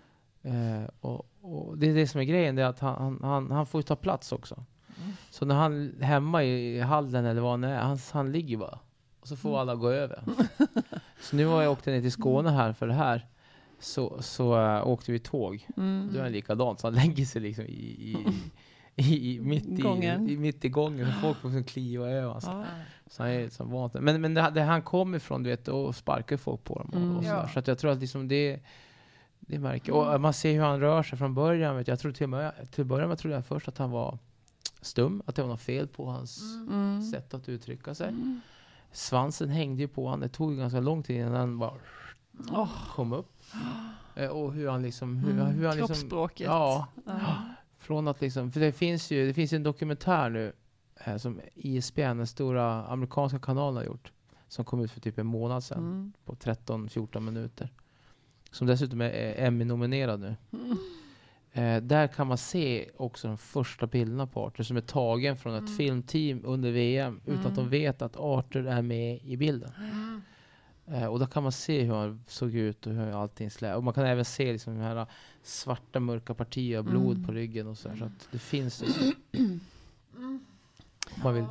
Eh, 0.82 0.88
och, 1.00 1.28
och 1.40 1.78
det 1.78 1.86
är 1.90 1.94
det 1.94 2.06
som 2.08 2.20
är 2.20 2.24
grejen, 2.24 2.54
det 2.54 2.62
är 2.62 2.66
att 2.66 2.80
han, 2.80 3.18
han, 3.22 3.50
han, 3.50 3.66
får 3.66 3.82
ta 3.82 3.96
plats 3.96 4.32
också. 4.32 4.54
Mm. 4.54 5.12
Så 5.30 5.44
när 5.44 5.54
han 5.54 5.94
hemma 6.00 6.44
i 6.44 6.80
hallen 6.80 7.24
eller 7.24 7.40
vad 7.40 7.50
han 7.50 7.64
är, 7.64 7.76
han, 7.80 7.98
han 8.12 8.32
ligger 8.32 8.56
bara. 8.56 8.78
Och 9.24 9.28
så 9.28 9.36
får 9.36 9.48
Mm. 9.48 9.60
alla 9.60 9.74
gå 9.74 9.90
över. 9.90 10.22
så 11.20 11.36
nu 11.36 11.46
har 11.46 11.62
jag 11.62 11.72
åkt 11.72 11.86
ner 11.86 12.00
till 12.00 12.12
Skåne 12.12 12.50
här 12.50 12.72
för 12.72 12.86
det 12.86 12.94
här. 12.94 13.26
Så, 13.78 14.22
så 14.22 14.60
äh, 14.60 14.86
åkte 14.88 15.12
vi 15.12 15.18
tåg. 15.18 15.66
Mm. 15.76 16.10
Då 16.12 16.18
är 16.18 16.22
han 16.22 16.32
likadant, 16.32 16.80
så 16.80 16.86
han 16.86 16.94
lägger 16.94 17.24
sig 17.24 17.42
liksom 17.42 17.64
i, 17.64 17.68
i, 17.68 18.16
i, 18.96 19.34
i, 19.34 19.40
mitt, 19.40 19.66
i, 19.66 19.82
Gången. 19.82 20.28
i, 20.30 20.36
mitt 20.36 20.64
i 20.64 20.68
gången. 20.68 21.06
Så 21.12 21.20
folk 21.20 21.38
får 21.38 21.48
liksom 21.48 21.64
kliva 21.64 22.08
över 22.08 22.28
honom. 22.28 22.60
Ja. 22.60 22.64
Så 23.10 23.22
han 23.22 23.32
är 23.32 23.48
som 23.48 23.70
vant. 23.70 23.94
Men, 23.94 24.20
men 24.20 24.34
det, 24.34 24.50
det 24.54 24.62
han 24.62 24.82
kommer 24.82 25.16
ifrån, 25.16 25.42
du 25.42 25.50
vet, 25.50 25.68
och 25.68 25.94
sparkar 25.96 26.36
folk 26.36 26.64
på 26.64 26.74
dem. 26.78 26.88
Och, 26.88 26.96
Mm. 26.96 27.16
och 27.16 27.24
sådär. 27.24 27.46
Så 27.52 27.58
att 27.58 27.66
jag 27.66 27.78
tror 27.78 27.90
att 27.92 27.98
liksom 28.00 28.28
det, 28.28 28.60
det 29.40 29.58
märker. 29.58 29.92
Och 29.92 30.20
man 30.20 30.32
ser 30.32 30.52
hur 30.52 30.60
han 30.62 30.80
rör 30.80 31.02
sig 31.02 31.18
från 31.18 31.34
början. 31.34 31.76
Vet 31.76 31.88
jag. 31.88 31.92
jag 31.92 32.00
tror 32.00 32.12
till, 32.12 32.24
och 32.24 32.30
med, 32.30 32.52
till 32.70 32.80
att 32.80 32.86
börja 32.86 33.08
med 33.08 33.18
trodde 33.18 33.34
jag 33.36 33.46
först 33.46 33.68
att 33.68 33.78
han 33.78 33.90
var 33.90 34.18
stum, 34.80 35.22
att 35.26 35.34
det 35.34 35.42
var 35.42 35.48
något 35.48 35.60
fel 35.60 35.88
på 35.88 36.06
hans 36.06 36.42
Mm. 36.70 37.02
sätt 37.02 37.34
att 37.34 37.48
uttrycka 37.48 37.94
sig. 37.94 38.08
Mm. 38.08 38.40
Svansen 38.94 39.48
hängde 39.48 39.82
ju 39.82 39.88
på 39.88 40.04
honom. 40.04 40.20
Det 40.20 40.28
tog 40.28 40.52
ju 40.52 40.58
ganska 40.58 40.80
lång 40.80 41.02
tid 41.02 41.16
innan 41.16 41.34
han 41.34 41.58
bara 41.58 41.74
Åh. 42.52 42.68
kom 42.94 43.12
upp. 43.12 43.42
Eh, 44.14 44.28
Och 44.28 44.52
hur 44.52 44.68
han 44.68 44.82
liksom... 44.82 45.16
Hur, 45.16 45.30
Mm. 45.32 45.46
hur 45.46 45.66
han 45.66 45.76
liksom 45.76 45.86
Kroppsspråket. 45.94 46.46
ja, 46.46 46.86
Ja. 47.06 47.36
från 47.78 48.08
att 48.08 48.20
liksom... 48.20 48.52
För 48.52 48.60
det 48.60 48.72
finns 48.72 49.10
ju 49.10 49.26
det 49.26 49.34
finns 49.34 49.52
en 49.52 49.62
dokumentär 49.62 50.30
nu 50.30 50.52
eh, 51.04 51.16
som 51.16 51.40
ISBN, 51.54 52.00
den 52.00 52.26
stora 52.26 52.84
amerikanska 52.86 53.38
kanalen, 53.38 53.76
har 53.76 53.84
gjort. 53.84 54.12
Som 54.48 54.64
kom 54.64 54.80
ut 54.80 54.90
för 54.90 55.00
typ 55.00 55.18
en 55.18 55.26
månad 55.26 55.64
sedan. 55.64 55.78
Mm. 55.78 56.12
På 56.24 56.34
13-14 56.34 57.20
minuter. 57.20 57.68
Som 58.50 58.66
dessutom 58.66 59.00
är 59.00 59.10
är 59.10 59.46
Emmy-nominerad 59.46 60.20
nu. 60.20 60.36
Mm. 60.52 60.76
Eh, 61.56 61.82
där 61.82 62.06
kan 62.06 62.26
man 62.26 62.38
se 62.38 62.88
också 62.96 63.28
de 63.28 63.38
första 63.38 63.86
bilderna 63.86 64.26
på 64.26 64.46
Arthur 64.46 64.64
som 64.64 64.76
är 64.76 64.80
tagen 64.80 65.36
från 65.36 65.54
ett 65.54 65.60
Mm. 65.60 65.76
filmteam 65.76 66.40
under 66.44 66.70
VM 66.70 67.20
utan 67.26 67.46
att 67.46 67.54
de 67.54 67.60
Mm. 67.60 67.70
vet 67.70 68.02
att 68.02 68.16
Arthur 68.16 68.66
är 68.66 68.82
med 68.82 69.20
i 69.24 69.36
bilden. 69.36 69.72
Mm. 69.78 70.22
Eh, 70.86 71.06
och 71.06 71.18
då 71.18 71.26
kan 71.26 71.42
man 71.42 71.52
se 71.52 71.82
hur 71.82 71.94
han 71.94 72.24
såg 72.26 72.54
ut 72.54 72.86
och 72.86 72.92
hur 72.92 73.22
allting 73.22 73.50
slä. 73.50 73.74
Och 73.74 73.84
man 73.84 73.94
kan 73.94 74.04
även 74.06 74.24
se 74.24 74.52
liksom 74.52 74.74
de 74.74 74.80
här 74.80 75.06
svarta 75.42 76.00
mörka 76.00 76.34
partier 76.34 76.78
av 76.78 76.84
blod 76.84 77.16
Mm. 77.16 77.26
på 77.26 77.32
ryggen 77.32 77.66
och 77.66 77.78
så, 77.78 77.88
här, 77.88 77.96
så 77.96 78.04
att 78.04 78.28
det 78.30 78.38
finns 78.38 78.80
liksom. 78.80 79.12
Man 81.22 81.34
vill. 81.34 81.44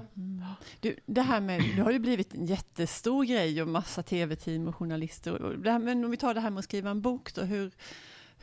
Du, 0.80 0.96
det 1.06 1.22
här 1.22 1.42
med, 1.42 1.64
det 1.76 1.82
har 1.82 1.92
ju 1.92 2.00
blivit 2.00 2.34
en 2.34 2.46
jättestor 2.46 3.24
grej 3.26 3.62
och 3.62 3.68
massa 3.68 4.04
tv-team 4.04 4.68
och 4.68 4.76
journalister. 4.76 5.42
Och 5.42 5.66
här, 5.66 5.80
men 5.80 6.06
om 6.06 6.12
vi 6.12 6.18
tar 6.18 6.34
det 6.34 6.40
här 6.40 6.50
med 6.50 6.60
att 6.60 6.66
skriva 6.66 6.90
en 6.90 7.02
bok 7.02 7.34
då, 7.36 7.42
hur 7.42 7.72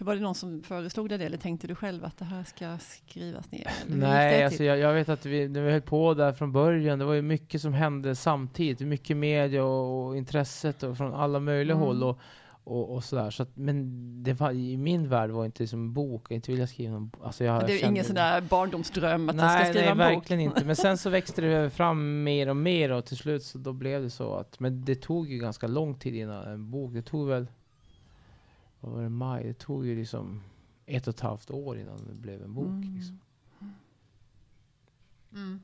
var 0.05 0.15
det 0.15 0.21
någon 0.21 0.35
som 0.35 0.63
föreslog 0.63 1.09
dig 1.09 1.19
det 1.19 1.25
eller 1.25 1.37
tänkte 1.37 1.67
du 1.67 1.75
själv 1.75 2.05
att 2.05 2.19
det 2.19 2.25
här 2.25 2.45
ska 2.45 2.79
skrivas 2.79 3.53
ner? 3.53 3.71
Nej, 3.87 4.45
alltså 4.45 4.65
jag, 4.65 4.79
jag 4.79 4.95
vet 4.95 5.09
att 5.09 5.27
vi, 5.27 5.49
när 5.49 5.63
vi 5.63 5.71
höll 5.73 5.81
på 5.81 6.15
där 6.15 6.33
från 6.33 6.53
början, 6.53 6.99
det 6.99 7.05
var 7.05 7.15
ju 7.15 7.23
mycket 7.23 7.63
som 7.63 7.73
hände 7.73 8.15
samtidigt. 8.15 8.81
Mycket 8.89 9.17
media 9.17 9.65
och, 9.65 10.07
och 10.07 10.17
intresset 10.17 10.83
och 10.83 10.97
från 10.97 11.15
alla 11.15 11.41
möjliga 11.41 11.77
Mm. 11.77 11.87
håll. 11.87 12.03
Och, 12.03 12.19
och, 12.65 12.95
och 12.95 13.05
sådär. 13.05 13.31
Så 13.31 13.43
att, 13.43 13.57
men 13.57 13.87
det 14.23 14.33
var, 14.33 14.51
i 14.53 14.77
min 14.77 15.09
värld 15.09 15.31
var 15.31 15.43
det 15.43 15.47
inte 15.47 15.67
som 15.67 15.81
en 15.81 15.93
bok. 15.93 16.27
Jag 16.31 16.35
inte 16.37 16.51
vilja 16.51 16.67
skriva 16.67 16.97
en 16.97 17.09
bok. 17.09 17.21
Alltså 17.25 17.45
jag, 17.45 17.67
det 17.67 17.73
är 17.73 17.79
kände- 17.79 17.93
ingen 17.93 18.05
sån 18.05 18.15
där 18.15 18.41
barndomsdröm 18.41 19.29
att 19.29 19.37
nej, 19.37 19.59
du 19.59 19.65
ska 19.65 19.73
skriva 19.73 19.95
nej, 19.95 20.09
en 20.09 20.15
bok? 20.15 20.23
verkligen 20.23 20.41
inte. 20.41 20.65
Men 20.65 20.77
sen 20.77 20.99
så 20.99 21.11
växte 21.19 21.43
det 21.43 21.71
fram 21.71 22.23
mer 22.23 22.49
och 22.49 22.57
mer 22.57 22.93
och 22.93 23.05
till 23.05 23.17
slut 23.17 23.43
så 23.43 23.59
då 23.59 23.73
blev 23.73 24.03
det 24.03 24.11
så 24.11 24.35
att, 24.35 24.61
men 24.61 24.85
det 24.85 24.95
tog 24.95 25.29
ju 25.31 25.39
ganska 25.39 25.67
lång 25.67 25.95
tid 25.99 26.15
innan 26.15 26.45
en 26.49 26.71
bok, 26.71 26.93
det 26.95 27.03
tog 27.03 27.29
väl, 27.29 27.47
vad 28.81 28.93
var 28.93 29.03
det, 29.03 29.09
maj? 29.09 29.45
Det 29.45 29.55
tog 29.55 29.87
ju 29.87 29.97
liksom 29.97 30.43
ett 30.87 31.07
och 31.07 31.15
ett 31.15 31.21
halvt 31.21 31.51
år 31.51 31.79
innan 31.79 32.07
det 32.07 32.15
blev 32.15 32.43
en 32.43 32.55
bok. 32.55 32.67
Mm. 32.67 32.95
Liksom. 32.95 33.21
Mm. 35.33 35.61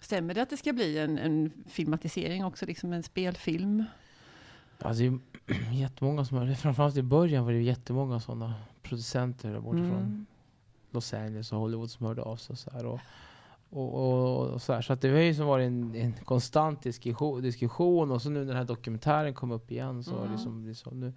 Stämmer 0.00 0.34
det 0.34 0.42
att 0.42 0.50
det 0.50 0.56
ska 0.56 0.72
bli 0.72 0.98
en, 0.98 1.18
en 1.18 1.52
filmatisering 1.66 2.44
också, 2.44 2.66
liksom 2.66 2.92
en 2.92 3.02
spelfilm? 3.02 3.84
Alltså 4.78 5.02
det 5.02 5.08
är 5.54 5.72
jättemånga 5.80 6.24
som 6.24 6.36
har, 6.36 6.54
framförallt 6.54 6.96
i 6.96 7.02
början 7.02 7.44
var 7.44 7.52
det 7.52 7.62
jättemånga 7.62 8.20
sådana 8.20 8.54
producenter 8.82 9.52
där 9.52 9.60
bortifrån 9.60 9.92
Mm. 9.92 10.26
Los 10.90 11.14
Angeles 11.14 11.52
och 11.52 11.58
Hollywood 11.58 11.90
som 11.90 12.06
hörde 12.06 12.22
av 12.22 12.36
sig 12.36 12.56
så 12.56 12.70
här. 12.70 12.86
Och, 12.86 13.00
och, 13.70 13.94
och, 13.94 14.48
och 14.48 14.62
så, 14.62 14.72
här. 14.72 14.82
så 14.82 14.92
att 14.92 15.00
det 15.00 15.08
har 15.08 15.18
ju 15.18 15.34
som 15.34 15.46
varit 15.46 15.66
en, 15.66 15.94
en 15.94 16.12
konstant 16.12 16.82
diskussion, 16.82 17.42
diskussion 17.42 18.10
och 18.10 18.22
så 18.22 18.30
nu 18.30 18.38
när 18.38 18.46
den 18.46 18.56
här 18.56 18.64
dokumentären 18.64 19.34
kom 19.34 19.50
upp 19.50 19.70
igen 19.70 20.04
så 20.04 20.18
Mm. 20.18 20.32
liksom, 20.32 20.64
det 20.66 20.74
så 20.74 20.90
nu. 20.90 21.12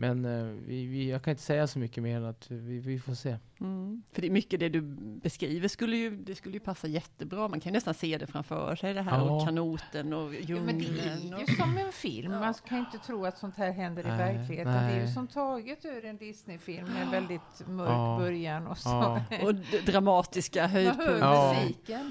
Men 0.00 0.24
eh, 0.24 0.44
vi, 0.66 0.86
vi, 0.86 1.10
jag 1.10 1.22
kan 1.22 1.30
inte 1.30 1.42
säga 1.42 1.66
så 1.66 1.78
mycket 1.78 2.02
mer 2.02 2.16
än 2.16 2.24
att 2.24 2.50
vi, 2.50 2.78
vi 2.78 2.98
får 3.00 3.14
se. 3.14 3.36
Mm. 3.60 4.02
För 4.12 4.20
det 4.22 4.28
är 4.28 4.30
mycket 4.30 4.60
det 4.60 4.68
du 4.68 4.80
beskriver 5.22 5.68
skulle 5.68 5.96
ju, 5.96 6.16
det 6.16 6.34
skulle 6.34 6.54
ju 6.54 6.60
passa 6.60 6.86
jättebra. 6.88 7.48
Man 7.48 7.60
kan 7.60 7.70
ju 7.72 7.74
nästan 7.76 7.94
se 7.94 8.18
det 8.18 8.26
framför 8.26 8.76
sig, 8.76 8.94
det 8.94 9.02
här 9.02 9.18
Ja. 9.18 9.22
och 9.30 9.44
kanoten 9.46 10.12
och 10.12 10.34
Ja, 10.34 10.56
men 10.60 10.78
det 10.78 10.84
djungeln. 10.84 11.34
är 11.34 11.40
ju 11.40 11.46
som 11.56 11.78
en 11.78 11.92
film. 11.92 12.32
Man 12.32 12.54
kan 12.54 12.78
ju 12.78 12.84
inte 12.84 12.98
tro 12.98 13.24
att 13.24 13.38
sånt 13.38 13.56
här 13.56 13.72
händer 13.72 14.02
i 14.02 14.06
Nej, 14.08 14.18
verkligheten. 14.18 14.72
Det 14.72 14.78
är 14.78 14.94
ju 14.98 15.04
nej. 15.04 15.14
som 15.14 15.26
taget 15.26 15.84
ur 15.84 16.04
en 16.04 16.16
Disney-film 16.16 16.86
med 16.86 17.02
en 17.02 17.10
väldigt 17.10 17.68
mörk 17.68 17.88
Ja. 17.90 18.16
början 18.20 18.66
och 18.66 18.78
så. 18.78 18.88
Ja. 18.88 19.22
och 19.42 19.54
dramatiska 19.86 20.60
Man 20.62 20.70
hör 20.70 20.82
höjdpunkter. 20.82 21.18
Ja. 21.18 21.54
musiken 21.62 22.10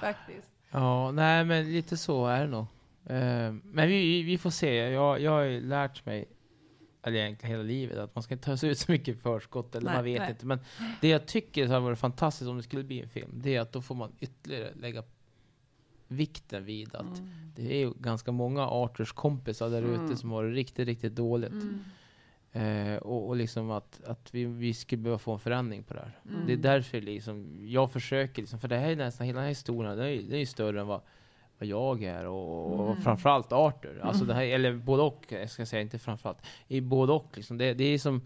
faktiskt. 0.00 0.48
Ja, 0.70 1.10
nej 1.10 1.44
men 1.44 1.72
lite 1.72 1.96
så 1.96 2.26
är 2.26 2.40
det 2.40 2.50
nog. 2.50 2.66
Eh, 3.06 3.52
men 3.64 3.88
vi, 3.88 3.98
vi, 3.98 4.22
vi 4.22 4.38
får 4.38 4.50
se. 4.50 4.74
Jag, 4.76 5.20
jag 5.20 5.30
har 5.30 5.40
ju 5.42 5.60
lärt 5.60 6.06
mig, 6.06 6.24
eller 7.06 7.16
egentligen 7.18 7.50
hela 7.56 7.62
livet, 7.68 7.98
att 7.98 8.14
man 8.14 8.22
ska 8.22 8.34
inte 8.34 8.44
ta 8.44 8.56
sig 8.56 8.70
ut 8.70 8.78
så 8.78 8.92
mycket 8.92 9.16
i 9.16 9.18
förskott, 9.18 9.74
eller 9.74 9.86
Nej, 9.86 9.94
man 9.96 10.04
vet 10.04 10.20
nej. 10.20 10.30
inte. 10.30 10.46
Men 10.46 10.58
det 11.00 11.08
jag 11.08 11.26
tycker 11.26 11.66
hade 11.66 11.80
varit 11.80 11.98
fantastiskt 11.98 12.48
om 12.48 12.56
det 12.56 12.62
skulle 12.62 12.84
bli 12.84 13.00
en 13.02 13.08
film, 13.08 13.30
det 13.34 13.56
är 13.56 13.60
att 13.60 13.72
då 13.72 13.82
får 13.82 13.94
man 13.94 14.12
ytterligare 14.20 14.72
lägga 14.74 15.02
vikten 16.08 16.64
vid 16.64 16.94
att 16.94 17.18
Mm. 17.18 17.30
det 17.56 17.74
är 17.74 17.78
ju 17.78 17.92
ganska 18.00 18.32
många 18.32 18.62
Arthurs 18.68 19.12
kompisar 19.12 19.70
där 19.70 19.82
ute 19.82 19.94
Mm. 20.00 20.16
som 20.16 20.30
har 20.30 20.44
det 20.44 20.50
riktigt, 20.50 20.86
riktigt 20.88 21.14
dåligt. 21.14 21.52
Mm. 21.52 21.84
Eh, 22.52 22.96
och, 22.96 23.28
och 23.28 23.36
liksom 23.36 23.70
att, 23.70 24.04
att 24.04 24.34
vi, 24.34 24.44
vi 24.44 24.74
skulle 24.74 25.02
behöva 25.02 25.18
få 25.18 25.32
en 25.32 25.38
förändring 25.38 25.82
på 25.82 25.94
det 25.94 26.00
här. 26.00 26.18
Mm. 26.28 26.46
Det 26.46 26.52
är 26.52 26.56
därför 26.56 27.00
liksom, 27.00 27.58
jag 27.60 27.92
försöker, 27.92 28.42
liksom, 28.42 28.58
för 28.58 28.68
det 28.68 28.76
här 28.78 28.88
är 28.90 28.96
nästan, 28.96 29.26
hela 29.26 29.36
den 29.36 29.42
här 29.44 29.48
historien, 29.48 29.96
den 29.96 30.06
är, 30.06 30.22
den 30.22 30.32
är 30.32 30.38
ju 30.38 30.46
större 30.46 30.80
än 30.80 30.86
vad, 30.86 31.00
vad 31.58 31.68
jag 31.68 32.02
är 32.02 32.26
och, 32.26 32.72
och 32.80 32.90
Mm. 32.90 33.02
framförallt 33.02 33.52
Arthur. 33.52 34.00
Alltså 34.02 34.24
Mm. 34.24 34.28
det 34.28 34.34
här, 34.34 34.48
eller 34.54 34.76
både 34.76 35.02
och, 35.02 35.24
jag 35.28 35.50
ska 35.50 35.66
säga, 35.66 35.82
inte 35.82 35.98
framförallt. 35.98 36.38
I 36.68 36.80
både 36.80 37.12
och 37.12 37.30
liksom. 37.34 37.58
Det, 37.58 37.74
det 37.74 37.84
är 37.84 37.98
som, 37.98 38.22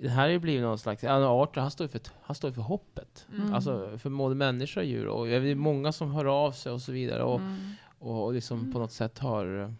det 0.00 0.08
här 0.08 0.22
har 0.22 0.28
ju 0.28 0.38
blivit 0.38 0.62
någon 0.62 0.78
slags, 0.78 1.04
Arthur 1.04 1.60
han 1.60 1.70
står 1.70 1.84
ju 1.84 1.88
för, 1.88 2.00
han 2.22 2.34
står 2.36 2.50
för 2.52 2.62
hoppet. 2.62 3.26
Mm. 3.36 3.54
Alltså 3.54 3.98
för 3.98 4.10
både 4.10 4.34
människa 4.34 4.80
och 4.80 4.86
djur. 4.86 5.06
Och 5.06 5.28
jag 5.28 5.40
vet, 5.40 5.56
många 5.56 5.92
som 5.92 6.10
hör 6.10 6.24
av 6.24 6.52
sig 6.52 6.72
och 6.72 6.82
så 6.82 6.92
vidare. 6.92 7.22
Och, 7.22 7.40
Mm. 7.40 7.72
och, 7.98 8.24
och 8.24 8.32
liksom 8.34 8.72
på 8.72 8.78
något 8.78 8.92
sätt 8.92 9.18
har 9.18 9.60
eh, 9.62 9.70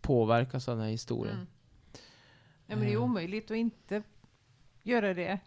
påverkats 0.00 0.68
av 0.68 0.74
den 0.76 0.84
här 0.84 0.90
historien. 0.90 1.34
Mm. 1.34 1.46
Ja, 2.66 2.76
men 2.76 2.84
det 2.86 2.92
är 2.92 2.96
Eh. 2.96 3.02
omöjligt 3.04 3.50
att 3.50 3.56
inte 3.56 4.02
göra 4.82 5.14
det. 5.14 5.38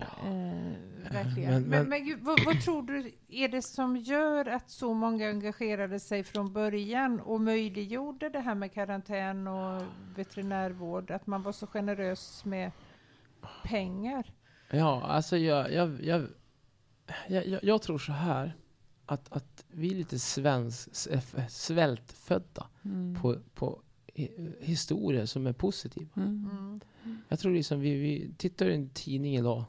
Eh, 0.00 1.12
verkligen. 1.12 1.50
Men- 1.52 1.62
Men, 1.62 1.88
men- 1.88 2.04
men, 2.08 2.24
vad, 2.24 2.44
vad 2.44 2.60
tror 2.60 2.82
du 2.82 3.12
är 3.28 3.48
det 3.48 3.62
som 3.62 3.96
gör 3.96 4.46
att 4.48 4.70
så 4.70 4.94
många 4.94 5.28
engagerade 5.28 6.00
sig 6.00 6.24
från 6.24 6.52
början 6.52 7.20
och 7.20 7.40
möjliggjorde 7.40 8.28
det 8.28 8.40
här 8.40 8.54
med 8.54 8.72
karantän 8.72 9.46
och 9.48 9.82
veterinärvård? 10.16 11.10
Att 11.10 11.26
man 11.26 11.42
var 11.42 11.52
så 11.52 11.66
generös 11.66 12.44
med 12.44 12.70
pengar? 13.64 14.32
Ja, 14.70 15.02
alltså 15.02 15.36
jag, 15.36 15.72
jag, 15.72 16.04
jag 16.04 16.26
jag, 17.28 17.46
jag, 17.46 17.64
jag 17.64 17.82
tror 17.82 17.98
så 17.98 18.12
här. 18.12 18.56
Att, 19.06 19.32
att 19.32 19.64
vi 19.68 19.90
är 19.90 19.94
lite 19.94 20.18
svensk, 20.18 20.88
s- 20.92 21.08
svältfödda 21.48 22.66
Mm. 22.84 23.20
på, 23.22 23.36
på 23.54 23.82
hi- 24.14 24.52
historier 24.60 25.26
som 25.26 25.46
är 25.46 25.52
positiva. 25.52 26.06
Mm. 26.16 26.80
Mm. 27.04 27.18
Jag 27.28 27.38
tror 27.38 27.52
liksom 27.52 27.80
vi, 27.80 27.94
vi 27.94 28.34
tittar 28.38 28.66
i 28.66 28.74
en 28.74 28.90
tidning 28.90 29.36
idag. 29.36 29.64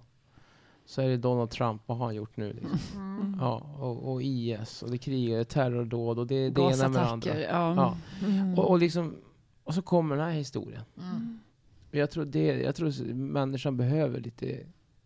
Så 0.91 1.01
är 1.01 1.09
det 1.09 1.17
Donald 1.17 1.49
Trump, 1.49 1.81
vad 1.85 1.97
har 1.97 2.05
han 2.05 2.15
gjort 2.15 2.37
nu? 2.37 2.53
Liksom? 2.53 2.79
Mm. 2.95 3.37
Ja, 3.39 3.75
och, 3.79 4.11
och 4.11 4.21
IS, 4.23 4.83
och 4.83 4.89
det 4.89 4.95
är 4.95 4.97
krig, 4.97 5.29
och 5.29 5.35
det 5.35 5.41
är 5.41 5.43
terrordåd, 5.43 6.19
och 6.19 6.27
det 6.27 6.35
är 6.35 6.51
det 6.51 6.61
ena 6.61 6.89
med 6.89 7.01
det 7.01 7.05
andra. 7.05 7.39
Ja. 7.39 7.75
Ja. 7.75 7.97
Mm. 8.27 8.59
Och, 8.59 8.69
och, 8.69 8.79
liksom, 8.79 9.15
och 9.63 9.73
så 9.73 9.81
kommer 9.81 10.15
den 10.15 10.25
här 10.25 10.33
historien. 10.33 10.83
Mm. 10.97 11.39
Jag 11.91 12.11
tror, 12.11 12.25
det, 12.25 12.45
jag 12.45 12.75
tror 12.75 13.13
människan 13.13 13.77
behöver 13.77 14.19
lite 14.19 14.59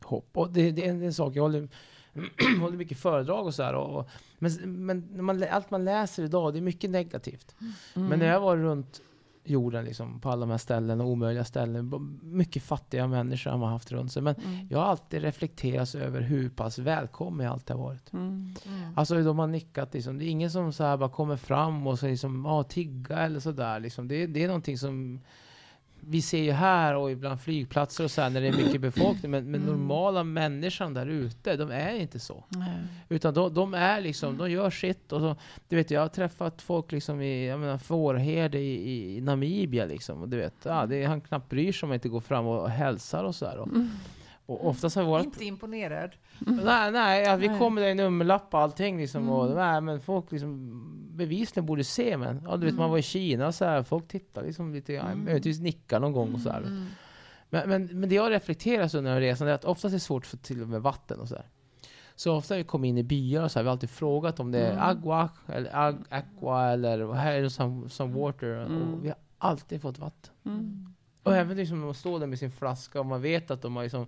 hopp. 0.04 0.38
Och 0.38 0.52
det, 0.52 0.72
det 0.72 0.86
är 0.86 0.90
en, 0.90 1.04
en 1.04 1.14
sak, 1.14 1.36
jag 1.36 1.44
håller, 1.44 1.70
håller 2.60 2.78
mycket 2.78 2.98
föredrag 3.00 3.46
och 3.46 3.56
så 3.56 3.64
här. 3.64 3.74
Och, 3.74 4.00
och, 4.00 4.10
men 4.40 4.86
men 4.86 5.08
när 5.12 5.24
man, 5.24 5.44
allt 5.52 5.72
man 5.72 5.86
läser 5.86 6.24
idag, 6.24 6.54
det 6.54 6.60
är 6.60 6.62
mycket 6.62 6.90
negativt. 6.90 7.56
Mm. 7.60 8.08
Men 8.10 8.20
när 8.20 8.28
jag 8.28 8.40
var 8.40 8.58
runt 8.58 9.02
jorden, 9.46 9.86
liksom, 9.86 10.20
på 10.20 10.30
alla 10.30 10.46
de 10.46 10.52
här 10.52 10.58
ställena, 10.58 11.04
omöjliga 11.04 11.44
ställen, 11.46 12.20
mycket 12.22 12.64
fattiga 12.64 13.08
människor 13.08 13.52
har 13.52 13.58
man 13.58 13.72
haft 13.72 13.92
runt 13.92 14.12
sig. 14.12 14.22
Men 14.22 14.36
Mm. 14.36 14.68
jag 14.70 14.78
har 14.80 14.86
alltid 14.86 15.22
reflekterat 15.22 15.96
över 15.96 16.22
hur 16.22 16.50
pass 16.50 16.80
välkommen 16.80 17.46
jag 17.46 17.54
alltid 17.54 17.76
har 17.76 17.84
varit. 17.84 18.14
Mm. 18.14 18.56
Mm. 18.68 18.94
Alltså 18.96 19.24
de 19.24 19.40
har 19.40 19.48
nickat 19.48 19.94
liksom. 19.94 20.18
Det 20.18 20.26
är 20.26 20.30
ingen 20.30 20.52
som 20.52 20.74
så 20.74 20.84
här 20.84 20.98
bara 20.98 21.10
kommer 21.10 21.38
fram 21.38 21.88
och 21.88 22.00
säger 22.00 22.14
liksom, 22.14 22.46
ah, 22.46 22.64
tigga 22.64 23.18
eller 23.18 23.40
sådär. 23.40 23.80
Liksom. 23.80 24.08
Det, 24.08 24.28
det 24.28 24.44
är 24.44 24.48
någonting 24.48 24.78
som 24.78 25.20
vi 26.08 26.22
ser 26.22 26.44
ju 26.44 26.52
här 26.52 26.96
och 26.96 27.12
ibland 27.12 27.42
flygplatser 27.42 28.04
och 28.04 28.12
så 28.12 28.22
här 28.22 28.30
när 28.30 28.42
det 28.42 28.48
är 28.48 28.58
mycket 28.66 28.82
befolkning. 28.82 29.32
Men, 29.32 29.52
men 29.52 29.62
Mm. 29.62 29.74
normala 29.76 30.24
människan 30.24 30.94
där 30.94 31.06
ute, 31.06 31.56
de 31.58 31.72
är 31.72 31.96
inte 31.96 32.20
så. 32.20 32.44
Nej. 32.50 32.78
Utan 33.10 33.34
de, 33.34 33.54
de 33.54 33.74
är 33.74 34.02
liksom, 34.02 34.38
de 34.38 34.52
gör 34.52 34.70
sitt. 34.70 35.12
Och 35.12 35.20
så, 35.22 35.36
du 35.70 35.76
vet, 35.76 35.92
jag 35.92 36.02
har 36.02 36.08
träffat 36.08 36.62
folk 36.62 36.92
liksom 36.92 37.22
i, 37.22 37.48
jag 37.48 37.60
menar, 37.60 37.78
fårherde 37.78 38.60
i, 38.60 39.18
i 39.18 39.22
Namibia 39.22 39.86
liksom. 39.86 40.22
Och 40.22 40.30
du 40.30 40.38
vet, 40.38 40.56
ja, 40.64 40.86
det 40.86 41.06
han 41.06 41.22
knappt 41.22 41.50
bryr 41.50 41.72
sig 41.72 41.86
om 41.88 41.90
man 41.90 41.94
inte 41.94 42.10
går 42.10 42.22
fram 42.22 42.46
och 42.48 42.70
hälsar 42.70 43.24
och 43.24 43.36
så 43.36 43.46
här. 43.46 43.58
Och, 43.58 43.68
Mm. 43.68 43.90
Och 44.46 44.68
oftast 44.68 44.96
har 44.96 45.04
vårt 45.04 45.26
Inte 45.26 45.46
imponerad. 45.46 46.12
Nej, 46.40 46.92
nej 46.92 47.24
ja, 47.24 47.36
vi 47.36 47.48
Nej. 47.48 47.60
kommer 47.60 47.82
där 47.82 47.88
i 47.90 47.96
nummerlapp 47.96 48.54
och 48.54 48.60
allting 48.60 48.98
liksom. 48.98 49.30
Och, 49.30 49.46
Mm. 49.46 49.58
nej, 49.58 49.82
men 49.82 50.02
folk 50.02 50.32
liksom 50.32 50.82
bevisligen 51.16 51.66
borde 51.66 51.84
se. 51.84 52.18
Men 52.18 52.42
ja, 52.48 52.58
du 52.58 52.66
vet, 52.66 52.76
man 52.76 52.90
var 52.90 52.98
i 52.98 53.02
Kina 53.02 53.48
och 53.48 53.56
så 53.56 53.66
här, 53.66 53.84
folk 53.84 54.08
tittar 54.08 54.44
liksom 54.44 54.74
lite, 54.74 54.94
ja, 54.94 55.02
Mm. 55.04 55.24
möjligtvis 55.26 55.60
nickar 55.60 56.00
någon 56.00 56.14
gång 56.14 56.34
och 56.34 56.40
så 56.42 56.50
här. 56.50 56.62
Mm. 56.62 56.86
Men, 57.50 57.70
men, 57.70 58.00
men 58.00 58.10
det 58.10 58.16
jag 58.16 58.32
reflekterar 58.32 58.96
under 58.96 59.20
resan 59.22 59.48
är 59.48 59.52
att 59.52 59.66
oftast 59.66 59.92
är 59.92 59.96
det 59.96 60.00
svårt 60.00 60.26
för 60.26 60.38
till 60.38 60.62
och 60.62 60.68
med 60.70 60.82
vatten 60.82 61.20
och 61.20 61.28
så 61.28 61.36
här. 61.36 61.46
Så 62.16 62.36
ofta 62.36 62.54
när 62.54 62.58
vi 62.60 62.64
kommer 62.64 62.88
in 62.88 62.98
i 62.98 63.04
byar 63.04 63.44
och 63.44 63.52
så 63.52 63.60
här, 63.60 63.64
vi 63.64 63.68
har 63.68 63.72
alltid 63.72 63.90
frågat 63.90 64.40
om 64.40 64.52
det 64.52 64.60
är 64.60 64.72
Mm. 64.72 64.84
agua, 64.84 65.30
eller 65.48 65.76
ag, 65.88 65.98
aqua, 66.10 66.72
eller 66.72 67.04
vad 67.04 67.18
här 67.18 67.34
är 67.34 67.42
det 67.42 67.50
some 67.90 68.14
water. 68.20 68.66
Mm. 68.66 68.94
Och 68.94 69.04
vi 69.06 69.08
har 69.08 69.18
alltid 69.38 69.82
fått 69.82 70.00
vatten. 70.00 70.95
Och 71.26 71.36
även 71.36 71.58
liksom 71.58 71.80
när 71.80 71.86
man 71.86 71.94
står 71.96 72.20
där 72.20 72.28
med 72.28 72.40
sin 72.40 72.52
flaska 72.52 73.00
och 73.00 73.06
man 73.06 73.22
vet 73.22 73.52
att 73.52 73.62
de 73.62 73.76
har 73.76 73.84
liksom 73.84 74.08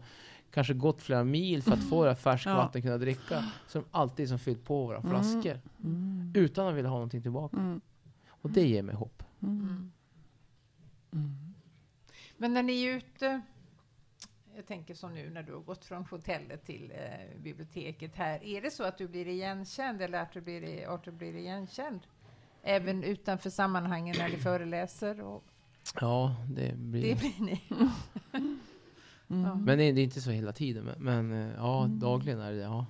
kanske 0.52 0.74
gått 0.74 1.02
flera 1.02 1.24
mil 1.24 1.64
för 1.64 1.72
att 1.72 1.90
få 1.90 2.04
det 2.04 2.10
här 2.10 2.16
färskvatten 2.16 2.82
kunna 2.82 2.98
dricka. 2.98 3.46
Så 3.68 3.80
de 3.80 3.86
alltid 3.92 4.20
liksom 4.24 4.40
fyllt 4.40 4.64
på 4.66 4.86
våra 4.86 4.98
Mm. 4.98 5.10
flaskor. 5.10 5.60
Mm. 5.84 6.32
Utan 6.36 6.68
att 6.68 6.76
vilja 6.76 6.90
ha 6.90 6.96
någonting 6.98 7.22
tillbaka. 7.22 7.58
Mm. 7.58 7.82
Och 8.28 8.50
det 8.50 8.68
ger 8.68 8.84
mig 8.84 8.96
hopp. 8.96 9.24
Mm. 9.42 9.60
Mm. 9.60 9.92
Mm. 11.14 11.54
Men 12.38 12.54
när 12.54 12.64
ni 12.64 12.84
är 12.84 12.96
ute, 12.98 13.42
jag 14.56 14.66
tänker 14.66 14.94
som 14.94 15.14
nu 15.14 15.30
när 15.30 15.44
du 15.44 15.54
har 15.54 15.62
gått 15.62 15.86
från 15.86 16.06
hotellet 16.06 16.66
till 16.66 16.92
eh, 16.96 17.42
biblioteket 17.42 18.16
här, 18.16 18.44
är 18.44 18.62
det 18.62 18.72
så 18.72 18.84
att 18.84 18.98
du 18.98 19.08
blir 19.08 19.28
igenkänd 19.28 20.02
eller 20.02 20.22
att 20.22 20.34
du 20.34 20.42
blir, 20.42 20.88
att 20.94 21.04
du 21.04 21.12
blir 21.12 21.36
igenkänd? 21.36 22.00
Även 22.64 23.04
utanför 23.04 23.50
sammanhangen 23.50 24.16
när 24.18 24.30
du 24.30 24.38
föreläser? 24.38 25.22
Och 25.22 25.44
Ja, 26.02 26.36
det 26.50 26.76
blir... 26.78 27.02
det 27.16 27.20
blir 27.20 27.34
ni. 27.40 27.62
Mm. 29.30 29.44
Ja. 29.46 29.56
Men 29.56 29.78
det 29.78 29.84
är, 29.84 29.94
det 29.94 30.02
är 30.02 30.04
inte 30.04 30.22
så 30.22 30.30
hela 30.32 30.52
tiden. 30.52 30.90
Men, 30.98 31.28
men 31.28 31.48
eh, 31.50 31.54
ja, 31.58 31.84
Mm. 31.84 32.00
dagligen 32.00 32.40
är 32.40 32.52
det. 32.52 32.58
Ja. 32.58 32.86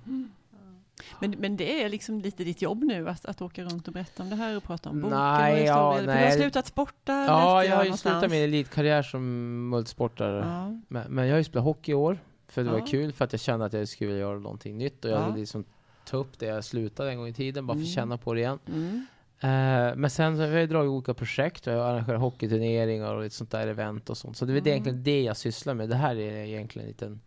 Men, 1.20 1.30
men 1.38 1.56
det 1.56 1.82
är 1.82 1.88
liksom 1.88 2.20
lite 2.20 2.44
ditt 2.44 2.62
jobb 2.62 2.84
nu 2.84 3.08
att, 3.08 3.24
att 3.26 3.42
åka 3.42 3.62
runt 3.64 3.88
och 3.88 3.94
berätta 3.94 4.22
om 4.22 4.30
det 4.30 4.36
här 4.36 4.56
och 4.56 4.62
prata 4.62 4.90
om 4.90 5.00
boken 5.00 5.18
Nej, 5.18 5.52
och 5.62 5.66
ja, 5.68 5.92
historier. 5.92 5.98
För 5.98 6.06
nej. 6.06 6.24
du 6.24 6.30
har 6.30 6.36
slutat 6.42 6.66
sporta 6.66 7.12
Ja, 7.12 7.64
jag 7.64 7.76
har 7.76 7.84
ju 7.84 7.88
någonstans. 7.88 8.00
slutat 8.20 8.30
min 8.30 8.42
elitkarriär 8.44 9.02
som 9.02 9.22
multisportare. 9.68 10.38
Ja. 10.46 10.80
Men, 10.88 11.12
men 11.12 11.26
jag 11.26 11.32
har 11.34 11.38
ju 11.38 11.44
spelat 11.44 11.64
hockey 11.64 11.92
i 11.92 11.94
år. 11.94 12.18
För 12.48 12.64
det 12.64 12.70
Ja. 12.70 12.78
var 12.78 12.86
kul, 12.86 13.12
för 13.12 13.24
att 13.24 13.32
jag 13.32 13.40
kände 13.40 13.66
att 13.66 13.72
jag 13.72 13.88
skulle 13.88 14.08
vilja 14.08 14.20
göra 14.20 14.38
någonting 14.38 14.78
nytt. 14.78 15.04
Och 15.04 15.10
jag 15.10 15.20
Ja. 15.20 15.26
ville 15.26 15.38
liksom 15.38 15.64
ta 16.04 16.16
upp 16.16 16.38
det 16.38 16.46
jag 16.46 16.64
slutade 16.64 17.10
en 17.10 17.18
gång 17.18 17.28
i 17.28 17.32
tiden, 17.34 17.66
bara 17.66 17.72
för 17.74 17.80
att 17.80 17.86
Mm. 17.86 17.94
känna 17.94 18.18
på 18.18 18.34
det 18.34 18.40
igen. 18.40 18.58
Mm. 18.68 19.06
Eh, 19.40 19.96
men 19.96 20.10
sen 20.10 20.36
så 20.36 20.42
har 20.42 20.48
jag 20.48 20.68
dragit 20.68 20.90
olika 20.90 21.14
projekt. 21.14 21.66
Jag 21.66 21.78
arrangerar 21.88 22.16
hockeyturneringar 22.18 23.14
och 23.14 23.24
ett 23.24 23.32
sånt 23.32 23.50
där 23.50 23.66
event 23.68 24.10
och 24.10 24.16
sånt. 24.18 24.36
Så 24.36 24.44
det 24.44 24.52
är 24.52 24.56
Mm. 24.56 24.66
egentligen 24.68 25.02
det 25.02 25.22
jag 25.22 25.36
sysslar 25.36 25.74
med. 25.74 25.88
Det 25.88 25.96
här 25.96 26.16
är 26.16 26.44
egentligen 26.44 26.86
en 26.86 26.90
liten 26.90 27.20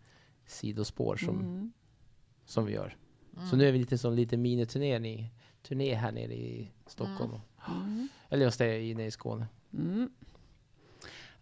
sidospår 0.46 1.16
som, 1.16 1.40
Mm. 1.40 1.72
som 2.44 2.64
vi 2.66 2.72
gör. 2.72 2.96
Mm. 3.36 3.46
Så 3.46 3.56
nu 3.56 3.68
är 3.68 3.72
vi 3.72 3.78
lite 3.78 3.98
som 3.98 4.12
lite 4.14 4.36
miniturné 4.36 4.98
ni- 4.98 5.30
turné 5.62 5.94
här 5.94 6.12
nere 6.12 6.34
i 6.34 6.70
Stockholm. 6.86 7.32
Mm. 7.68 8.08
Eller 8.28 8.44
just 8.44 8.58
det, 8.58 8.82
inne 8.82 9.06
i 9.06 9.10
Skåne. 9.10 9.46
Mm. 9.72 10.10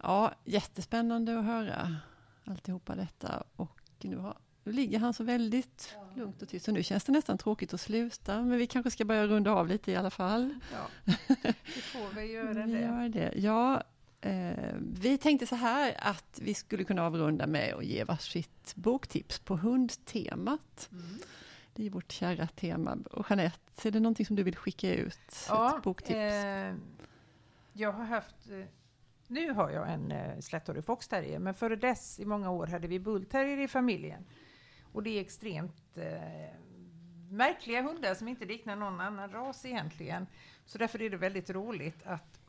Ja, 0.03 0.33
jättespännande 0.45 1.39
att 1.39 1.45
höra 1.45 1.97
alltihopa 2.45 2.95
detta. 2.97 3.45
Och 3.57 3.81
nu, 4.03 4.17
har, 4.17 4.37
nu 4.71 4.77
ligger 4.77 4.99
han 4.99 5.15
så 5.15 5.25
väldigt 5.25 5.97
lugnt 6.15 6.43
och 6.43 6.49
tyst. 6.49 6.65
Så 6.65 6.73
nu 6.73 6.83
känns 6.83 7.05
det 7.05 7.13
nästan 7.13 7.39
tråkigt 7.39 7.75
att 7.75 7.81
sluta. 7.81 8.43
Men 8.43 8.59
vi 8.59 8.67
kanske 8.67 8.91
ska 8.91 9.05
börja 9.05 9.27
runda 9.27 9.51
av 9.53 9.69
lite 9.69 9.93
i 9.93 9.97
alla 9.97 10.11
fall. 10.11 10.55
Ja, 10.73 10.87
vi 11.75 11.81
får 11.81 12.15
väl 12.15 12.31
göra 12.31 12.67
Vi 12.67 12.73
det. 12.73 12.81
gör 12.81 13.09
det. 13.09 13.33
Ja, 13.37 13.83
eh, 14.21 14.75
vi 15.01 15.19
tänkte 15.19 15.47
så 15.47 15.55
här 15.55 15.95
att 15.99 16.39
vi 16.43 16.55
skulle 16.55 16.85
kunna 16.85 17.03
avrunda 17.07 17.47
med 17.47 17.75
att 17.75 17.85
ge 17.85 18.05
varsitt 18.05 18.73
boktips 18.75 19.39
på 19.39 19.57
hundtemat. 19.57 20.89
Mm. 20.93 21.19
Det 21.75 21.87
är 21.87 21.91
vårt 21.91 22.13
kära 22.13 22.47
tema. 22.47 22.99
Och 23.11 23.27
Jeanette, 23.31 23.89
är 23.89 23.93
det 23.93 24.01
någonting 24.01 24.27
som 24.27 24.37
du 24.37 24.43
vill 24.43 24.57
skicka 24.57 24.95
ut? 24.95 25.47
Ja, 25.49 25.77
ett 25.77 25.83
boktips? 25.83 26.11
eh, 26.17 26.75
jag 27.73 27.93
har 27.93 28.05
haft... 28.05 28.51
Eh, 28.51 28.65
nu 29.27 29.53
har 29.53 29.71
jag 29.71 29.93
en 29.93 30.13
eh, 30.13 30.39
slättårig 30.41 30.85
foxterrier, 30.85 31.39
men 31.39 31.55
före 31.55 31.77
dess 31.77 32.21
i 32.21 32.25
många 32.25 32.51
år 32.51 32.67
hade 32.67 32.89
vi 32.89 32.99
bullterrier 32.99 33.59
i 33.59 33.69
familjen. 33.69 34.25
Och 34.93 35.03
det 35.03 35.11
är 35.11 35.21
extremt 35.21 35.99
eh, 35.99 36.55
märkliga 37.31 37.83
hundar 37.83 38.15
som 38.15 38.29
inte 38.29 38.45
liknar 38.45 38.77
någon 38.77 39.01
annan 39.01 39.31
ras 39.31 39.65
egentligen. 39.65 40.27
Så 40.65 40.79
därför 40.79 41.03
är 41.03 41.11
det 41.11 41.17
väldigt 41.17 41.51
roligt 41.51 42.03
att 42.05 42.41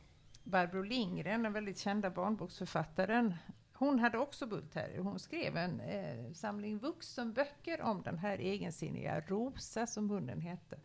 Barbro 0.44 0.82
Lindgren, 0.82 1.42
den 1.42 1.52
väldigt 1.52 1.78
kända 1.78 2.10
barnboksförfattaren, 2.10 3.34
hon 3.72 3.98
hade 3.98 4.18
också 4.18 4.46
bullterrier. 4.46 4.98
Hon 4.98 5.18
skrev 5.18 5.56
en 5.56 5.80
eh, 5.80 6.32
samling 6.32 6.78
vuxenböcker 6.78 7.82
om 7.82 8.02
den 8.02 8.18
här 8.18 8.38
egensinniga 8.38 9.20
Rosa 9.20 9.86
som 9.86 10.10
hunden 10.10 10.40
hette. 10.40 10.80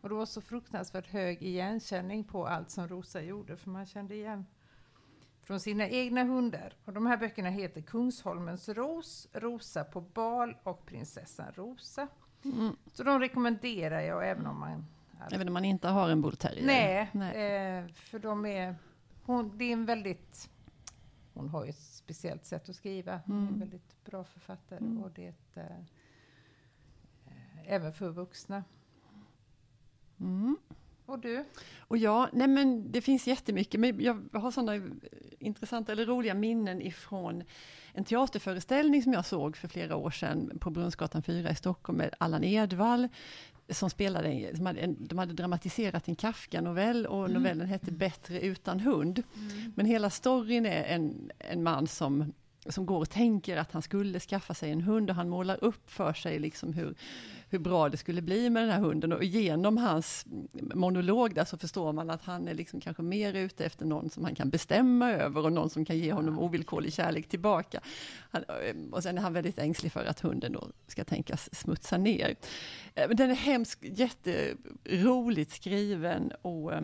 Och 0.00 0.08
det 0.08 0.14
var 0.14 0.26
så 0.26 0.40
fruktansvärt 0.40 1.06
hög 1.06 1.42
igenkänning 1.42 2.24
på 2.24 2.46
allt 2.46 2.70
som 2.70 2.88
Rosa 2.88 3.22
gjorde, 3.22 3.56
för 3.56 3.70
man 3.70 3.86
kände 3.86 4.14
igen 4.14 4.46
från 5.50 5.60
sina 5.60 5.88
egna 5.88 6.24
hundar. 6.24 6.72
Och 6.84 6.92
de 6.92 7.06
här 7.06 7.16
böckerna 7.16 7.48
heter 7.50 7.80
Kungsholmens 7.80 8.68
ros, 8.68 9.28
Rosa 9.32 9.84
på 9.84 10.00
bal 10.00 10.56
och 10.62 10.86
Prinsessan 10.86 11.52
Rosa. 11.54 12.08
Mm. 12.44 12.76
Så 12.92 13.02
de 13.02 13.20
rekommenderar 13.20 14.00
jag 14.00 14.28
även 14.30 14.46
om 14.46 14.60
man... 14.60 14.86
Även 15.32 15.48
om 15.48 15.54
man 15.54 15.64
inte 15.64 15.88
har 15.88 16.08
en 16.08 16.22
bullterrier? 16.22 16.66
Nej, 16.66 17.08
Nej. 17.12 17.78
Eh, 17.78 17.88
för 17.88 18.18
de 18.18 18.46
är... 18.46 18.76
Hon, 19.22 19.58
det 19.58 19.64
är 19.64 19.72
en 19.72 19.86
väldigt... 19.86 20.50
Hon 21.34 21.48
har 21.48 21.64
ju 21.64 21.70
ett 21.70 21.78
speciellt 21.78 22.44
sätt 22.44 22.68
att 22.68 22.76
skriva. 22.76 23.20
Hon 23.26 23.36
är 23.36 23.40
en 23.40 23.46
Mm. 23.48 23.60
väldigt 23.60 24.04
bra 24.04 24.24
författare 24.24 24.78
Mm. 24.78 25.02
och 25.02 25.10
det 25.10 25.24
är 25.26 25.30
ett, 25.30 25.56
eh, 25.56 25.76
eh, 27.26 27.72
även 27.74 27.92
för 27.92 28.08
vuxna. 28.10 28.64
Mm. 31.10 31.18
Och 31.18 31.18
du? 31.18 31.44
Och 31.78 31.96
ja, 31.96 32.28
nej 32.32 32.48
men 32.48 32.92
det 32.92 33.00
finns 33.00 33.26
jättemycket, 33.26 33.80
men 33.80 34.00
jag 34.00 34.28
har 34.32 34.50
sådana 34.50 34.82
intressanta 35.38 35.92
eller 35.92 36.06
roliga 36.06 36.34
minnen 36.34 36.82
ifrån 36.82 37.44
en 37.92 38.04
teaterföreställning 38.04 39.02
som 39.02 39.12
jag 39.12 39.26
såg 39.26 39.56
för 39.56 39.68
flera 39.68 39.96
år 39.96 40.10
sedan 40.10 40.58
på 40.60 40.70
Brunnsgatan 40.70 41.22
4 41.22 41.50
i 41.50 41.54
Stockholm 41.54 41.98
med 41.98 42.14
Allan 42.18 42.44
Edwall 42.44 43.08
som 43.68 43.90
spelade, 43.90 44.56
som 44.56 44.66
hade, 44.66 44.86
de 44.86 45.18
hade 45.18 45.32
dramatiserat 45.32 46.08
en 46.08 46.16
Kafka-novell 46.16 47.06
och 47.06 47.30
novellen 47.30 47.66
hette 47.66 47.92
Bättre 47.92 48.40
utan 48.40 48.80
hund. 48.80 49.22
Men 49.74 49.86
hela 49.86 50.10
storyn 50.10 50.66
är 50.66 50.84
en, 50.84 51.30
en 51.38 51.62
man 51.62 51.86
som 51.86 52.32
som 52.68 52.86
går 52.86 52.98
och 52.98 53.10
tänker 53.10 53.56
att 53.56 53.72
han 53.72 53.82
skulle 53.82 54.20
skaffa 54.20 54.54
sig 54.54 54.70
en 54.70 54.80
hund 54.80 55.10
och 55.10 55.16
han 55.16 55.28
målar 55.28 55.64
upp 55.64 55.90
för 55.90 56.12
sig 56.12 56.38
liksom 56.38 56.72
hur, 56.72 56.94
hur 57.48 57.58
bra 57.58 57.88
det 57.88 57.96
skulle 57.96 58.22
bli 58.22 58.50
med 58.50 58.62
den 58.62 58.70
här 58.70 58.80
hunden 58.80 59.12
och 59.12 59.24
genom 59.24 59.76
hans 59.76 60.26
monolog 60.74 61.34
där 61.34 61.44
så 61.44 61.58
förstår 61.58 61.92
man 61.92 62.10
att 62.10 62.22
han 62.22 62.48
är 62.48 62.54
liksom 62.54 62.80
kanske 62.80 63.02
mer 63.02 63.34
ute 63.34 63.64
efter 63.64 63.86
någon 63.86 64.10
som 64.10 64.24
han 64.24 64.34
kan 64.34 64.50
bestämma 64.50 65.12
över 65.12 65.44
och 65.44 65.52
någon 65.52 65.70
som 65.70 65.84
kan 65.84 65.98
ge 65.98 66.12
honom 66.12 66.38
ovillkorlig 66.38 66.92
kärlek 66.92 67.28
tillbaka. 67.28 67.80
Han, 68.30 68.42
eh, 68.42 68.76
och 68.92 69.02
sen 69.02 69.18
är 69.18 69.22
han 69.22 69.32
väldigt 69.32 69.58
ängslig 69.58 69.92
för 69.92 70.04
att 70.04 70.20
hunden 70.20 70.52
då 70.52 70.68
ska 70.86 71.04
tänkas 71.04 71.54
smutsa 71.54 71.96
ner. 71.96 72.36
Eh, 72.94 73.08
den 73.08 73.30
är 73.30 73.34
hemskt 73.34 73.78
jätteroligt 73.82 75.52
skriven 75.52 76.32
och 76.42 76.72
eh, 76.72 76.80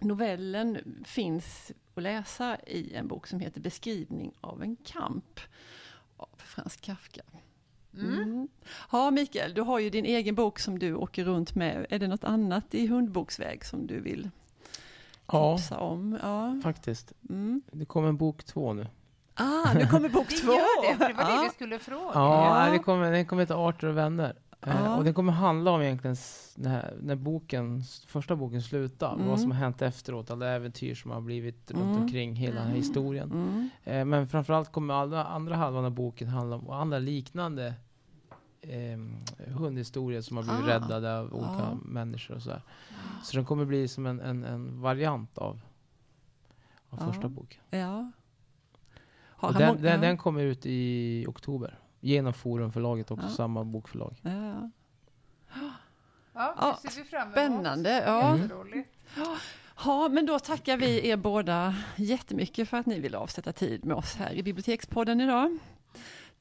novellen 0.00 0.78
finns 1.04 1.72
att 2.00 2.02
läsa 2.02 2.56
i 2.66 2.94
en 2.94 3.08
bok 3.08 3.26
som 3.26 3.40
heter 3.40 3.60
Beskrivning 3.60 4.32
av 4.40 4.62
en 4.62 4.76
kamp 4.76 5.40
av 6.16 6.28
Frans 6.36 6.76
Kafka. 6.76 7.22
Mm. 7.94 8.48
Ja, 8.92 9.10
Mikael, 9.10 9.54
du 9.54 9.60
har 9.62 9.78
ju 9.78 9.90
din 9.90 10.04
egen 10.04 10.34
bok 10.34 10.58
som 10.58 10.78
du 10.78 10.94
åker 10.94 11.24
runt 11.24 11.54
med. 11.54 11.86
Är 11.90 11.98
det 11.98 12.08
något 12.08 12.24
annat 12.24 12.74
i 12.74 12.86
hundboksväg 12.86 13.64
som 13.64 13.86
du 13.86 14.00
vill 14.00 14.30
Ja, 15.32 15.56
tipsa 15.58 15.78
om? 15.78 16.18
Ja. 16.22 16.60
faktiskt. 16.62 17.12
Mm. 17.28 17.62
Det 17.72 17.84
kommer 17.84 18.08
en 18.08 18.16
bok 18.16 18.44
två 18.44 18.72
nu. 18.72 18.86
Ah, 19.34 19.72
nu 19.74 19.86
kommer 19.86 20.08
bok 20.08 20.28
Det 20.30 20.36
två! 20.36 20.52
gör 20.52 20.90
det, 20.92 20.96
för 20.98 21.08
det 21.08 21.14
var 21.14 21.24
det 21.24 21.30
Ja. 21.34 21.42
vi 21.42 21.50
skulle 21.50 21.78
fråga. 21.78 22.10
Ja, 22.14 22.66
Ja. 22.66 22.72
Det 22.72 22.78
kommer, 22.78 23.12
den 23.12 23.26
kommer 23.26 23.42
heta 23.42 23.56
Arter 23.56 23.86
och 23.86 23.96
vänner. 23.96 24.36
Eh, 24.62 24.80
Ja. 24.84 24.96
och 24.96 25.04
den 25.04 25.14
kommer 25.14 25.32
handla 25.32 25.70
om 25.70 25.82
egentligen 25.82 26.12
s- 26.12 26.54
när, 26.58 27.14
boken, 27.16 27.82
första 28.06 28.36
boken 28.36 28.62
slutar, 28.62 29.14
Mm. 29.14 29.28
vad 29.28 29.40
som 29.40 29.50
har 29.50 29.58
hänt 29.58 29.82
efteråt, 29.82 30.30
alla 30.30 30.48
äventyr 30.48 30.94
som 30.94 31.10
har 31.10 31.20
blivit 31.20 31.70
runt 31.70 31.82
Mm. 31.82 32.02
omkring 32.02 32.34
hela 32.36 32.60
här 32.60 32.66
Mm. 32.66 32.76
historien. 32.76 33.30
Mm. 33.32 33.68
Eh, 33.84 34.04
men 34.04 34.28
framförallt 34.28 34.72
kommer 34.72 34.94
alla, 34.94 35.24
andra 35.24 35.56
halvan 35.56 35.84
av 35.84 35.90
boken 35.90 36.28
handla 36.28 36.56
om 36.56 36.70
andra 36.70 36.98
liknande 36.98 37.74
eh, 38.62 38.98
hundhistorier 39.54 40.20
som 40.20 40.36
har 40.36 40.44
blivit 40.44 40.64
Ah. 40.64 40.68
räddade 40.68 41.18
av 41.18 41.34
olika 41.34 41.52
Ja. 41.70 41.78
människor 41.84 42.34
och 42.36 42.42
så 42.42 42.50
här. 42.50 42.62
Så 43.24 43.36
den 43.36 43.44
kommer 43.44 43.64
bli 43.64 43.88
som 43.88 44.06
en, 44.06 44.20
en, 44.20 44.44
en 44.44 44.80
variant 44.80 45.38
av, 45.38 45.60
av 46.90 46.98
Ja. 47.00 47.12
första 47.12 47.28
boken. 47.28 47.60
Ja. 47.70 48.10
Han 49.26 49.52
den, 49.54 49.82
den, 49.82 49.92
ja. 49.92 49.98
den 49.98 50.16
kommer 50.16 50.40
ut 50.42 50.66
i 50.66 51.24
oktober. 51.28 51.78
Genom 52.00 52.32
Forumförlaget 52.32 53.10
också, 53.10 53.26
Ja. 53.26 53.30
samma 53.32 53.64
bokförlag. 53.64 54.14
Ja. 54.22 54.70
Ja, 56.34 56.54
Ja, 56.60 56.78
det 56.82 56.88
ser 56.90 57.02
vi 57.02 57.08
fram 57.08 57.22
emot. 57.22 57.32
spännande, 57.32 58.02
ja. 58.06 58.36
Jätteroligt. 58.36 58.88
Ja, 59.84 60.08
men 60.08 60.26
då 60.26 60.38
tackar 60.38 60.76
vi 60.76 61.08
er 61.08 61.16
båda 61.16 61.74
jättemycket 61.96 62.68
för 62.68 62.76
att 62.76 62.86
ni 62.86 63.00
ville 63.00 63.18
avsätta 63.18 63.52
tid 63.52 63.84
med 63.84 63.96
oss 63.96 64.14
här 64.16 64.32
i 64.32 64.42
Bibliotekspodden 64.42 65.20
idag. 65.20 65.58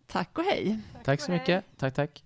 Tack 0.07 0.37
och 0.37 0.43
hej! 0.43 0.79
Tack 1.03 1.21
så 1.21 1.25
och 1.25 1.29
hej. 1.31 1.39
mycket. 1.39 1.65
Tack, 1.77 1.93
tack. 1.93 2.23